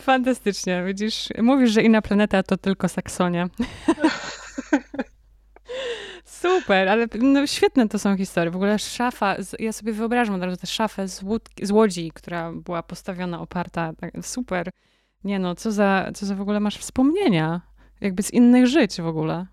Fantastycznie. 0.01 0.83
Widzisz, 0.87 1.29
mówisz, 1.41 1.71
że 1.71 1.81
inna 1.81 2.01
planeta 2.01 2.43
to 2.43 2.57
tylko 2.57 2.89
Saksonia. 2.89 3.47
Super, 6.25 6.89
ale 6.89 7.07
no, 7.19 7.47
świetne 7.47 7.89
to 7.89 7.99
są 7.99 8.17
historie. 8.17 8.51
W 8.51 8.55
ogóle 8.55 8.79
szafa, 8.79 9.35
ja 9.59 9.71
sobie 9.71 9.93
wyobrażam 9.93 10.35
od 10.35 10.43
razu 10.43 10.57
tę 10.57 10.67
szafę 10.67 11.07
z, 11.07 11.23
łódki, 11.23 11.65
z 11.65 11.71
łodzi, 11.71 12.11
która 12.13 12.51
była 12.51 12.83
postawiona, 12.83 13.41
oparta. 13.41 13.93
Tak, 13.99 14.11
super. 14.21 14.69
Nie 15.23 15.39
no, 15.39 15.55
co 15.55 15.71
za, 15.71 16.11
co 16.15 16.25
za 16.25 16.35
w 16.35 16.41
ogóle 16.41 16.59
masz 16.59 16.77
wspomnienia? 16.77 17.61
Jakby 18.01 18.23
z 18.23 18.33
innych 18.33 18.67
żyć 18.67 19.01
w 19.01 19.07
ogóle. 19.07 19.45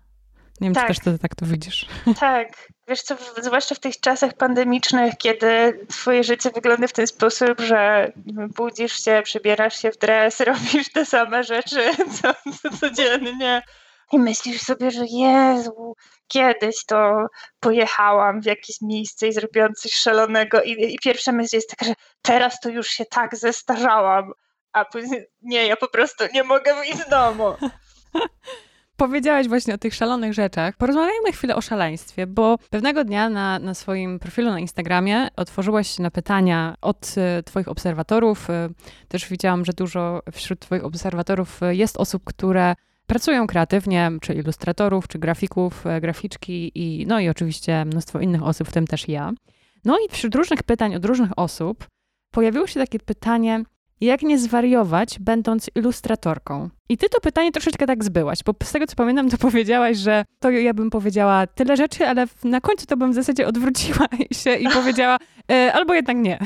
Nie 0.63 0.67
wiem, 0.69 0.75
tak. 0.75 0.87
czy 0.87 0.93
też 0.93 1.03
ty 1.03 1.19
tak 1.19 1.35
to 1.35 1.45
widzisz. 1.45 1.85
Tak. 2.19 2.67
Wiesz 2.87 3.01
co, 3.01 3.15
zwłaszcza 3.41 3.75
w 3.75 3.79
tych 3.79 3.99
czasach 3.99 4.33
pandemicznych, 4.33 5.13
kiedy 5.17 5.79
twoje 5.89 6.23
życie 6.23 6.49
wygląda 6.51 6.87
w 6.87 6.93
ten 6.93 7.07
sposób, 7.07 7.61
że 7.61 8.11
budzisz 8.55 9.03
się, 9.03 9.21
przebierasz 9.23 9.81
się 9.81 9.91
w 9.91 9.97
dres, 9.97 10.39
robisz 10.49 10.91
te 10.91 11.05
same 11.05 11.43
rzeczy 11.43 11.91
co, 12.21 12.33
co 12.61 12.77
codziennie 12.77 13.61
i 14.11 14.19
myślisz 14.19 14.61
sobie, 14.61 14.91
że 14.91 15.05
Jezu, 15.05 15.95
kiedyś 16.27 16.85
to 16.85 17.27
pojechałam 17.59 18.41
w 18.41 18.45
jakieś 18.45 18.81
miejsce 18.81 19.27
i 19.27 19.33
zrobiłam 19.33 19.73
coś 19.73 19.93
szalonego 19.93 20.61
i, 20.61 20.93
i 20.93 20.99
pierwsza 21.03 21.31
myśl 21.31 21.55
jest 21.55 21.69
taka, 21.69 21.85
że 21.85 21.93
teraz 22.21 22.59
to 22.59 22.69
już 22.69 22.87
się 22.87 23.05
tak 23.05 23.35
zestarzałam, 23.35 24.31
a 24.73 24.85
później 24.85 25.25
nie, 25.41 25.67
ja 25.67 25.75
po 25.75 25.87
prostu 25.87 26.23
nie 26.33 26.43
mogę 26.43 26.75
wyjść 26.75 26.97
z 26.97 27.09
domu. 27.09 27.55
Powiedziałaś 28.97 29.47
właśnie 29.47 29.73
o 29.73 29.77
tych 29.77 29.93
szalonych 29.93 30.33
rzeczach. 30.33 30.77
Porozmawiajmy 30.77 31.31
chwilę 31.31 31.55
o 31.55 31.61
szaleństwie, 31.61 32.27
bo 32.27 32.57
pewnego 32.69 33.03
dnia 33.03 33.29
na, 33.29 33.59
na 33.59 33.73
swoim 33.73 34.19
profilu 34.19 34.51
na 34.51 34.59
Instagramie 34.59 35.27
otworzyłaś 35.35 35.99
na 35.99 36.11
pytania 36.11 36.75
od 36.81 37.15
e, 37.17 37.43
Twoich 37.43 37.67
obserwatorów. 37.67 38.49
E, 38.49 38.69
też 39.07 39.29
widziałam, 39.29 39.65
że 39.65 39.73
dużo 39.73 40.21
wśród 40.31 40.59
Twoich 40.59 40.85
obserwatorów 40.85 41.63
e, 41.63 41.75
jest 41.75 41.97
osób, 41.97 42.23
które 42.23 42.75
pracują 43.07 43.47
kreatywnie, 43.47 44.11
czy 44.21 44.33
ilustratorów, 44.33 45.07
czy 45.07 45.19
grafików, 45.19 45.83
graficzki 46.01 46.71
i 46.75 47.05
no 47.07 47.19
i 47.19 47.29
oczywiście 47.29 47.85
mnóstwo 47.85 48.19
innych 48.19 48.43
osób, 48.43 48.67
w 48.67 48.71
tym 48.71 48.87
też 48.87 49.07
ja. 49.07 49.31
No 49.85 49.97
i 49.97 50.11
wśród 50.11 50.35
różnych 50.35 50.63
pytań 50.63 50.95
od 50.95 51.05
różnych 51.05 51.39
osób 51.39 51.87
pojawiło 52.31 52.67
się 52.67 52.79
takie 52.79 52.99
pytanie, 52.99 53.63
jak 54.05 54.21
nie 54.21 54.39
zwariować, 54.39 55.19
będąc 55.19 55.69
ilustratorką? 55.75 56.69
I 56.89 56.97
ty 56.97 57.09
to 57.09 57.19
pytanie 57.19 57.51
troszeczkę 57.51 57.85
tak 57.87 58.03
zbyłaś, 58.03 58.39
bo 58.45 58.53
z 58.63 58.71
tego 58.71 58.87
co 58.87 58.95
pamiętam, 58.95 59.29
to 59.29 59.37
powiedziałaś, 59.47 59.97
że 59.97 60.25
to 60.39 60.49
ja 60.49 60.73
bym 60.73 60.89
powiedziała 60.89 61.47
tyle 61.47 61.77
rzeczy, 61.77 62.07
ale 62.07 62.25
na 62.43 62.61
końcu 62.61 62.85
to 62.85 62.97
bym 62.97 63.11
w 63.11 63.15
zasadzie 63.15 63.47
odwróciła 63.47 64.07
się 64.43 64.55
i 64.55 64.69
powiedziała 64.69 65.17
e, 65.51 65.73
albo 65.73 65.93
jednak 65.93 66.17
nie. 66.17 66.39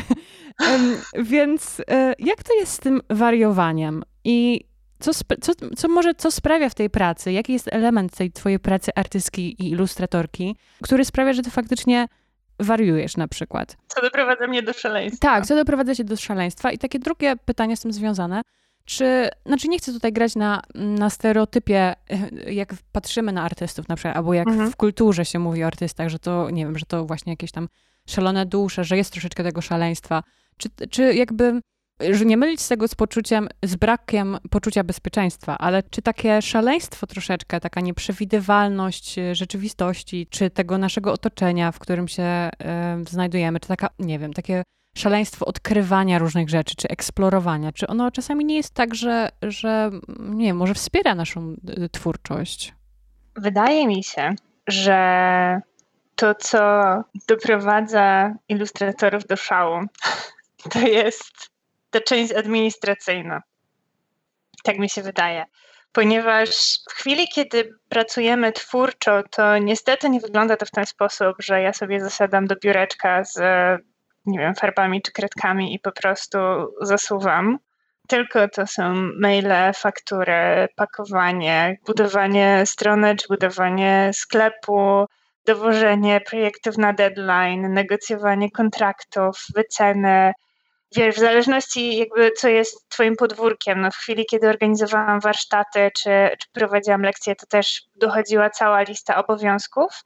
E, 0.64 0.80
więc 1.24 1.82
e, 1.90 2.14
jak 2.20 2.44
to 2.44 2.54
jest 2.54 2.74
z 2.74 2.80
tym 2.80 3.02
wariowaniem? 3.10 4.04
I 4.24 4.62
co, 5.00 5.12
co, 5.42 5.54
co 5.78 5.88
może, 5.88 6.16
co 6.16 6.32
sprawia 6.32 6.70
w 6.70 6.76
tej 6.76 6.90
pracy? 6.90 7.32
Jaki 7.32 7.54
jest 7.54 7.70
element 7.72 8.16
tej 8.16 8.32
twojej 8.32 8.60
pracy 8.60 8.92
artystki 8.96 9.64
i 9.64 9.70
ilustratorki, 9.70 10.56
który 10.84 11.06
sprawia, 11.06 11.34
że 11.34 11.42
ty 11.42 11.50
faktycznie 11.50 12.08
wariujesz 12.60 13.18
na 13.18 13.28
przykład. 13.28 13.78
Co 13.88 14.02
doprowadza 14.02 14.48
mnie 14.48 14.64
do 14.64 14.74
szaleństwa. 14.74 15.28
Tak, 15.28 15.46
co 15.46 15.56
doprowadza 15.56 15.96
się 15.96 16.04
do 16.04 16.18
szaleństwa. 16.18 16.72
I 16.72 16.78
takie 16.78 17.00
drugie 17.00 17.36
pytanie 17.46 17.78
z 17.78 17.82
tym 17.82 17.94
związane. 17.94 18.42
Czy, 18.86 19.30
znaczy 19.46 19.68
nie 19.68 19.78
chcę 19.78 19.94
tutaj 19.94 20.14
grać 20.14 20.36
na, 20.36 20.62
na 20.76 21.10
stereotypie, 21.10 21.96
jak 22.48 22.74
patrzymy 22.92 23.32
na 23.32 23.44
artystów 23.44 23.88
na 23.88 23.96
przykład, 23.96 24.18
albo 24.18 24.34
jak 24.34 24.48
mhm. 24.48 24.72
w 24.72 24.76
kulturze 24.76 25.26
się 25.26 25.40
mówi 25.40 25.64
o 25.64 25.68
artystach, 25.68 26.10
że 26.10 26.20
to, 26.20 26.50
nie 26.50 26.66
wiem, 26.66 26.78
że 26.78 26.86
to 26.86 27.06
właśnie 27.06 27.34
jakieś 27.34 27.52
tam 27.52 27.68
szalone 28.10 28.46
dusze, 28.46 28.84
że 28.84 28.98
jest 28.98 29.12
troszeczkę 29.12 29.44
tego 29.44 29.62
szaleństwa. 29.62 30.24
Czy, 30.58 30.70
czy 30.90 31.14
jakby 31.14 31.62
że 32.00 32.26
nie 32.26 32.38
mylić 32.38 32.68
tego 32.68 32.88
z 32.88 32.96
poczuciem, 32.96 33.50
z 33.64 33.76
brakiem 33.76 34.38
poczucia 34.50 34.84
bezpieczeństwa, 34.84 35.58
ale 35.58 35.84
czy 35.84 36.02
takie 36.02 36.42
szaleństwo 36.42 37.08
troszeczkę, 37.08 37.60
taka 37.60 37.82
nieprzewidywalność 37.82 39.20
e, 39.20 39.36
rzeczywistości, 39.36 40.28
czy 40.30 40.50
tego 40.50 40.78
naszego 40.78 41.14
otoczenia, 41.14 41.72
w 41.72 41.80
którym 41.80 42.08
się 42.08 42.50
y, 43.04 43.10
znajdujemy, 43.10 43.60
czy 43.60 43.68
taka, 43.68 43.90
nie 44.00 44.20
wiem, 44.20 44.34
takie 44.34 44.64
szaleństwo 44.98 45.46
odkrywania 45.46 46.20
różnych 46.20 46.50
rzeczy, 46.50 46.76
czy 46.76 46.88
eksplorowania, 46.88 47.72
czy 47.72 47.88
ono 47.88 48.12
czasami 48.12 48.46
nie 48.46 48.56
jest 48.56 48.74
tak, 48.74 48.96
że, 48.96 49.30
że 49.42 49.92
nie 50.20 50.46
wiem, 50.46 50.58
może 50.58 50.74
wspiera 50.74 51.16
naszą 51.16 51.56
e, 51.68 51.90
twórczość? 51.90 52.76
Wydaje 53.36 53.88
mi 53.88 54.04
się, 54.04 54.36
że 54.68 55.62
to, 56.16 56.36
co 56.36 56.60
doprowadza 57.28 58.34
ilustratorów 58.50 59.28
do 59.28 59.36
szału, 59.36 59.80
to 60.72 60.80
jest 60.80 61.57
ta 61.90 62.02
część 62.02 62.34
administracyjna. 62.34 63.42
Tak 64.64 64.78
mi 64.78 64.90
się 64.90 65.02
wydaje. 65.02 65.46
Ponieważ 65.92 66.50
w 66.90 66.94
chwili, 66.94 67.28
kiedy 67.28 67.70
pracujemy 67.90 68.52
twórczo, 68.52 69.24
to 69.32 69.58
niestety 69.58 70.10
nie 70.10 70.20
wygląda 70.20 70.58
to 70.58 70.66
w 70.66 70.72
ten 70.72 70.86
sposób, 70.86 71.36
że 71.40 71.62
ja 71.62 71.74
sobie 71.74 72.00
zasiadam 72.00 72.48
do 72.48 72.56
biureczka 72.56 73.24
z, 73.24 73.40
nie 74.26 74.40
wiem, 74.40 74.56
farbami 74.56 75.02
czy 75.02 75.12
kredkami 75.12 75.76
i 75.76 75.80
po 75.80 75.92
prostu 75.92 76.38
zasuwam. 76.82 77.58
Tylko 78.08 78.48
to 78.48 78.68
są 78.68 78.94
maile, 79.20 79.74
faktury, 79.76 80.68
pakowanie, 80.76 81.78
budowanie 81.86 82.64
strony 82.66 83.16
czy 83.16 83.28
budowanie 83.28 84.12
sklepu, 84.14 85.06
dowożenie 85.46 86.22
projektów 86.22 86.78
na 86.78 86.94
deadline, 86.94 87.74
negocjowanie 87.74 88.52
kontraktów, 88.52 89.46
wyceny, 89.56 90.32
wiesz, 90.96 91.16
w 91.16 91.20
zależności 91.20 91.98
jakby 91.98 92.32
co 92.32 92.48
jest 92.48 92.90
twoim 92.90 93.16
podwórkiem, 93.16 93.82
no 93.82 93.92
w 93.92 93.96
chwili, 93.96 94.26
kiedy 94.26 94.50
organizowałam 94.50 95.20
warsztaty 95.20 95.92
czy, 95.96 96.10
czy 96.40 96.48
prowadziłam 96.54 97.02
lekcje, 97.02 97.36
to 97.36 97.46
też 97.46 97.84
dochodziła 97.96 98.50
cała 98.50 98.82
lista 98.82 99.16
obowiązków. 99.26 100.04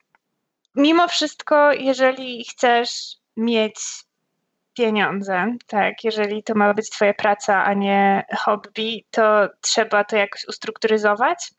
Mimo 0.75 1.07
wszystko, 1.07 1.71
jeżeli 1.71 2.45
chcesz 2.45 3.15
mieć 3.37 3.75
pieniądze, 4.73 5.55
tak, 5.67 6.03
jeżeli 6.03 6.43
to 6.43 6.55
ma 6.55 6.73
być 6.73 6.89
twoja 6.89 7.13
praca, 7.13 7.63
a 7.63 7.73
nie 7.73 8.25
hobby, 8.37 9.05
to 9.11 9.49
trzeba 9.61 10.03
to 10.03 10.15
jakoś 10.15 10.45
ustrukturyzować. 10.47 11.51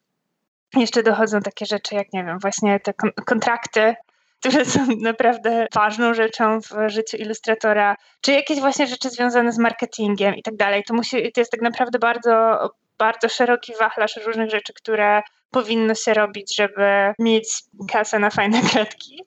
Jeszcze 0.77 1.03
dochodzą 1.03 1.41
takie 1.41 1.67
rzeczy 1.67 1.95
jak, 1.95 2.13
nie 2.13 2.25
wiem, 2.25 2.39
właśnie 2.39 2.81
te 2.81 2.93
kontrakty 3.27 3.95
które 4.43 4.65
są 4.65 4.87
naprawdę 5.01 5.67
ważną 5.75 6.15
rzeczą 6.15 6.61
w 6.61 6.71
życiu 6.87 7.17
ilustratora, 7.17 7.97
czy 8.21 8.33
jakieś 8.33 8.61
właśnie 8.61 8.87
rzeczy 8.87 9.11
związane 9.11 9.53
z 9.53 9.59
marketingiem 9.59 10.35
i 10.35 10.43
tak 10.43 10.57
dalej. 10.57 10.85
To, 10.85 10.95
musi, 10.95 11.33
to 11.33 11.41
jest 11.41 11.51
tak 11.51 11.61
naprawdę 11.61 11.99
bardzo, 11.99 12.59
bardzo 12.99 13.29
szeroki 13.29 13.73
wachlarz 13.81 14.17
różnych 14.27 14.51
rzeczy, 14.51 14.73
które 14.73 15.23
powinno 15.51 15.95
się 15.95 16.15
robić, 16.15 16.57
żeby 16.57 17.13
mieć 17.19 17.49
kasę 17.93 18.19
na 18.19 18.31
fajne 18.31 18.61
kredki. 18.73 19.25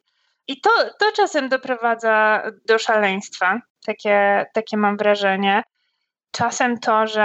I 0.47 0.61
to, 0.61 0.69
to 0.99 1.11
czasem 1.15 1.49
doprowadza 1.49 2.43
do 2.65 2.79
szaleństwa. 2.79 3.61
Takie, 3.85 4.45
takie 4.53 4.77
mam 4.77 4.97
wrażenie 4.97 5.63
czasem 6.35 6.79
to, 6.79 7.07
że 7.07 7.21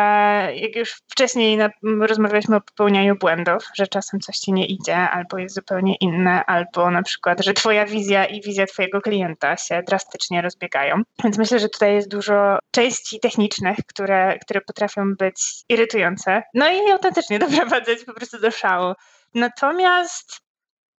jak 0.54 0.76
już 0.76 0.92
wcześniej 0.92 1.58
rozmawialiśmy 1.82 2.56
o 2.56 2.60
popełnianiu 2.60 3.16
błędów, 3.16 3.64
że 3.74 3.86
czasem 3.86 4.20
coś 4.20 4.36
ci 4.36 4.52
nie 4.52 4.66
idzie, 4.66 4.96
albo 4.96 5.38
jest 5.38 5.54
zupełnie 5.54 5.94
inne, 6.00 6.44
albo 6.44 6.90
na 6.90 7.02
przykład, 7.02 7.44
że 7.44 7.54
twoja 7.54 7.86
wizja 7.86 8.24
i 8.24 8.40
wizja 8.40 8.66
twojego 8.66 9.00
klienta 9.00 9.56
się 9.56 9.82
drastycznie 9.86 10.42
rozbiegają. 10.42 11.02
Więc 11.24 11.38
myślę, 11.38 11.58
że 11.58 11.68
tutaj 11.68 11.94
jest 11.94 12.08
dużo 12.08 12.58
części 12.70 13.20
technicznych, 13.20 13.76
które, 13.86 14.38
które 14.38 14.60
potrafią 14.60 15.14
być 15.14 15.64
irytujące, 15.68 16.42
no 16.54 16.68
i 16.68 16.90
autentycznie 16.90 17.38
doprowadzać 17.48 18.04
po 18.04 18.14
prostu 18.14 18.40
do 18.40 18.50
szału. 18.50 18.94
Natomiast 19.34 20.40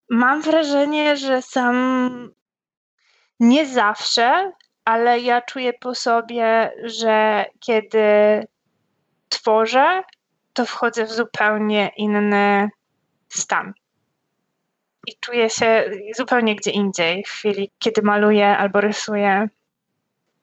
mam 0.09 0.41
wrażenie, 0.41 1.17
że 1.17 1.41
sam 1.41 2.29
nie 3.39 3.65
zawsze 3.65 4.51
ale 4.85 5.19
ja 5.19 5.41
czuję 5.41 5.73
po 5.73 5.95
sobie, 5.95 6.71
że 6.83 7.45
kiedy 7.59 8.03
tworzę, 9.29 10.03
to 10.53 10.65
wchodzę 10.65 11.05
w 11.05 11.11
zupełnie 11.11 11.91
inny 11.97 12.69
stan. 13.29 13.73
i 15.07 15.11
czuję 15.19 15.49
się 15.49 15.91
zupełnie 16.17 16.55
gdzie 16.55 16.71
indziej 16.71 17.23
w 17.23 17.29
chwili, 17.29 17.71
kiedy 17.79 18.01
maluję 18.01 18.57
albo 18.57 18.81
rysuję. 18.81 19.49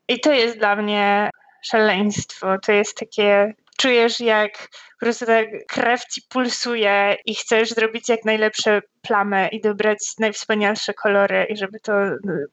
I 0.08 0.20
to 0.20 0.32
jest 0.32 0.58
dla 0.58 0.76
mnie 0.76 1.30
szaleństwo. 1.62 2.58
To 2.62 2.72
jest 2.72 2.96
takie, 2.96 3.54
czujesz 3.78 4.20
jak 4.20 4.68
po 5.00 5.06
prostu 5.06 5.26
tak 5.26 5.46
krew 5.68 6.04
ci 6.04 6.22
pulsuje 6.28 7.16
i 7.24 7.34
chcesz 7.34 7.70
zrobić 7.70 8.08
jak 8.08 8.24
najlepsze 8.24 8.82
plamy 9.02 9.48
i 9.52 9.60
dobrać 9.60 9.98
najwspanialsze 10.18 10.94
kolory 10.94 11.46
i 11.50 11.56
żeby 11.56 11.80
to 11.80 11.92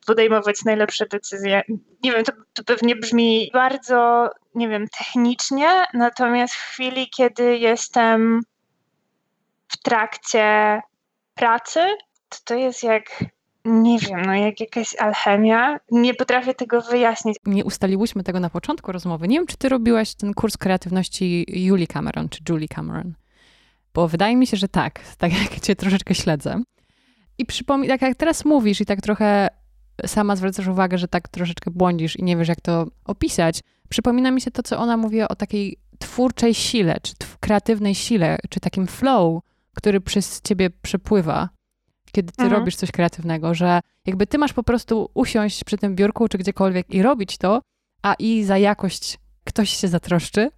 podejmować 0.08 0.56
najlepsze 0.66 1.06
decyzje. 1.06 1.62
Nie 2.04 2.12
wiem, 2.12 2.24
to, 2.24 2.32
to 2.54 2.64
pewnie 2.64 2.96
brzmi 2.96 3.50
bardzo, 3.54 4.30
nie 4.56 4.70
wiem, 4.70 4.86
technicznie, 4.98 5.86
natomiast 5.94 6.54
w 6.54 6.72
chwili, 6.72 7.10
kiedy 7.10 7.58
jestem 7.58 8.42
w 9.68 9.78
trakcie 9.78 10.82
pracy, 11.36 11.80
to 12.30 12.38
to 12.46 12.56
jest 12.56 12.84
jak 12.84 13.06
nie 13.66 14.00
wiem, 14.00 14.22
no 14.26 14.36
jak 14.36 14.60
jakaś 14.60 14.96
alchemia. 14.96 15.80
Nie 15.92 16.14
potrafię 16.14 16.54
tego 16.54 16.82
wyjaśnić. 16.82 17.38
Nie 17.46 17.66
ustaliłyśmy 17.66 18.24
tego 18.24 18.40
na 18.40 18.50
początku 18.50 18.92
rozmowy. 18.92 19.28
Nie 19.28 19.38
wiem, 19.38 19.48
czy 19.48 19.58
ty 19.58 19.70
robiłaś 19.70 20.16
ten 20.16 20.34
kurs 20.34 20.58
kreatywności 20.58 21.46
Julie 21.48 21.88
Cameron, 21.88 22.30
czy 22.30 22.40
Julie 22.50 22.68
Cameron. 22.68 23.14
Bo 23.94 24.08
wydaje 24.08 24.36
mi 24.36 24.48
się, 24.48 24.58
że 24.58 24.68
tak, 24.68 25.00
tak 25.18 25.42
jak 25.42 25.60
cię 25.60 25.76
troszeczkę 25.76 26.16
śledzę. 26.16 26.62
I 27.38 27.46
przypomnij, 27.46 27.90
tak 27.90 28.02
jak 28.02 28.16
teraz 28.16 28.46
mówisz 28.46 28.82
i 28.82 28.86
tak 28.86 29.02
trochę 29.02 29.48
sama 30.06 30.36
zwracasz 30.36 30.68
uwagę, 30.68 30.98
że 30.98 31.08
tak 31.08 31.28
troszeczkę 31.28 31.72
błądzisz 31.72 32.16
i 32.16 32.24
nie 32.24 32.38
wiesz, 32.38 32.48
jak 32.48 32.62
to 32.62 32.88
opisać, 33.06 33.60
przypomina 33.90 34.32
mi 34.32 34.42
się 34.42 34.52
to, 34.52 34.64
co 34.64 34.78
ona 34.78 34.98
mówi 34.98 35.22
o 35.22 35.36
takiej 35.36 35.78
twórczej 36.00 36.54
sile, 36.54 36.98
czy 37.02 37.14
kreatywnej 37.40 37.96
sile, 37.96 38.38
czy 38.50 38.60
takim 38.60 38.88
flow, 38.88 39.42
który 39.74 40.02
przez 40.02 40.42
ciebie 40.42 40.70
przepływa 40.70 41.50
kiedy 42.16 42.32
ty 42.32 42.44
mhm. 42.44 42.60
robisz 42.60 42.76
coś 42.76 42.92
kreatywnego, 42.92 43.54
że 43.54 43.80
jakby 44.06 44.28
ty 44.28 44.38
masz 44.38 44.54
po 44.54 44.64
prostu 44.64 45.10
usiąść 45.14 45.64
przy 45.64 45.78
tym 45.78 45.96
biurku 45.96 46.28
czy 46.28 46.38
gdziekolwiek 46.38 46.90
i 46.90 47.02
robić 47.02 47.38
to, 47.38 47.62
a 48.04 48.14
i 48.20 48.44
za 48.44 48.58
jakość 48.58 49.20
ktoś 49.44 49.70
się 49.70 49.88
zatroszczy 49.88 50.50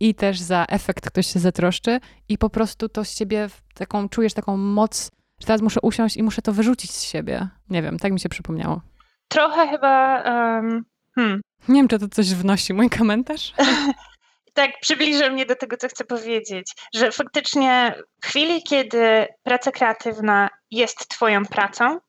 i 0.00 0.14
też 0.14 0.40
za 0.40 0.64
efekt 0.68 1.10
ktoś 1.10 1.26
się 1.26 1.40
zatroszczy 1.40 2.00
i 2.28 2.38
po 2.38 2.50
prostu 2.50 2.88
to 2.88 3.04
z 3.04 3.14
ciebie 3.14 3.48
taką, 3.74 4.08
czujesz 4.08 4.34
taką 4.34 4.56
moc, 4.56 5.10
że 5.40 5.46
teraz 5.46 5.62
muszę 5.62 5.80
usiąść 5.80 6.16
i 6.16 6.22
muszę 6.22 6.42
to 6.42 6.52
wyrzucić 6.52 6.90
z 6.90 7.02
siebie. 7.02 7.48
Nie 7.70 7.82
wiem, 7.82 7.98
tak 7.98 8.12
mi 8.12 8.20
się 8.20 8.28
przypomniało. 8.28 8.80
Trochę 9.28 9.68
chyba... 9.68 10.22
Um, 10.22 10.84
hmm. 11.14 11.40
Nie 11.68 11.74
wiem, 11.74 11.88
czy 11.88 11.98
to 11.98 12.08
coś 12.08 12.34
wnosi 12.34 12.74
mój 12.74 12.90
komentarz. 12.90 13.54
tak 14.54 14.70
przybliża 14.80 15.30
mnie 15.30 15.46
do 15.46 15.56
tego, 15.56 15.76
co 15.76 15.88
chcę 15.88 16.04
powiedzieć, 16.04 16.74
że 16.94 17.12
faktycznie 17.12 17.94
w 18.22 18.26
chwili, 18.26 18.62
kiedy 18.62 19.26
praca 19.42 19.72
kreatywna 19.72 20.50
jest 20.70 21.08
Twoją 21.08 21.46
pracą, 21.46 22.00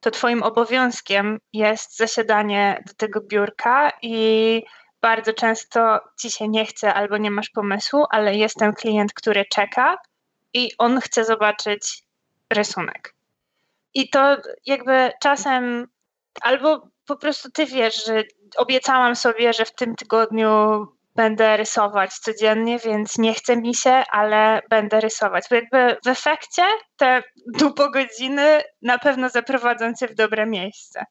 to 0.00 0.10
Twoim 0.10 0.42
obowiązkiem 0.42 1.38
jest 1.52 1.96
zasiadanie 1.96 2.84
do 2.86 2.94
tego 2.94 3.20
biurka 3.20 3.92
i 4.02 4.62
bardzo 5.00 5.32
często 5.32 6.00
ci 6.20 6.30
się 6.30 6.48
nie 6.48 6.66
chce 6.66 6.94
albo 6.94 7.16
nie 7.16 7.30
masz 7.30 7.50
pomysłu, 7.50 8.04
ale 8.10 8.36
jest 8.36 8.56
ten 8.56 8.72
klient, 8.72 9.12
który 9.12 9.44
czeka 9.44 9.98
i 10.54 10.70
on 10.78 11.00
chce 11.00 11.24
zobaczyć 11.24 12.02
rysunek. 12.50 13.14
I 13.94 14.10
to 14.10 14.36
jakby 14.66 15.12
czasem 15.22 15.88
albo 16.40 16.88
po 17.06 17.16
prostu 17.16 17.50
ty 17.50 17.66
wiesz, 17.66 18.04
że 18.04 18.22
obiecałam 18.56 19.16
sobie, 19.16 19.52
że 19.52 19.64
w 19.64 19.74
tym 19.74 19.96
tygodniu 19.96 20.86
będę 21.14 21.56
rysować 21.56 22.14
codziennie, 22.14 22.78
więc 22.78 23.18
nie 23.18 23.34
chce 23.34 23.56
mi 23.56 23.74
się, 23.74 23.90
ale 24.10 24.62
będę 24.70 25.00
rysować. 25.00 25.44
Bo 25.50 25.56
jakby 25.56 25.96
w 26.04 26.08
efekcie 26.08 26.62
te 26.96 27.22
dupo 27.46 27.90
godziny 27.90 28.62
na 28.82 28.98
pewno 28.98 29.28
zaprowadzą 29.28 29.94
cię 29.94 30.08
w 30.08 30.14
dobre 30.14 30.46
miejsce. 30.46 31.04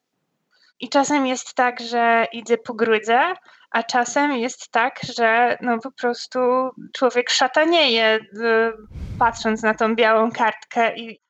I 0.80 0.88
czasem 0.88 1.26
jest 1.26 1.54
tak, 1.54 1.80
że 1.80 2.26
idę 2.32 2.58
po 2.58 2.74
grudzie, 2.74 3.34
a 3.70 3.82
czasem 3.82 4.32
jest 4.32 4.68
tak, 4.68 5.00
że 5.16 5.58
no 5.60 5.78
po 5.78 5.92
prostu 5.92 6.38
człowiek 6.92 7.30
szatanieje, 7.30 8.14
y, 8.16 8.72
patrząc 9.18 9.62
na 9.62 9.74
tą 9.74 9.94
białą 9.94 10.30
kartkę 10.32 10.96
i, 10.96 11.20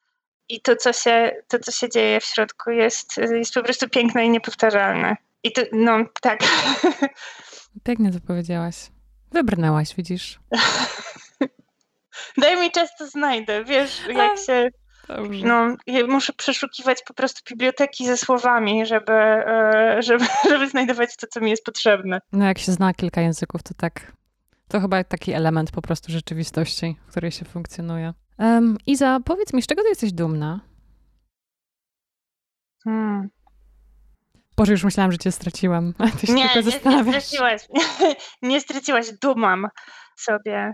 i 0.48 0.60
to, 0.60 0.76
co 0.76 0.92
się, 0.92 1.36
to, 1.48 1.58
co 1.58 1.72
się 1.72 1.88
dzieje 1.88 2.20
w 2.20 2.24
środku 2.24 2.70
jest, 2.70 3.16
jest 3.16 3.54
po 3.54 3.62
prostu 3.62 3.88
piękne 3.88 4.24
i 4.24 4.30
niepowtarzalne. 4.30 5.16
I 5.42 5.52
to, 5.52 5.62
no 5.72 5.98
tak. 6.20 6.40
Pięknie 7.82 8.12
to 8.12 8.20
powiedziałaś. 8.20 8.90
Wybrnęłaś, 9.30 9.94
widzisz. 9.94 10.40
Daj 12.38 12.60
mi 12.60 12.70
czas, 12.70 12.90
to 12.98 13.06
znajdę. 13.06 13.64
Wiesz, 13.64 14.06
jak 14.08 14.38
się... 14.38 14.68
Dobrze. 15.08 15.46
No, 15.46 15.76
muszę 16.08 16.32
przeszukiwać 16.32 16.98
po 17.06 17.14
prostu 17.14 17.40
biblioteki 17.50 18.06
ze 18.06 18.16
słowami, 18.16 18.86
żeby, 18.86 19.12
e, 19.12 19.96
żeby, 20.02 20.24
żeby 20.50 20.68
znajdować 20.68 21.16
to, 21.16 21.26
co 21.26 21.40
mi 21.40 21.50
jest 21.50 21.64
potrzebne. 21.64 22.20
No, 22.32 22.44
jak 22.44 22.58
się 22.58 22.72
zna 22.72 22.94
kilka 22.94 23.20
języków, 23.20 23.62
to 23.62 23.74
tak. 23.74 24.12
To 24.68 24.80
chyba 24.80 25.04
taki 25.04 25.32
element 25.32 25.70
po 25.70 25.82
prostu 25.82 26.12
rzeczywistości, 26.12 26.96
w 27.06 27.10
której 27.10 27.30
się 27.30 27.44
funkcjonuje. 27.44 28.14
Um, 28.38 28.76
Iza, 28.86 29.18
powiedz 29.24 29.52
mi, 29.52 29.62
z 29.62 29.66
czego 29.66 29.82
ty 29.82 29.88
jesteś 29.88 30.12
dumna? 30.12 30.60
Hmm. 32.84 33.28
Boże, 34.56 34.72
już 34.72 34.84
myślałam, 34.84 35.12
że 35.12 35.18
cię 35.18 35.32
straciłam. 35.32 35.94
Ty 36.20 36.26
się 36.26 36.32
nie, 36.32 36.48
tylko 36.48 36.70
zastanawiasz. 36.70 37.06
Nie, 37.06 37.12
nie 37.12 37.20
straciłaś. 37.20 37.62
nie 38.42 38.60
straciłaś. 38.60 39.06
Dumam 39.22 39.66
sobie. 40.18 40.72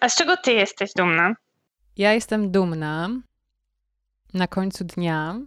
A 0.00 0.08
z 0.08 0.16
czego 0.16 0.36
ty 0.36 0.52
jesteś 0.52 0.90
dumna? 0.96 1.34
Ja 1.96 2.12
jestem 2.12 2.50
dumna 2.50 3.08
na 4.34 4.46
końcu 4.46 4.84
dnia, 4.84 5.40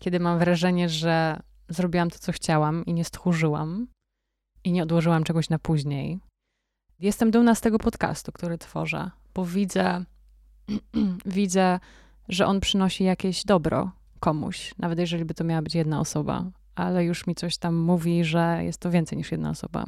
kiedy 0.00 0.20
mam 0.20 0.38
wrażenie, 0.38 0.88
że 0.88 1.40
zrobiłam 1.68 2.10
to, 2.10 2.18
co 2.18 2.32
chciałam 2.32 2.86
i 2.86 2.94
nie 2.94 3.04
stchórzyłam 3.04 3.86
i 4.64 4.72
nie 4.72 4.82
odłożyłam 4.82 5.24
czegoś 5.24 5.48
na 5.48 5.58
później. 5.58 6.20
Jestem 6.98 7.30
dumna 7.30 7.54
z 7.54 7.60
tego 7.60 7.78
podcastu, 7.78 8.32
który 8.32 8.58
tworzę, 8.58 9.10
bo 9.34 9.44
widzę, 9.44 10.04
widzę, 11.26 11.80
że 12.28 12.46
on 12.46 12.60
przynosi 12.60 13.04
jakieś 13.04 13.44
dobro 13.44 13.90
komuś, 14.18 14.74
nawet 14.78 14.98
jeżeli 14.98 15.24
by 15.24 15.34
to 15.34 15.44
miała 15.44 15.62
być 15.62 15.74
jedna 15.74 16.00
osoba, 16.00 16.44
ale 16.74 17.04
już 17.04 17.26
mi 17.26 17.34
coś 17.34 17.56
tam 17.56 17.76
mówi, 17.76 18.24
że 18.24 18.60
jest 18.64 18.80
to 18.80 18.90
więcej 18.90 19.18
niż 19.18 19.32
jedna 19.32 19.50
osoba. 19.50 19.84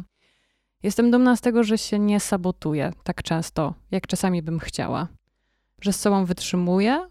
Jestem 0.82 1.10
dumna 1.10 1.36
z 1.36 1.40
tego, 1.40 1.64
że 1.64 1.78
się 1.78 1.98
nie 1.98 2.20
sabotuję 2.20 2.92
tak 3.04 3.22
często, 3.22 3.74
jak 3.90 4.06
czasami 4.06 4.42
bym 4.42 4.58
chciała. 4.58 5.08
Że 5.80 5.92
z 5.92 6.00
sobą 6.00 6.24
wytrzymuję 6.24 7.08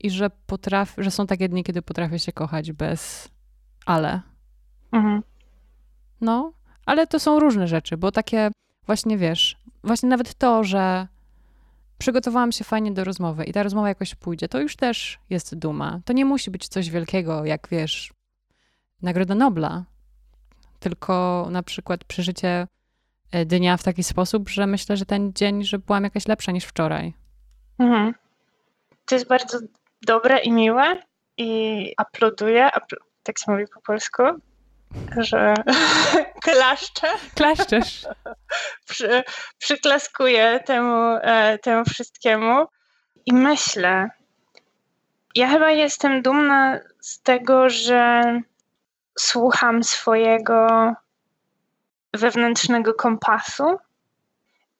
i 0.00 0.10
że 0.10 0.30
potrafię, 0.46 1.02
że 1.02 1.10
są 1.10 1.26
takie 1.26 1.48
dni, 1.48 1.64
kiedy 1.64 1.82
potrafię 1.82 2.18
się 2.18 2.32
kochać 2.32 2.72
bez 2.72 3.28
ale. 3.86 4.20
Mhm. 4.92 5.22
No, 6.20 6.52
ale 6.86 7.06
to 7.06 7.20
są 7.20 7.40
różne 7.40 7.68
rzeczy, 7.68 7.96
bo 7.96 8.12
takie 8.12 8.50
właśnie 8.86 9.18
wiesz, 9.18 9.56
właśnie 9.84 10.08
nawet 10.08 10.34
to, 10.34 10.64
że 10.64 11.08
przygotowałam 12.02 12.52
się 12.52 12.64
fajnie 12.64 12.92
do 12.92 13.04
rozmowy 13.04 13.44
i 13.44 13.52
ta 13.52 13.62
rozmowa 13.62 13.88
jakoś 13.88 14.14
pójdzie, 14.14 14.48
to 14.48 14.60
już 14.60 14.76
też 14.76 15.18
jest 15.30 15.58
duma. 15.58 16.00
To 16.04 16.12
nie 16.12 16.24
musi 16.24 16.50
być 16.50 16.68
coś 16.68 16.90
wielkiego, 16.90 17.44
jak 17.44 17.68
wiesz, 17.70 18.12
Nagroda 19.02 19.34
Nobla, 19.34 19.84
tylko 20.80 21.46
na 21.50 21.62
przykład 21.62 22.04
przeżycie 22.04 22.66
e, 23.32 23.44
dnia 23.44 23.76
w 23.76 23.82
taki 23.82 24.02
sposób, 24.02 24.48
że 24.48 24.66
myślę, 24.66 24.96
że 24.96 25.06
ten 25.06 25.32
dzień, 25.32 25.64
że 25.64 25.78
byłam 25.78 26.04
jakaś 26.04 26.28
lepsza 26.28 26.52
niż 26.52 26.64
wczoraj. 26.64 27.14
Mhm. 27.78 28.14
To 29.06 29.14
jest 29.14 29.28
bardzo 29.28 29.58
dobre 30.06 30.38
i 30.38 30.52
miłe 30.52 31.02
i 31.36 31.92
aploduję, 31.96 32.64
apl 32.72 32.96
tak 33.22 33.38
się 33.38 33.52
mówi 33.52 33.64
po 33.74 33.80
polsku, 33.80 34.22
że 35.16 35.54
klaszczę. 36.44 37.06
Klaszczesz. 37.34 38.06
Przy, 38.88 39.22
przyklaskuję 39.58 40.60
temu, 40.66 41.18
e, 41.22 41.58
temu 41.58 41.84
wszystkiemu 41.84 42.66
i 43.26 43.32
myślę, 43.32 44.10
ja 45.34 45.48
chyba 45.48 45.70
jestem 45.70 46.22
dumna 46.22 46.78
z 47.00 47.22
tego, 47.22 47.70
że 47.70 48.22
słucham 49.18 49.84
swojego 49.84 50.66
wewnętrznego 52.12 52.94
kompasu 52.94 53.78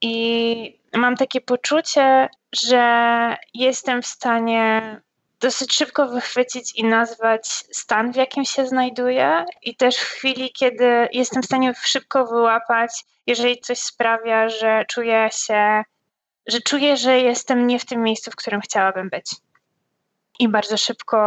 i 0.01 0.79
mam 0.95 1.17
takie 1.17 1.41
poczucie, 1.41 2.29
że 2.53 3.37
jestem 3.55 4.03
w 4.03 4.07
stanie 4.07 5.01
dosyć 5.43 5.75
szybko 5.75 6.09
wychwycić 6.09 6.75
i 6.75 6.85
nazwać 6.85 7.47
stan, 7.73 8.13
w 8.13 8.17
jakim 8.17 8.45
się 8.45 8.67
znajduję, 8.67 9.45
i 9.63 9.77
też 9.77 9.97
w 9.97 10.09
chwili, 10.09 10.53
kiedy 10.53 11.09
jestem 11.13 11.43
w 11.43 11.47
stanie 11.47 11.75
szybko 11.83 12.27
wyłapać, 12.27 13.05
jeżeli 13.27 13.61
coś 13.61 13.79
sprawia, 13.79 14.49
że 14.49 14.85
czuję 14.89 15.29
się, 15.33 15.83
że 16.47 16.61
czuję, 16.61 16.97
że 16.97 17.19
jestem 17.19 17.67
nie 17.67 17.79
w 17.79 17.85
tym 17.85 18.03
miejscu, 18.03 18.31
w 18.31 18.37
którym 18.37 18.61
chciałabym 18.61 19.09
być. 19.09 19.31
I 20.39 20.49
bardzo 20.49 20.77
szybko 20.77 21.19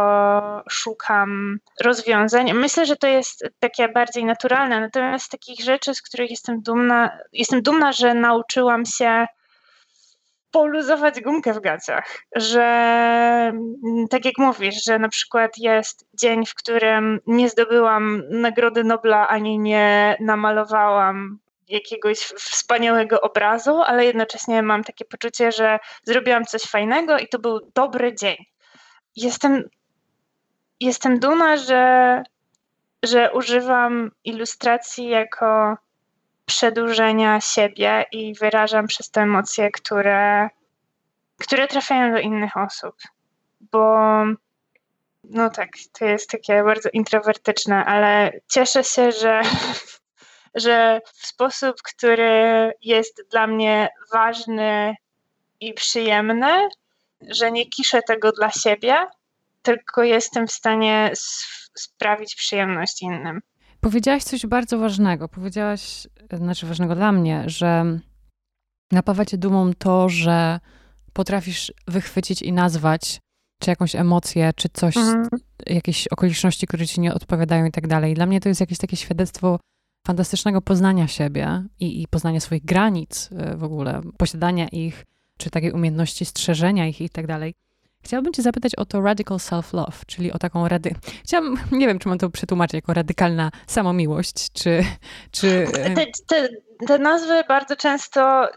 szukam 0.70 1.58
rozwiązań. 1.80 2.52
Myślę, 2.52 2.86
że 2.86 2.96
to 2.96 3.06
jest 3.06 3.44
takie 3.58 3.88
bardziej 3.88 4.24
naturalne, 4.24 4.80
natomiast 4.80 5.30
takich 5.30 5.60
rzeczy, 5.60 5.94
z 5.94 6.02
których 6.02 6.30
jestem 6.30 6.62
dumna, 6.62 7.18
jestem 7.32 7.62
dumna, 7.62 7.92
że 7.92 8.14
nauczyłam 8.14 8.86
się 8.86 9.26
poluzować 10.56 11.20
gumkę 11.20 11.52
w 11.52 11.60
gaciach, 11.60 12.22
że 12.36 12.62
mm, 13.52 14.08
tak 14.10 14.24
jak 14.24 14.38
mówisz, 14.38 14.84
że 14.84 14.98
na 14.98 15.08
przykład 15.08 15.58
jest 15.58 16.06
dzień, 16.14 16.46
w 16.46 16.54
którym 16.54 17.20
nie 17.26 17.48
zdobyłam 17.48 18.22
Nagrody 18.30 18.84
Nobla 18.84 19.28
ani 19.28 19.58
nie 19.58 20.16
namalowałam 20.20 21.38
jakiegoś 21.68 22.18
wspaniałego 22.18 23.20
obrazu, 23.20 23.82
ale 23.86 24.04
jednocześnie 24.04 24.62
mam 24.62 24.84
takie 24.84 25.04
poczucie, 25.04 25.52
że 25.52 25.78
zrobiłam 26.02 26.44
coś 26.44 26.62
fajnego 26.62 27.18
i 27.18 27.28
to 27.28 27.38
był 27.38 27.60
dobry 27.74 28.14
dzień. 28.14 28.36
Jestem, 29.16 29.64
jestem 30.80 31.18
dumna, 31.18 31.56
że, 31.56 32.22
że 33.02 33.32
używam 33.32 34.10
ilustracji 34.24 35.08
jako 35.08 35.76
przedłużenia 36.46 37.40
siebie 37.40 38.04
i 38.12 38.34
wyrażam 38.34 38.86
przez 38.86 39.10
te 39.10 39.20
emocje, 39.20 39.70
które, 39.70 40.48
które 41.40 41.68
trafiają 41.68 42.12
do 42.12 42.18
innych 42.18 42.56
osób. 42.56 42.94
Bo 43.60 43.96
no 45.30 45.50
tak, 45.50 45.68
to 45.98 46.04
jest 46.04 46.30
takie 46.30 46.64
bardzo 46.64 46.88
introwertyczne, 46.92 47.84
ale 47.84 48.32
cieszę 48.48 48.84
się, 48.84 49.12
że, 49.12 49.42
że 50.54 51.00
w 51.14 51.26
sposób, 51.26 51.76
który 51.82 52.72
jest 52.82 53.22
dla 53.30 53.46
mnie 53.46 53.88
ważny 54.12 54.94
i 55.60 55.74
przyjemny, 55.74 56.68
że 57.20 57.52
nie 57.52 57.66
kiszę 57.66 58.02
tego 58.02 58.32
dla 58.32 58.50
siebie, 58.50 59.06
tylko 59.62 60.02
jestem 60.02 60.46
w 60.46 60.52
stanie 60.52 61.12
sprawić 61.74 62.34
przyjemność 62.34 63.02
innym. 63.02 63.40
Powiedziałaś 63.80 64.22
coś 64.22 64.46
bardzo 64.46 64.78
ważnego. 64.78 65.28
Powiedziałaś, 65.28 66.06
znaczy 66.32 66.66
ważnego 66.66 66.94
dla 66.94 67.12
mnie, 67.12 67.42
że 67.46 67.98
napawa 68.92 69.24
cię 69.24 69.38
dumą 69.38 69.70
to, 69.78 70.08
że 70.08 70.60
potrafisz 71.12 71.72
wychwycić 71.86 72.42
i 72.42 72.52
nazwać 72.52 73.20
czy 73.62 73.70
jakąś 73.70 73.94
emocję, 73.94 74.50
czy 74.56 74.68
coś, 74.68 74.96
mhm. 74.96 75.28
jakieś 75.66 76.08
okoliczności, 76.08 76.66
które 76.66 76.86
ci 76.86 77.00
nie 77.00 77.14
odpowiadają 77.14 77.64
i 77.64 77.70
tak 77.70 77.86
dalej. 77.86 78.14
Dla 78.14 78.26
mnie 78.26 78.40
to 78.40 78.48
jest 78.48 78.60
jakieś 78.60 78.78
takie 78.78 78.96
świadectwo 78.96 79.58
fantastycznego 80.06 80.62
poznania 80.62 81.08
siebie 81.08 81.64
i, 81.80 82.02
i 82.02 82.08
poznania 82.08 82.40
swoich 82.40 82.64
granic 82.64 83.30
e, 83.32 83.56
w 83.56 83.64
ogóle, 83.64 84.00
posiadania 84.16 84.68
ich, 84.68 85.04
czy 85.38 85.50
takiej 85.50 85.72
umiejętności 85.72 86.24
strzeżenia 86.24 86.86
ich 86.86 87.00
i 87.00 87.10
tak 87.10 87.26
dalej. 87.26 87.54
Chciałabym 88.06 88.32
cię 88.32 88.42
zapytać 88.42 88.74
o 88.74 88.84
to 88.84 89.00
radical 89.00 89.38
self-love, 89.38 90.06
czyli 90.06 90.32
o 90.32 90.38
taką 90.38 90.68
rady... 90.68 90.94
Chciałam, 91.24 91.56
nie 91.72 91.86
wiem, 91.86 91.98
czy 91.98 92.08
mam 92.08 92.18
to 92.18 92.30
przetłumaczyć 92.30 92.74
jako 92.74 92.94
radykalna 92.94 93.50
samomiłość, 93.66 94.52
czy... 94.52 94.84
czy... 95.30 95.66
Te, 95.96 96.06
te, 96.26 96.48
te 96.86 96.98
nazwy 96.98 97.44
bardzo 97.48 97.76
często, 97.76 98.48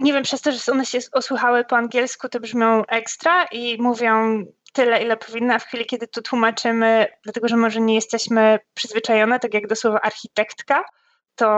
nie 0.00 0.12
wiem, 0.12 0.22
przez 0.22 0.40
to, 0.40 0.52
że 0.52 0.72
one 0.72 0.86
się 0.86 0.98
osłuchały 1.12 1.64
po 1.64 1.76
angielsku, 1.76 2.28
to 2.28 2.40
brzmią 2.40 2.86
ekstra 2.86 3.44
i 3.44 3.82
mówią 3.82 4.44
tyle, 4.72 5.02
ile 5.02 5.16
powinna 5.16 5.58
w 5.58 5.64
chwili, 5.64 5.86
kiedy 5.86 6.08
to 6.08 6.22
tłumaczymy, 6.22 7.06
dlatego 7.24 7.48
że 7.48 7.56
może 7.56 7.80
nie 7.80 7.94
jesteśmy 7.94 8.58
przyzwyczajone, 8.74 9.40
tak 9.40 9.54
jak 9.54 9.66
do 9.66 9.76
słowa 9.76 10.00
architektka, 10.00 10.84
to 11.34 11.48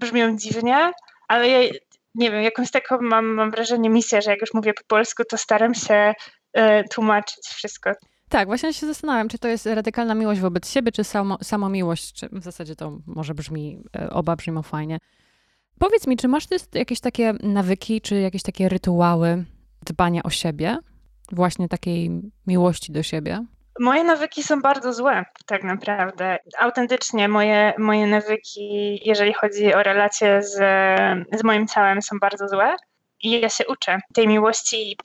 brzmią 0.00 0.36
dziwnie, 0.36 0.92
ale 1.28 1.48
ja 1.48 1.70
nie 2.14 2.30
wiem, 2.30 2.42
jakąś 2.42 2.70
taką 2.70 2.98
mam, 3.00 3.26
mam 3.26 3.50
wrażenie 3.50 3.90
misję, 3.90 4.22
że 4.22 4.30
jak 4.30 4.40
już 4.40 4.54
mówię 4.54 4.74
po 4.74 4.82
polsku, 4.86 5.22
to 5.24 5.38
staram 5.38 5.74
się 5.74 6.14
tłumaczyć 6.90 7.46
wszystko. 7.46 7.90
Tak, 8.28 8.46
właśnie 8.46 8.74
się 8.74 8.86
zastanawiam, 8.86 9.28
czy 9.28 9.38
to 9.38 9.48
jest 9.48 9.66
radykalna 9.66 10.14
miłość 10.14 10.40
wobec 10.40 10.70
siebie, 10.70 10.92
czy 10.92 11.04
samo, 11.04 11.38
samomiłość, 11.42 12.12
czy 12.12 12.28
w 12.32 12.42
zasadzie 12.42 12.76
to 12.76 12.98
może 13.06 13.34
brzmi, 13.34 13.82
e, 13.96 14.10
oba 14.10 14.36
brzmią 14.36 14.62
fajnie. 14.62 14.98
Powiedz 15.78 16.06
mi, 16.06 16.16
czy 16.16 16.28
masz 16.28 16.44
jakieś 16.74 17.00
takie 17.00 17.34
nawyki, 17.42 18.00
czy 18.00 18.20
jakieś 18.20 18.42
takie 18.42 18.68
rytuały 18.68 19.44
dbania 19.86 20.22
o 20.22 20.30
siebie? 20.30 20.78
Właśnie 21.32 21.68
takiej 21.68 22.10
miłości 22.46 22.92
do 22.92 23.02
siebie? 23.02 23.44
Moje 23.80 24.04
nawyki 24.04 24.42
są 24.42 24.60
bardzo 24.60 24.92
złe, 24.92 25.24
tak 25.46 25.64
naprawdę. 25.64 26.38
Autentycznie 26.58 27.28
moje, 27.28 27.72
moje 27.78 28.06
nawyki, 28.06 29.00
jeżeli 29.08 29.32
chodzi 29.32 29.74
o 29.74 29.82
relacje 29.82 30.42
z, 30.42 30.54
z 31.38 31.44
moim 31.44 31.66
ciałem, 31.66 32.02
są 32.02 32.18
bardzo 32.18 32.48
złe. 32.48 32.76
I 33.22 33.40
ja 33.40 33.48
się 33.48 33.66
uczę 33.66 33.98
tej 34.14 34.28
miłości 34.28 34.92
i 34.92 34.96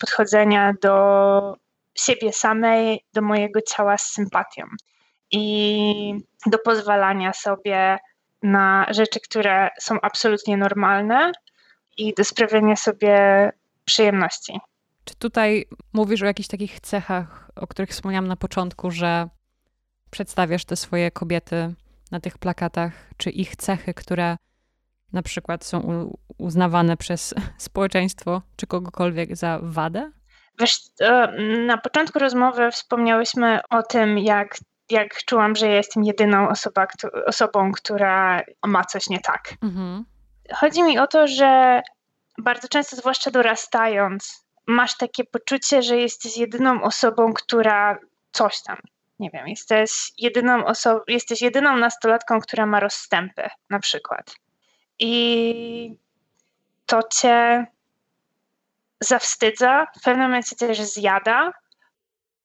podchodzenia 0.00 0.72
do 0.82 1.56
siebie 1.94 2.32
samej, 2.32 3.04
do 3.14 3.22
mojego 3.22 3.60
ciała 3.62 3.98
z 3.98 4.02
sympatią. 4.02 4.64
I 5.30 6.14
do 6.46 6.58
pozwalania 6.58 7.32
sobie 7.32 7.98
na 8.42 8.86
rzeczy, 8.90 9.20
które 9.20 9.68
są 9.80 10.00
absolutnie 10.02 10.56
normalne 10.56 11.32
i 11.96 12.14
do 12.14 12.24
sprawiania 12.24 12.76
sobie 12.76 13.16
przyjemności. 13.84 14.60
Czy 15.04 15.14
tutaj 15.14 15.66
mówisz 15.92 16.22
o 16.22 16.26
jakichś 16.26 16.48
takich 16.48 16.80
cechach, 16.80 17.50
o 17.56 17.66
których 17.66 17.90
wspomniałam 17.90 18.28
na 18.28 18.36
początku, 18.36 18.90
że 18.90 19.28
przedstawiasz 20.10 20.64
te 20.64 20.76
swoje 20.76 21.10
kobiety 21.10 21.74
na 22.10 22.20
tych 22.20 22.38
plakatach, 22.38 22.92
czy 23.16 23.30
ich 23.30 23.56
cechy, 23.56 23.94
które 23.94 24.36
na 25.12 25.22
przykład 25.22 25.64
są 25.64 26.10
uznawane 26.38 26.96
przez 26.96 27.34
społeczeństwo 27.58 28.42
czy 28.56 28.66
kogokolwiek 28.66 29.36
za 29.36 29.58
wadę? 29.62 30.10
Wiesz, 30.60 30.80
na 31.66 31.78
początku 31.78 32.18
rozmowy 32.18 32.70
wspomniałyśmy 32.70 33.60
o 33.70 33.82
tym, 33.82 34.18
jak, 34.18 34.58
jak 34.90 35.24
czułam, 35.24 35.56
że 35.56 35.68
jestem 35.68 36.04
jedyną 36.04 36.48
osoba, 36.48 36.86
osobą, 37.26 37.72
która 37.72 38.42
ma 38.66 38.84
coś 38.84 39.08
nie 39.08 39.20
tak. 39.20 39.54
Mhm. 39.62 40.04
Chodzi 40.54 40.82
mi 40.82 40.98
o 40.98 41.06
to, 41.06 41.26
że 41.26 41.82
bardzo 42.38 42.68
często, 42.68 42.96
zwłaszcza 42.96 43.30
dorastając, 43.30 44.46
masz 44.66 44.96
takie 44.96 45.24
poczucie, 45.24 45.82
że 45.82 45.96
jesteś 45.96 46.36
jedyną 46.36 46.82
osobą, 46.82 47.32
która 47.32 47.98
coś 48.32 48.62
tam, 48.62 48.76
nie 49.18 49.30
wiem, 49.30 49.48
jesteś 49.48 50.12
jedyną 50.18 50.64
osobą, 50.64 51.00
jesteś 51.08 51.42
jedyną 51.42 51.76
nastolatką, 51.76 52.40
która 52.40 52.66
ma 52.66 52.80
rozstępy, 52.80 53.48
na 53.70 53.78
przykład. 53.78 54.34
I 55.00 55.94
to 56.86 57.02
cię 57.02 57.66
zawstydza, 59.00 59.86
w 60.00 60.02
pewnym 60.02 60.26
momencie 60.26 60.56
też 60.56 60.80
zjada 60.80 61.52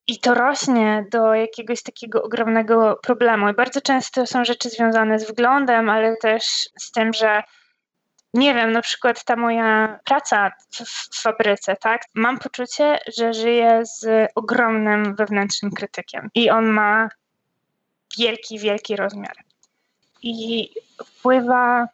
i 0.07 0.19
to 0.19 0.33
rośnie 0.33 1.05
do 1.11 1.33
jakiegoś 1.33 1.83
takiego 1.83 2.23
ogromnego 2.23 2.99
problemu. 3.03 3.49
I 3.49 3.53
bardzo 3.53 3.81
często 3.81 4.25
są 4.25 4.45
rzeczy 4.45 4.69
związane 4.69 5.19
z 5.19 5.27
wyglądem, 5.27 5.89
ale 5.89 6.15
też 6.17 6.43
z 6.79 6.91
tym, 6.91 7.13
że 7.13 7.43
nie 8.33 8.53
wiem, 8.53 8.71
na 8.71 8.81
przykład 8.81 9.23
ta 9.23 9.35
moja 9.35 9.99
praca 10.05 10.51
w, 10.71 11.21
fabryce, 11.21 11.75
tak? 11.75 12.01
Mam 12.13 12.39
poczucie, 12.39 12.99
że 13.17 13.33
żyję 13.33 13.81
z 13.85 14.31
ogromnym 14.35 15.15
wewnętrznym 15.15 15.71
krytykiem 15.71 16.29
i 16.35 16.49
on 16.49 16.65
ma 16.65 17.09
wielki, 18.19 18.59
wielki 18.59 18.95
rozmiar. 18.95 19.35
I 20.21 20.69
wpływa 21.05 21.87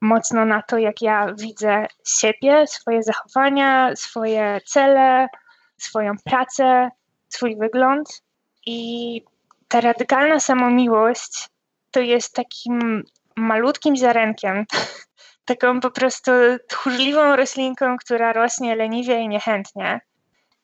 mocno 0.00 0.44
na 0.44 0.62
to, 0.62 0.78
jak 0.78 1.02
ja 1.02 1.34
widzę 1.34 1.86
siebie, 2.06 2.66
swoje 2.66 3.02
zachowania, 3.02 3.96
swoje 3.96 4.60
cele, 4.66 5.28
swoją 5.76 6.12
pracę, 6.24 6.90
swój 7.28 7.56
wygląd. 7.56 8.22
I 8.66 9.22
ta 9.68 9.80
radykalna 9.80 10.40
samomiłość 10.40 11.48
to 11.90 12.00
jest 12.00 12.34
takim 12.34 13.04
malutkim 13.36 13.96
ziarenkiem 13.96 14.64
taką 15.44 15.80
po 15.80 15.90
prostu 15.90 16.30
tchórzliwą 16.68 17.36
roślinką, 17.36 17.96
która 17.96 18.32
rośnie 18.32 18.76
leniwie 18.76 19.20
i 19.20 19.28
niechętnie. 19.28 20.00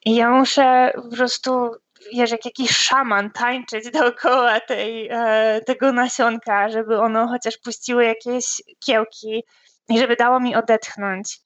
I 0.04 0.14
ja 0.14 0.30
muszę 0.30 0.92
po 0.94 1.16
prostu, 1.16 1.70
wiesz, 2.12 2.30
jak 2.30 2.44
jakiś 2.44 2.76
szaman 2.76 3.30
tańczyć 3.30 3.90
dookoła 3.90 4.60
tej, 4.60 5.08
e, 5.10 5.60
tego 5.66 5.92
nasionka, 5.92 6.68
żeby 6.68 7.00
ono 7.00 7.28
chociaż 7.28 7.58
puściło 7.58 8.00
jakieś 8.00 8.62
kiełki 8.84 9.44
i 9.88 9.98
żeby 9.98 10.16
dało 10.16 10.40
mi 10.40 10.56
odetchnąć. 10.56 11.40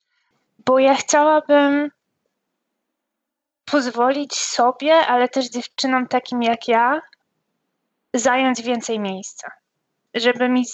Bo 0.67 0.79
ja 0.79 0.95
chciałabym 0.95 1.91
pozwolić 3.65 4.35
sobie, 4.35 4.95
ale 4.95 5.29
też 5.29 5.51
dziewczynom 5.51 6.07
takim 6.07 6.43
jak 6.43 6.69
ja, 6.69 7.01
zająć 8.15 8.63
więcej 8.63 9.01
miejsca. 9.01 9.51
Żeby 10.15 10.49
mi 10.49 10.65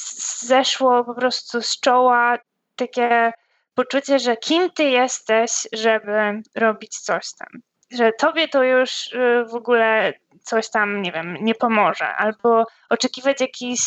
zeszło 0.40 1.04
po 1.04 1.14
prostu 1.14 1.62
z 1.62 1.80
czoła 1.80 2.38
takie 2.76 3.32
poczucie, 3.74 4.18
że 4.18 4.36
kim 4.36 4.70
ty 4.70 4.84
jesteś, 4.84 5.68
żeby 5.72 6.42
robić 6.54 6.98
coś 6.98 7.34
tam. 7.38 7.48
Że 7.90 8.12
tobie 8.12 8.48
to 8.48 8.62
już 8.62 9.12
y, 9.12 9.44
w 9.50 9.54
ogóle 9.54 10.12
coś 10.42 10.70
tam, 10.70 11.02
nie 11.02 11.12
wiem, 11.12 11.36
nie 11.40 11.54
pomoże, 11.54 12.06
albo 12.06 12.66
oczekiwać 12.90 13.40
jakichś 13.40 13.82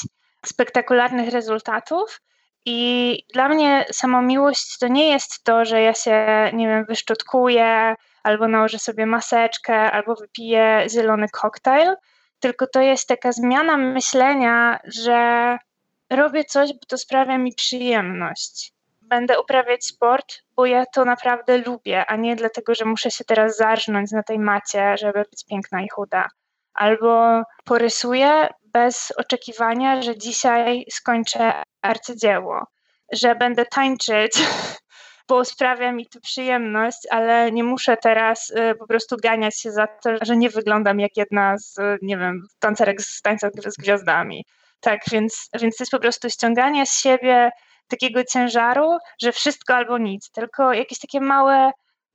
spektakularnych 0.45 1.29
rezultatów. 1.29 2.21
I 2.65 3.23
dla 3.33 3.49
mnie 3.49 3.85
samomiłość 3.91 4.77
to 4.77 4.87
nie 4.87 5.09
jest 5.09 5.43
to, 5.43 5.65
że 5.65 5.81
ja 5.81 5.93
się, 5.93 6.25
nie 6.53 6.67
wiem, 6.67 6.85
wyszczotkuję, 6.85 7.95
albo 8.23 8.47
nałożę 8.47 8.79
sobie 8.79 9.05
maseczkę, 9.05 9.91
albo 9.91 10.15
wypiję 10.15 10.85
zielony 10.89 11.27
koktajl, 11.29 11.95
tylko 12.39 12.67
to 12.67 12.81
jest 12.81 13.07
taka 13.07 13.31
zmiana 13.31 13.77
myślenia, 13.77 14.79
że 14.83 15.57
robię 16.09 16.43
coś, 16.43 16.73
bo 16.73 16.79
to 16.87 16.97
sprawia 16.97 17.37
mi 17.37 17.53
przyjemność 17.53 18.76
będę 19.07 19.39
uprawiać 19.39 19.85
sport, 19.85 20.33
bo 20.55 20.65
ja 20.65 20.85
to 20.93 21.05
naprawdę 21.05 21.57
lubię, 21.57 22.05
a 22.05 22.15
nie 22.15 22.35
dlatego, 22.35 22.75
że 22.75 22.85
muszę 22.85 23.11
się 23.11 23.23
teraz 23.23 23.57
zarżnąć 23.57 24.11
na 24.11 24.23
tej 24.23 24.39
macie, 24.39 24.97
żeby 24.97 25.19
być 25.31 25.45
piękna 25.49 25.81
i 25.81 25.89
chuda. 25.89 26.27
Albo 26.73 27.43
porysuję 27.65 28.47
bez 28.73 29.13
oczekiwania, 29.17 30.01
że 30.01 30.17
dzisiaj 30.17 30.85
skończę 30.91 31.63
arcydzieło, 31.81 32.63
że 33.11 33.35
będę 33.35 33.65
tańczyć, 33.65 34.31
bo 35.29 35.45
sprawia 35.45 35.91
mi 35.91 36.07
to 36.07 36.19
przyjemność, 36.19 36.97
ale 37.09 37.51
nie 37.51 37.63
muszę 37.63 37.97
teraz 37.97 38.49
y, 38.49 38.75
po 38.79 38.87
prostu 38.87 39.17
ganiać 39.23 39.59
się 39.59 39.71
za 39.71 39.87
to, 39.87 40.09
że 40.21 40.37
nie 40.37 40.49
wyglądam 40.49 40.99
jak 40.99 41.17
jedna 41.17 41.57
z, 41.57 41.75
nie 42.01 42.17
wiem, 42.17 42.41
tancerek 42.59 43.01
z 43.01 43.21
tańca 43.21 43.49
z 43.65 43.77
gwiazdami. 43.77 44.45
Tak, 44.79 44.99
więc, 45.11 45.49
więc 45.61 45.77
to 45.77 45.81
jest 45.83 45.91
po 45.91 45.99
prostu 45.99 46.29
ściąganie 46.29 46.85
z 46.85 46.93
siebie 46.93 47.51
takiego 47.88 48.23
ciężaru, 48.23 48.97
że 49.21 49.31
wszystko 49.31 49.75
albo 49.75 49.97
nic, 49.97 50.31
tylko 50.31 50.73
jakieś 50.73 50.99
takie 50.99 51.21
małe, 51.21 51.71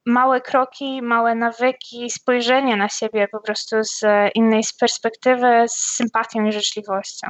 małe 0.07 0.41
kroki, 0.41 1.03
małe 1.03 1.35
nawyki, 1.35 2.11
spojrzenie 2.11 2.77
na 2.77 2.89
siebie 2.89 3.29
po 3.33 3.41
prostu 3.41 3.77
z 3.85 4.01
innej 4.35 4.63
perspektywy, 4.81 5.65
z 5.69 5.97
sympatią 5.97 6.45
i 6.45 6.53
życzliwością. 6.53 7.27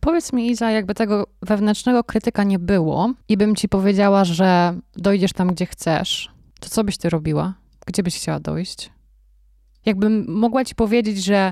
Powiedz 0.00 0.32
mi, 0.32 0.50
Iza, 0.50 0.70
jakby 0.70 0.94
tego 0.94 1.26
wewnętrznego 1.42 2.04
krytyka 2.04 2.44
nie 2.44 2.58
było 2.58 3.12
i 3.28 3.36
bym 3.36 3.56
ci 3.56 3.68
powiedziała, 3.68 4.24
że 4.24 4.74
dojdziesz 4.96 5.32
tam, 5.32 5.48
gdzie 5.48 5.66
chcesz, 5.66 6.30
to 6.60 6.68
co 6.68 6.84
byś 6.84 6.98
ty 6.98 7.10
robiła? 7.10 7.54
Gdzie 7.86 8.02
byś 8.02 8.16
chciała 8.16 8.40
dojść? 8.40 8.90
Jakbym 9.86 10.24
mogła 10.28 10.64
ci 10.64 10.74
powiedzieć, 10.74 11.24
że, 11.24 11.50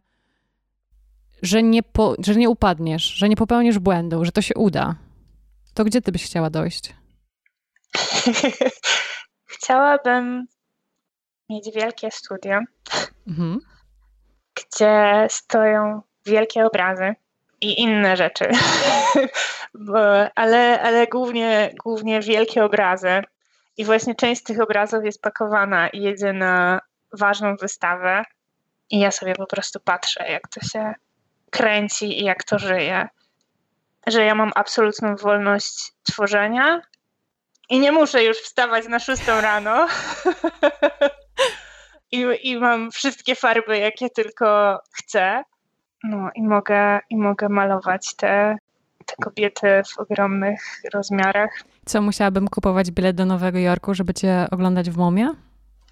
że, 1.43 1.63
nie, 1.63 1.83
po, 1.83 2.15
że 2.27 2.37
nie 2.37 2.51
upadniesz, 2.51 3.05
że 3.05 3.29
nie 3.29 3.37
popełnisz 3.37 3.79
błędu, 3.79 4.25
że 4.25 4.33
to 4.33 4.43
się 4.43 4.55
uda, 4.55 4.95
to 5.79 5.85
gdzie 5.85 6.03
ty 6.03 6.13
byś 6.13 6.25
chciała 6.25 6.51
dojść? 6.51 6.95
Chciałabym 9.55 10.47
mieć 11.51 11.71
wielkie 11.75 12.11
studio, 12.11 12.61
mhm. 13.29 13.59
gdzie 14.55 15.27
stoją 15.31 16.03
wielkie 16.27 16.67
obrazy 16.67 17.15
i 17.61 17.81
inne 17.81 18.17
rzeczy, 18.17 18.51
ale, 20.35 20.81
ale 20.83 21.07
głównie, 21.07 21.75
głównie 21.85 22.21
wielkie 22.21 22.65
obrazy. 22.65 23.23
I 23.77 23.85
właśnie 23.85 24.15
część 24.15 24.41
z 24.41 24.45
tych 24.45 24.61
obrazów 24.61 25.05
jest 25.05 25.23
pakowana 25.23 25.89
i 25.89 26.03
jedzie 26.03 26.33
na 26.33 26.81
ważną 27.13 27.57
wystawę. 27.57 28.23
I 28.91 28.99
ja 28.99 29.11
sobie 29.11 29.35
po 29.35 29.47
prostu 29.47 29.81
patrzę, 29.81 30.29
jak 30.31 30.49
to 30.49 30.61
się 30.61 30.95
kręci 31.51 32.21
i 32.21 32.25
jak 32.25 32.45
to 32.45 32.59
żyje 32.59 33.09
że 34.11 34.25
ja 34.25 34.35
mam 34.35 34.53
absolutną 34.55 35.17
wolność 35.17 35.93
tworzenia 36.03 36.81
i 37.71 37.81
nie 37.81 37.93
muszę 37.93 38.25
już 38.25 38.39
wstawać 38.39 38.89
na 38.89 38.99
szóstą 38.99 39.41
rano. 39.41 39.87
I, 42.13 42.27
I 42.43 42.57
mam 42.57 42.91
wszystkie 42.91 43.35
farby, 43.35 43.79
jakie 43.79 44.11
tylko 44.11 44.79
chcę. 44.93 45.43
No 46.05 46.31
i 46.35 46.43
mogę, 46.43 47.01
i 47.11 47.17
mogę 47.17 47.49
malować 47.49 48.17
te, 48.17 48.57
te 49.07 49.15
kobiety 49.23 49.83
w 49.95 49.99
ogromnych 50.01 50.61
rozmiarach. 50.95 51.51
Co, 51.87 52.03
musiałabym 52.03 52.49
kupować 52.49 52.91
bilet 52.91 53.17
do 53.17 53.25
Nowego 53.25 53.59
Jorku, 53.59 53.95
żeby 53.95 54.15
cię 54.15 54.47
oglądać 54.51 54.91
w 54.91 54.97
Momie? 54.97 55.31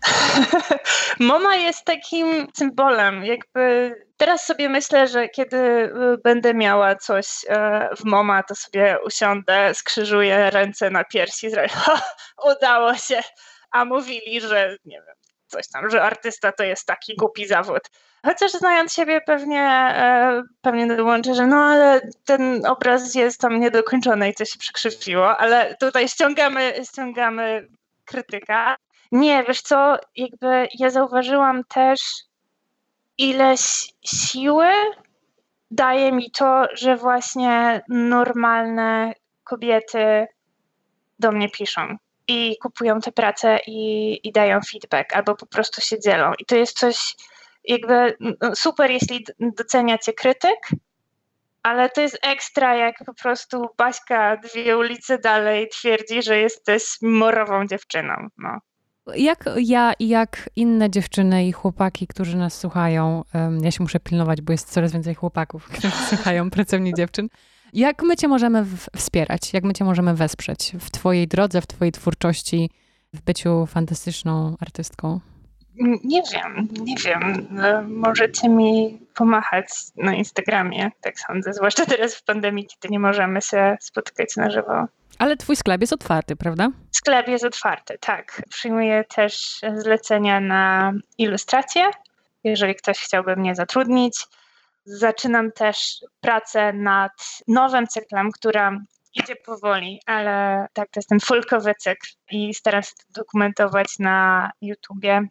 Moma 1.21 1.57
jest 1.57 1.85
takim 1.85 2.47
symbolem, 2.55 3.25
jakby 3.25 3.95
teraz 4.17 4.47
sobie 4.47 4.69
myślę, 4.69 5.09
że 5.09 5.29
kiedy 5.29 5.57
y, 5.57 5.91
będę 6.25 6.55
miała 6.55 6.97
coś 6.97 7.27
e, 7.49 7.89
w 7.97 8.05
Moma, 8.05 8.43
to 8.43 8.55
sobie 8.55 8.99
usiądę, 9.07 9.75
skrzyżuję 9.75 10.51
ręce 10.51 10.91
na 10.91 11.05
piersi, 11.05 11.51
zrobię, 11.51 11.71
udało 12.45 12.95
się, 12.95 13.21
a 13.71 13.85
mówili, 13.85 14.41
że 14.41 14.77
nie 14.85 15.03
wiem, 15.07 15.17
coś 15.47 15.69
tam, 15.69 15.91
że 15.91 16.03
artysta 16.03 16.53
to 16.53 16.65
jest 16.65 16.87
taki 16.87 17.17
głupi 17.17 17.47
zawód. 17.47 17.83
Chociaż 18.27 18.53
znając 18.53 18.93
siebie 18.93 19.21
pewnie, 19.21 19.63
e, 19.63 20.43
pewnie 20.61 20.87
dołączę, 20.87 21.35
że 21.35 21.47
no 21.47 21.57
ale 21.57 22.01
ten 22.25 22.67
obraz 22.67 23.15
jest 23.15 23.41
tam 23.41 23.61
niedokończony 23.61 24.29
i 24.29 24.35
coś 24.35 24.51
się 24.51 24.59
przekrzywiło, 24.59 25.37
ale 25.37 25.75
tutaj 25.81 26.09
ściągamy, 26.09 26.75
ściągamy 26.89 27.69
krytyka. 28.05 28.77
Nie, 29.13 29.45
wiesz 29.45 29.63
co, 29.63 29.97
jakby 30.17 30.69
ja 30.79 30.91
zauważyłam 30.91 31.65
też 31.65 32.01
ileś 33.19 33.93
siły 34.05 34.71
daje 35.71 36.13
mi 36.13 36.31
to, 36.31 36.67
że 36.75 36.97
właśnie 36.97 37.83
normalne 37.89 39.13
kobiety 39.45 40.27
do 41.19 41.33
mnie 41.33 41.49
piszą 41.49 41.97
i 42.29 42.57
kupują 42.63 43.01
te 43.01 43.13
prace 43.13 43.59
i, 43.67 44.21
i 44.29 44.33
dają 44.33 44.61
feedback, 44.61 45.17
albo 45.17 45.35
po 45.35 45.47
prostu 45.47 45.81
się 45.81 46.01
dzielą. 46.01 46.33
I 46.39 46.45
to 46.45 46.57
jest 46.57 46.79
coś 46.79 47.17
jakby 47.65 48.17
no, 48.21 48.55
super, 48.55 48.91
jeśli 48.91 49.25
docenia 49.39 49.99
cię 49.99 50.13
krytyk, 50.13 50.59
ale 51.63 51.91
to 51.91 52.01
jest 52.01 52.19
ekstra, 52.23 52.77
jak 52.77 52.97
po 53.07 53.15
prostu 53.15 53.67
Baśka 53.79 54.37
dwie 54.37 54.79
ulice 54.79 55.19
dalej 55.19 55.69
twierdzi, 55.69 56.23
że 56.23 56.39
jesteś 56.39 56.83
morową 57.03 57.67
dziewczyną. 57.67 58.15
No. 58.39 58.59
Jak 59.15 59.45
ja 59.57 59.93
i 59.99 60.09
jak 60.09 60.51
inne 60.57 60.91
dziewczyny 60.91 61.47
i 61.47 61.53
chłopaki, 61.53 62.07
którzy 62.07 62.37
nas 62.37 62.59
słuchają, 62.59 63.25
ja 63.63 63.71
się 63.71 63.83
muszę 63.83 64.01
pilnować, 64.01 64.41
bo 64.41 64.53
jest 64.53 64.73
coraz 64.73 64.93
więcej 64.93 65.15
chłopaków, 65.15 65.69
którzy 65.79 65.97
słuchają 66.09 66.51
pracowni 66.51 66.95
dziewczyn. 66.95 67.29
Jak 67.73 68.03
my 68.03 68.17
Cię 68.17 68.29
możemy 68.29 68.67
wspierać? 68.97 69.53
Jak 69.53 69.65
my 69.65 69.73
Cię 69.75 69.85
możemy 69.85 70.15
wesprzeć 70.15 70.73
w 70.81 70.91
Twojej 70.91 71.29
drodze, 71.29 71.61
w 71.61 71.67
Twojej 71.67 71.93
twórczości, 71.93 72.71
w 73.15 73.23
byciu 73.23 73.67
fantastyczną 73.67 74.57
artystką? 74.61 75.21
Nie 76.05 76.23
wiem, 76.33 76.69
nie 76.81 76.97
wiem. 76.97 77.47
No, 77.51 77.83
możecie 77.83 78.49
mi 78.49 78.99
pomachać 79.15 79.67
na 79.97 80.15
Instagramie, 80.15 80.91
tak 81.01 81.21
sądzę, 81.21 81.53
zwłaszcza 81.53 81.87
teraz 81.87 82.15
w 82.15 82.25
pandemii, 82.25 82.67
kiedy 82.67 82.93
nie 82.93 82.99
możemy 82.99 83.43
się 83.43 83.77
spotykać 83.81 84.37
na 84.37 84.51
żywo. 84.51 84.87
Ale 85.19 85.37
twój 85.37 85.57
sklep 85.57 85.81
jest 85.81 85.93
otwarty, 85.93 86.37
prawda? 86.37 86.69
Sklep 86.91 87.29
jest 87.29 87.45
otwarty, 87.45 87.99
tak. 88.01 88.43
Przyjmuję 88.51 89.05
też 89.05 89.61
zlecenia 89.77 90.41
na 90.41 90.93
ilustrację, 91.19 91.91
jeżeli 92.45 92.75
ktoś 92.75 92.99
chciałby 92.99 93.37
mnie 93.37 93.55
zatrudnić. 93.55 94.27
Zaczynam 94.85 95.53
też 95.53 96.01
pracę 96.21 96.73
nad 96.73 97.13
nowym 97.49 97.87
cyklem, 97.87 98.31
która 98.33 98.79
idzie 99.15 99.37
powoli, 99.37 100.01
ale 100.07 100.67
tak, 100.73 100.91
to 100.91 101.01
jest 101.01 101.09
ten 101.09 101.21
folkowy 101.21 101.75
cykl 101.75 102.07
i 102.31 102.55
staram 102.55 102.83
się 102.83 102.91
to 102.97 103.21
dokumentować 103.21 103.99
na 103.99 104.51
YouTubie. 104.61 105.29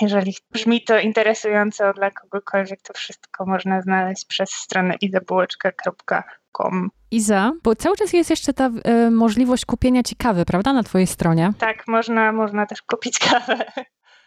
Jeżeli 0.00 0.34
brzmi 0.52 0.84
to 0.84 0.98
interesująco 0.98 1.92
dla 1.92 2.10
kogokolwiek, 2.10 2.82
to 2.82 2.94
wszystko 2.94 3.46
można 3.46 3.82
znaleźć 3.82 4.24
przez 4.24 4.50
stronę 4.50 4.94
izabułeczka.com. 5.00 6.90
Iza, 7.10 7.52
bo 7.62 7.76
cały 7.76 7.96
czas 7.96 8.12
jest 8.12 8.30
jeszcze 8.30 8.52
ta 8.52 8.70
y, 9.06 9.10
możliwość 9.10 9.64
kupienia 9.64 10.02
ci 10.02 10.16
kawy, 10.16 10.44
prawda, 10.44 10.72
na 10.72 10.82
twojej 10.82 11.06
stronie? 11.06 11.52
Tak, 11.58 11.88
można, 11.88 12.32
można 12.32 12.66
też 12.66 12.82
kupić 12.82 13.18
kawę. 13.18 13.58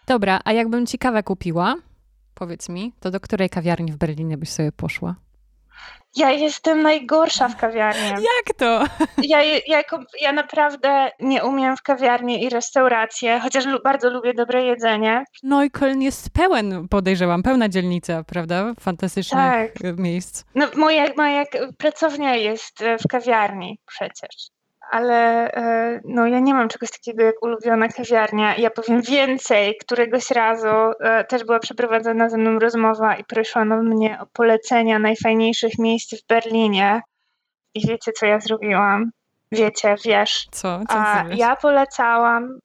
Dobra, 0.07 0.39
a 0.45 0.51
jakbym 0.53 0.85
ci 0.85 0.97
kawę 0.97 1.23
kupiła, 1.23 1.75
powiedz 2.33 2.69
mi, 2.69 2.93
to 2.99 3.11
do 3.11 3.19
której 3.19 3.49
kawiarni 3.49 3.91
w 3.91 3.97
Berlinie 3.97 4.37
byś 4.37 4.49
sobie 4.49 4.71
poszła? 4.71 5.15
Ja 6.15 6.31
jestem 6.31 6.81
najgorsza 6.81 7.47
w 7.47 7.57
kawiarni. 7.57 8.09
Jak 8.09 8.57
to? 8.57 8.83
Ja, 9.23 9.43
ja, 9.67 9.83
ja 10.21 10.31
naprawdę 10.31 11.11
nie 11.19 11.43
umiem 11.43 11.77
w 11.77 11.81
kawiarni 11.81 12.43
i 12.43 12.49
restauracje, 12.49 13.39
chociaż 13.39 13.65
bardzo 13.83 14.09
lubię 14.09 14.33
dobre 14.33 14.63
jedzenie. 14.63 15.23
No 15.43 15.63
i 15.63 15.71
Köln 15.71 16.01
jest 16.01 16.29
pełen, 16.29 16.87
podejrzewam, 16.87 17.43
pełna 17.43 17.69
dzielnica, 17.69 18.23
prawda? 18.23 18.73
Fantastycznych 18.79 19.73
tak. 19.73 19.97
miejsc. 19.97 20.43
No, 20.55 20.67
moja, 20.75 21.05
moja 21.17 21.45
pracownia 21.77 22.35
jest 22.35 22.81
e, 22.81 22.97
w 22.97 23.07
kawiarni 23.07 23.79
przecież 23.85 24.52
ale 24.93 25.51
e, 25.51 26.01
no, 26.05 26.27
ja 26.27 26.39
nie 26.39 26.53
mam 26.53 26.69
czegoś 26.69 26.91
takiego 26.91 27.23
jak 27.23 27.43
ulubiona 27.43 27.87
kawiarnia. 27.87 28.55
Ja 28.57 28.69
powiem 28.69 29.01
więcej. 29.01 29.77
Któregoś 29.77 30.31
razu 30.31 30.67
e, 30.99 31.23
też 31.23 31.43
była 31.43 31.59
przeprowadzona 31.59 32.29
ze 32.29 32.37
mną 32.37 32.59
rozmowa 32.59 33.15
i 33.15 33.23
proszono 33.23 33.83
mnie 33.83 34.17
o 34.21 34.25
polecenia 34.25 34.99
najfajniejszych 34.99 35.79
miejsc 35.79 36.15
w 36.15 36.27
Berlinie. 36.27 37.01
I 37.73 37.87
wiecie, 37.87 38.11
co 38.11 38.25
ja 38.25 38.39
zrobiłam? 38.39 39.11
Wiecie, 39.51 39.95
wiesz. 40.05 40.47
Co? 40.51 40.79
co 40.79 40.95
A 40.95 41.25
ja 41.35 41.55
polecałam 41.55 42.59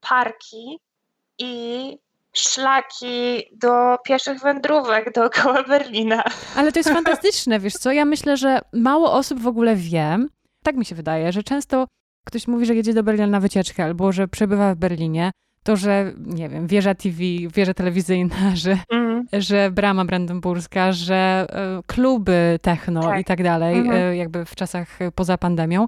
parki 0.00 0.78
i 1.38 1.98
szlaki 2.32 3.42
do 3.52 3.98
pieszych 4.04 4.40
wędrówek 4.40 5.12
dookoła 5.12 5.62
Berlina. 5.68 6.24
Ale 6.56 6.72
to 6.72 6.78
jest 6.78 6.90
fantastyczne, 6.90 7.60
wiesz 7.60 7.74
co? 7.74 7.92
Ja 7.92 8.04
myślę, 8.04 8.36
że 8.36 8.60
mało 8.72 9.12
osób 9.12 9.40
w 9.40 9.46
ogóle 9.46 9.76
wie, 9.76 10.18
tak 10.64 10.76
mi 10.76 10.84
się 10.84 10.94
wydaje, 10.94 11.32
że 11.32 11.42
często 11.42 11.86
ktoś 12.24 12.48
mówi, 12.48 12.66
że 12.66 12.74
jedzie 12.74 12.94
do 12.94 13.02
Berlina 13.02 13.26
na 13.26 13.40
wycieczkę 13.40 13.84
albo 13.84 14.12
że 14.12 14.28
przebywa 14.28 14.74
w 14.74 14.78
Berlinie, 14.78 15.30
to 15.62 15.76
że, 15.76 16.12
nie 16.18 16.48
wiem, 16.48 16.66
wieża 16.66 16.94
TV, 16.94 17.18
wieża 17.54 17.74
telewizyjna, 17.74 18.36
że, 18.64 18.78
mm. 18.90 19.26
że 19.32 19.70
brama 19.70 20.04
brandenburska, 20.04 20.92
że 20.92 21.46
y, 21.78 21.82
kluby 21.86 22.58
techno 22.62 23.02
tak. 23.02 23.20
i 23.20 23.24
tak 23.24 23.42
dalej, 23.42 23.78
mm 23.78 23.92
-hmm. 23.92 24.12
y, 24.12 24.16
jakby 24.16 24.44
w 24.44 24.54
czasach 24.54 24.98
poza 25.14 25.38
pandemią. 25.38 25.86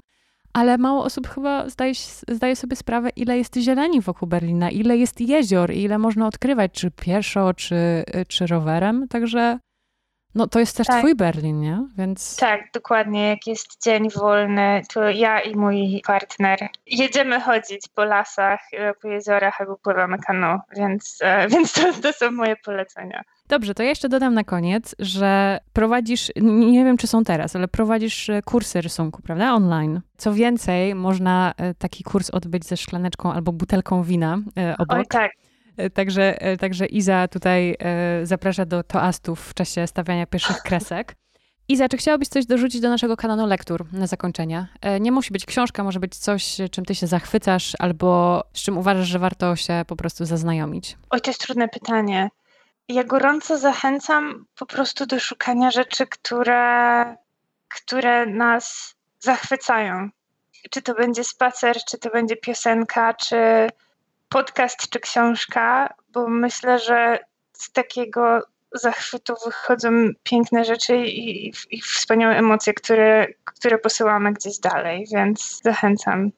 ale 0.53 0.79
mało 0.79 1.05
osób 1.05 1.29
chyba 1.29 1.68
zdaje, 1.68 1.93
zdaje 2.29 2.57
sobie 2.57 2.77
sprawę, 2.77 3.11
ile 3.16 3.39
jest 3.39 3.57
zieleni 3.57 4.01
wokół 4.01 4.29
Berlina, 4.29 4.70
ile 4.70 4.97
jest 4.97 5.20
jezior, 5.20 5.72
ile 5.72 5.99
można 5.99 6.27
odkrywać, 6.27 6.72
czy 6.72 6.91
pieszo, 6.91 7.55
czy, 7.55 8.05
czy 8.29 8.47
rowerem. 8.47 9.09
Także 9.09 9.59
no 10.37 10.47
to 10.47 10.61
jest 10.61 10.76
też 10.76 10.87
tak. 10.87 10.99
twój 10.99 11.14
Berlin, 11.14 11.61
nie? 11.61 11.82
Więc... 11.99 12.37
Tak, 12.37 12.61
dokładnie. 12.74 13.28
Jak 13.28 13.47
jest 13.47 13.82
dzień 13.84 14.11
wolny, 14.11 14.82
to 14.95 15.09
ja 15.09 15.41
i 15.41 15.57
mój 15.57 16.03
partner 16.07 16.59
jedziemy 16.87 17.41
chodzić 17.41 17.89
po 17.95 18.05
lasach, 18.05 18.61
e, 18.72 18.95
po 18.95 19.09
jeziorach 19.09 19.61
albo 19.61 19.76
pływamy 19.76 20.18
kanu, 20.18 20.59
więc, 20.76 21.18
e, 21.22 21.49
więc 21.53 21.72
to, 21.72 21.93
to 22.03 22.12
są 22.12 22.30
moje 22.30 22.57
polecenia. 22.57 23.22
Dobrze, 23.49 23.74
to 23.74 23.82
ja 23.82 23.89
jeszcze 23.89 24.09
dodam 24.09 24.34
na 24.34 24.45
koniec, 24.45 24.95
że 24.99 25.61
prowadzisz, 25.72 26.32
nie 26.43 26.84
wiem 26.84 26.97
czy 26.97 27.07
są 27.07 27.24
teraz, 27.24 27.57
ale 27.57 27.68
prowadzisz 27.68 28.30
e, 28.30 28.43
kursy 28.43 28.80
rysunku, 28.80 29.22
prawda? 29.22 29.53
Online. 29.55 30.01
Co 30.16 30.34
więcej, 30.34 30.95
można 30.95 31.53
taki 31.78 32.05
kurs 32.05 32.30
odbyć 32.30 32.64
ze 32.66 32.76
szklaneczką 32.76 33.32
albo 33.32 33.53
butelką 33.53 34.03
wina 34.03 34.39
obok. 34.78 34.99
Oj, 34.99 35.07
tak. 35.07 35.32
E, 35.77 35.91
także, 35.91 36.43
e, 36.43 36.57
także 36.57 36.87
Iza 36.87 37.29
tutaj 37.29 37.77
e, 37.79 38.27
zaprasza 38.27 38.64
do 38.64 38.83
toastów 38.83 39.41
w 39.41 39.55
czasie 39.55 39.87
stawiania 39.87 40.27
pierwszych 40.27 40.57
kresek. 40.68 41.14
Iza, 41.68 41.89
czy 41.89 41.97
chciałabyś 41.97 42.29
coś 42.29 42.47
dorzucić 42.47 42.81
do 42.81 42.89
naszego 42.89 43.16
kanonu 43.16 43.47
lektur 43.47 43.87
na 43.93 44.07
zakończenie? 44.07 44.68
Nie 45.01 45.12
musi 45.12 45.33
być 45.33 45.47
książka, 45.47 45.85
może 45.85 46.01
być 46.01 46.16
coś, 46.16 46.57
czym 46.70 46.85
ty 46.85 46.95
się 46.95 47.07
zachwycasz, 47.07 47.72
albo 47.79 48.43
z 48.53 48.62
czym 48.62 48.79
uważasz, 48.79 49.09
że 49.09 49.18
warto 49.18 49.57
się 49.57 49.85
po 49.87 49.97
prostu 49.97 50.24
zaznajomić. 50.24 50.97
Oj, 51.11 51.20
to 51.20 51.31
jest 51.31 51.41
trudne 51.41 51.68
pytanie. 51.68 52.29
Ja 52.89 53.05
gorąco 53.05 53.59
zachęcam 53.59 54.47
po 54.59 54.66
prostu 54.66 55.07
do 55.07 55.20
szukania 55.20 55.70
rzeczy, 55.70 56.07
które, 56.07 57.16
które 57.68 58.27
nas 58.27 58.95
zachwycają. 59.18 60.09
Czy 60.70 60.83
to 60.83 60.95
będzie 60.95 61.24
spacer, 61.24 61.77
czy 61.89 61.99
to 61.99 62.11
będzie 62.11 62.37
piosenka, 62.37 63.14
czy 63.14 63.37
podcast 64.29 64.91
czy 64.91 65.01
książka, 65.01 65.95
bo 66.09 66.29
myślę, 66.29 66.79
że 66.79 67.18
z 67.53 67.72
takiego 67.72 68.43
zachwytu 68.74 69.35
wychodzą 69.45 69.91
piękne 70.22 70.64
rzeczy 70.64 70.97
i, 70.97 71.53
i 71.70 71.81
wspaniałe 71.81 72.37
emocje, 72.37 72.74
które, 72.74 73.27
które 73.45 73.79
posyłamy 73.79 74.33
gdzieś 74.33 74.59
dalej, 74.59 75.07
więc 75.14 75.61
zachęcam. 75.64 76.31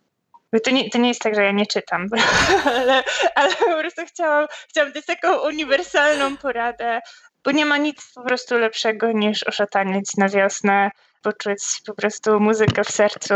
To 0.64 0.70
nie, 0.70 0.90
to 0.90 0.98
nie 0.98 1.08
jest 1.08 1.20
tak, 1.20 1.34
że 1.34 1.44
ja 1.44 1.52
nie 1.52 1.66
czytam, 1.66 2.06
ale, 2.76 3.04
ale 3.34 3.54
po 3.54 3.78
prostu 3.78 4.02
chciałam, 4.06 4.46
chciałam 4.68 4.92
dać 4.92 5.06
taką 5.06 5.38
uniwersalną 5.38 6.36
poradę, 6.36 7.00
bo 7.44 7.50
nie 7.50 7.66
ma 7.66 7.76
nic 7.76 8.12
po 8.14 8.22
prostu 8.22 8.58
lepszego 8.58 9.12
niż 9.12 9.44
oszatanieć 9.44 10.16
na 10.16 10.28
wiosnę, 10.28 10.90
poczuć 11.22 11.60
po 11.86 11.94
prostu 11.94 12.40
muzykę 12.40 12.84
w 12.84 12.90
sercu 12.90 13.34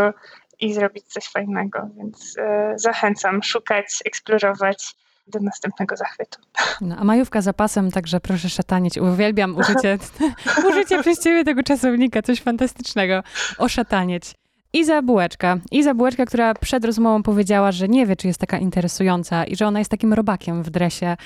i 0.62 0.74
zrobić 0.74 1.04
coś 1.06 1.24
fajnego. 1.28 1.88
Więc 1.96 2.36
e, 2.38 2.72
zachęcam 2.76 3.42
szukać, 3.42 4.02
eksplorować 4.04 4.94
do 5.26 5.40
następnego 5.40 5.96
zachwytu. 5.96 6.38
No, 6.80 6.96
a 6.98 7.04
majówka 7.04 7.40
za 7.40 7.52
pasem, 7.52 7.90
także 7.90 8.20
proszę 8.20 8.48
szatanieć. 8.48 8.98
Uwielbiam 8.98 9.56
użycie, 9.56 9.98
użycie 10.68 11.02
przez 11.02 11.20
ciebie 11.20 11.44
tego 11.44 11.62
czasownika, 11.62 12.22
coś 12.22 12.40
fantastycznego. 12.40 13.22
Oszatanieć. 13.58 14.34
Iza 14.72 15.02
Bułeczka. 15.02 15.58
Iza 15.70 15.94
Bułeczka, 15.94 16.26
która 16.26 16.54
przed 16.54 16.84
rozmową 16.84 17.22
powiedziała, 17.22 17.72
że 17.72 17.88
nie 17.88 18.06
wie, 18.06 18.16
czy 18.16 18.26
jest 18.26 18.40
taka 18.40 18.58
interesująca 18.58 19.44
i 19.44 19.56
że 19.56 19.66
ona 19.66 19.78
jest 19.78 19.90
takim 19.90 20.12
robakiem 20.12 20.62
w 20.62 20.70
dresie. 20.70 21.16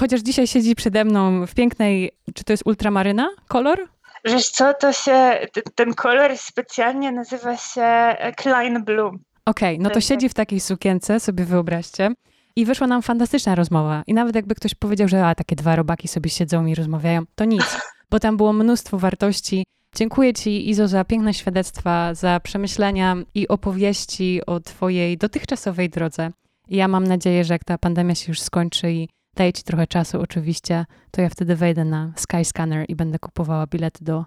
Chociaż 0.00 0.20
dzisiaj 0.20 0.46
siedzi 0.46 0.74
przede 0.74 1.04
mną 1.04 1.46
w 1.46 1.54
pięknej, 1.54 2.12
czy 2.34 2.44
to 2.44 2.52
jest 2.52 2.66
ultramaryna 2.66 3.28
kolor? 3.48 3.88
Wiesz 4.24 4.48
co, 4.48 4.74
to 4.74 4.92
się, 4.92 5.38
ten 5.74 5.94
kolor 5.94 6.38
specjalnie 6.38 7.12
nazywa 7.12 7.56
się 7.56 8.16
Klein 8.36 8.84
Blue. 8.84 9.10
Okej, 9.46 9.74
okay, 9.74 9.78
no 9.78 9.90
to 9.90 10.00
siedzi 10.00 10.28
w 10.28 10.34
takiej 10.34 10.60
sukience, 10.60 11.20
sobie 11.20 11.44
wyobraźcie. 11.44 12.10
I 12.56 12.64
wyszła 12.64 12.86
nam 12.86 13.02
fantastyczna 13.02 13.54
rozmowa. 13.54 14.02
I 14.06 14.14
nawet 14.14 14.34
jakby 14.34 14.54
ktoś 14.54 14.74
powiedział, 14.74 15.08
że 15.08 15.26
a, 15.26 15.34
takie 15.34 15.56
dwa 15.56 15.76
robaki 15.76 16.08
sobie 16.08 16.30
siedzą 16.30 16.66
i 16.66 16.74
rozmawiają, 16.74 17.22
to 17.34 17.44
nic, 17.44 17.78
bo 18.10 18.20
tam 18.20 18.36
było 18.36 18.52
mnóstwo 18.52 18.98
wartości. 18.98 19.64
Dziękuję 19.94 20.32
Ci, 20.32 20.70
Izo, 20.70 20.88
za 20.88 21.04
piękne 21.04 21.34
świadectwa, 21.34 22.14
za 22.14 22.40
przemyślenia 22.40 23.16
i 23.34 23.48
opowieści 23.48 24.40
o 24.46 24.60
Twojej 24.60 25.18
dotychczasowej 25.18 25.90
drodze. 25.90 26.30
I 26.68 26.76
ja 26.76 26.88
mam 26.88 27.06
nadzieję, 27.06 27.44
że 27.44 27.54
jak 27.54 27.64
ta 27.64 27.78
pandemia 27.78 28.14
się 28.14 28.24
już 28.28 28.40
skończy 28.40 28.92
i 28.92 29.08
daję 29.34 29.52
ci 29.52 29.62
trochę 29.62 29.86
czasu 29.86 30.20
oczywiście, 30.20 30.84
to 31.10 31.20
ja 31.22 31.28
wtedy 31.28 31.56
wejdę 31.56 31.84
na 31.84 32.12
Skyscanner 32.16 32.84
i 32.88 32.96
będę 32.96 33.18
kupowała 33.18 33.66
bilety 33.66 34.04
do 34.04 34.24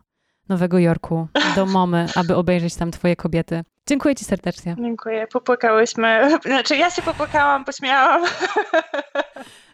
Nowego 0.50 0.80
Jorku, 0.80 1.28
do 1.56 1.66
Momy, 1.76 2.06
aby 2.16 2.36
obejrzeć 2.36 2.76
tam 2.76 2.92
twoje 2.92 3.16
kobiety. 3.16 3.64
Dziękuję 3.88 4.16
ci 4.16 4.26
serdecznie. 4.26 4.76
Dziękuję. 4.80 5.28
Popłakałyśmy. 5.28 6.30
Znaczy 6.46 6.76
ja 6.78 6.90
się 6.90 7.02
popłakałam, 7.02 7.66
pośmiałam. 7.66 8.24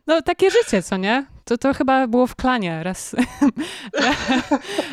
No 0.07 0.21
takie 0.21 0.51
życie, 0.51 0.83
co 0.83 0.97
nie? 0.97 1.25
To, 1.45 1.57
to 1.57 1.73
chyba 1.73 2.07
było 2.07 2.27
w 2.27 2.35
klanie. 2.35 2.83
Raz, 2.83 3.15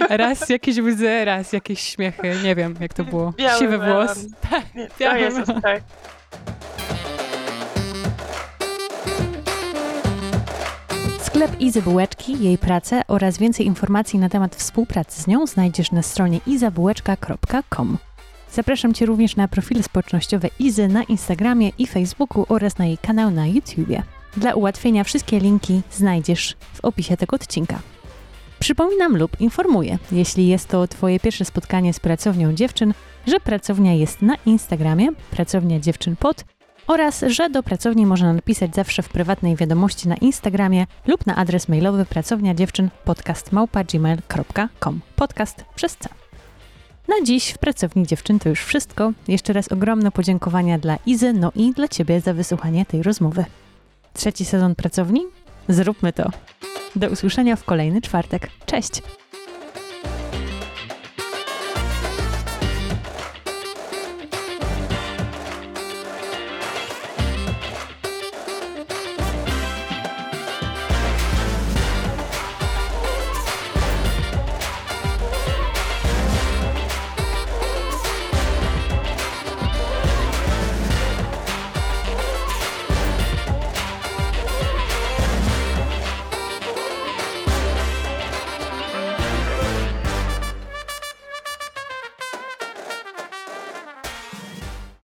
raz 0.09 0.49
jakieś 0.49 0.79
łzy, 0.79 1.25
raz 1.25 1.53
jakieś 1.53 1.81
śmiechy. 1.81 2.37
Nie 2.45 2.55
wiem, 2.55 2.75
jak 2.81 2.95
to 2.95 3.05
było. 3.05 3.33
Biały 3.37 3.59
Siwy 3.59 3.79
włos. 3.79 4.27
Tak, 4.51 5.21
Jezus, 5.21 5.47
tak. 5.63 5.83
Sklep 11.41 11.61
Izy 11.61 11.83
Bułeczki, 11.83 12.45
jej 12.45 12.59
pracę 12.59 13.03
oraz 13.09 13.39
więcej 13.39 13.67
informacji 13.67 14.19
na 14.19 14.29
temat 14.29 14.57
współpracy 14.57 15.23
z 15.23 15.27
nią 15.27 15.47
znajdziesz 15.47 15.93
na 15.93 16.03
stronie 16.03 16.41
izabułeczka.com. 16.47 17.99
Zapraszam 18.53 18.95
Cię 18.95 19.07
również 19.07 19.37
na 19.37 19.49
profile 19.49 19.83
społecznościowe 19.83 20.49
Izy 20.59 20.89
na 20.89 21.03
Instagramie 21.03 21.71
i 21.79 21.87
Facebooku 21.87 22.47
oraz 22.49 22.79
na 22.79 22.87
jej 22.87 22.99
kanał 22.99 23.31
na 23.31 23.47
YouTubie. 23.47 24.03
Dla 24.37 24.55
ułatwienia 24.55 25.05
wszystkie 25.05 25.41
linki 25.41 25.81
znajdziesz 25.93 26.57
w 26.75 26.85
opisie 26.85 27.17
tego 27.17 27.37
odcinka. 27.37 27.79
Przypominam 28.59 29.17
lub 29.17 29.41
informuję, 29.41 29.99
jeśli 30.13 30.49
jest 30.49 30.69
to 30.69 30.89
Twoje 30.89 31.21
pierwsze 31.21 31.45
spotkanie 31.45 31.95
z 31.95 32.01
pracownią 32.01 32.53
dziewczyn, 32.53 32.95
że 33.27 33.41
pracownia 33.41 33.95
jest 33.95 34.23
na 34.23 34.35
Instagramie, 34.47 35.09
pracownia 35.31 35.81
dziewczyn 35.81 36.17
pod 36.17 36.45
oraz 36.87 37.25
że 37.27 37.51
do 37.51 37.63
pracowni 37.63 38.07
można 38.07 38.33
napisać 38.33 38.75
zawsze 38.75 39.03
w 39.03 39.09
prywatnej 39.09 39.57
wiadomości 39.57 40.09
na 40.09 40.17
Instagramie 40.17 40.87
lub 41.07 41.27
na 41.27 41.37
adres 41.37 41.69
mailowy 41.69 42.05
pracownia 42.05 42.55
dziewczyn 42.55 42.91
podcastmałpa.gmail.com 43.05 45.01
podcast 45.17 45.65
przez 45.75 45.97
C. 45.97 46.09
Na 47.09 47.15
dziś 47.25 47.51
w 47.51 47.59
Pracowni 47.59 48.07
Dziewczyn 48.07 48.39
to 48.39 48.49
już 48.49 48.61
wszystko. 48.61 49.13
Jeszcze 49.29 49.53
raz 49.53 49.73
ogromne 49.73 50.11
podziękowania 50.11 50.79
dla 50.79 50.99
Izy, 51.07 51.33
no 51.33 51.53
i 51.55 51.73
dla 51.73 51.89
Ciebie 51.89 52.21
za 52.21 52.35
wysłuchanie 52.35 52.87
tej 52.87 53.03
rozmowy. 53.03 53.45
Trzeci 54.15 54.45
sezon 54.45 54.75
Pracowni? 54.75 55.23
Zróbmy 55.69 56.13
to. 56.13 56.31
Do 56.97 57.09
usłyszenia 57.09 57.57
w 57.57 57.65
kolejny 57.65 58.01
czwartek. 58.01 58.51
Cześć! 58.67 59.03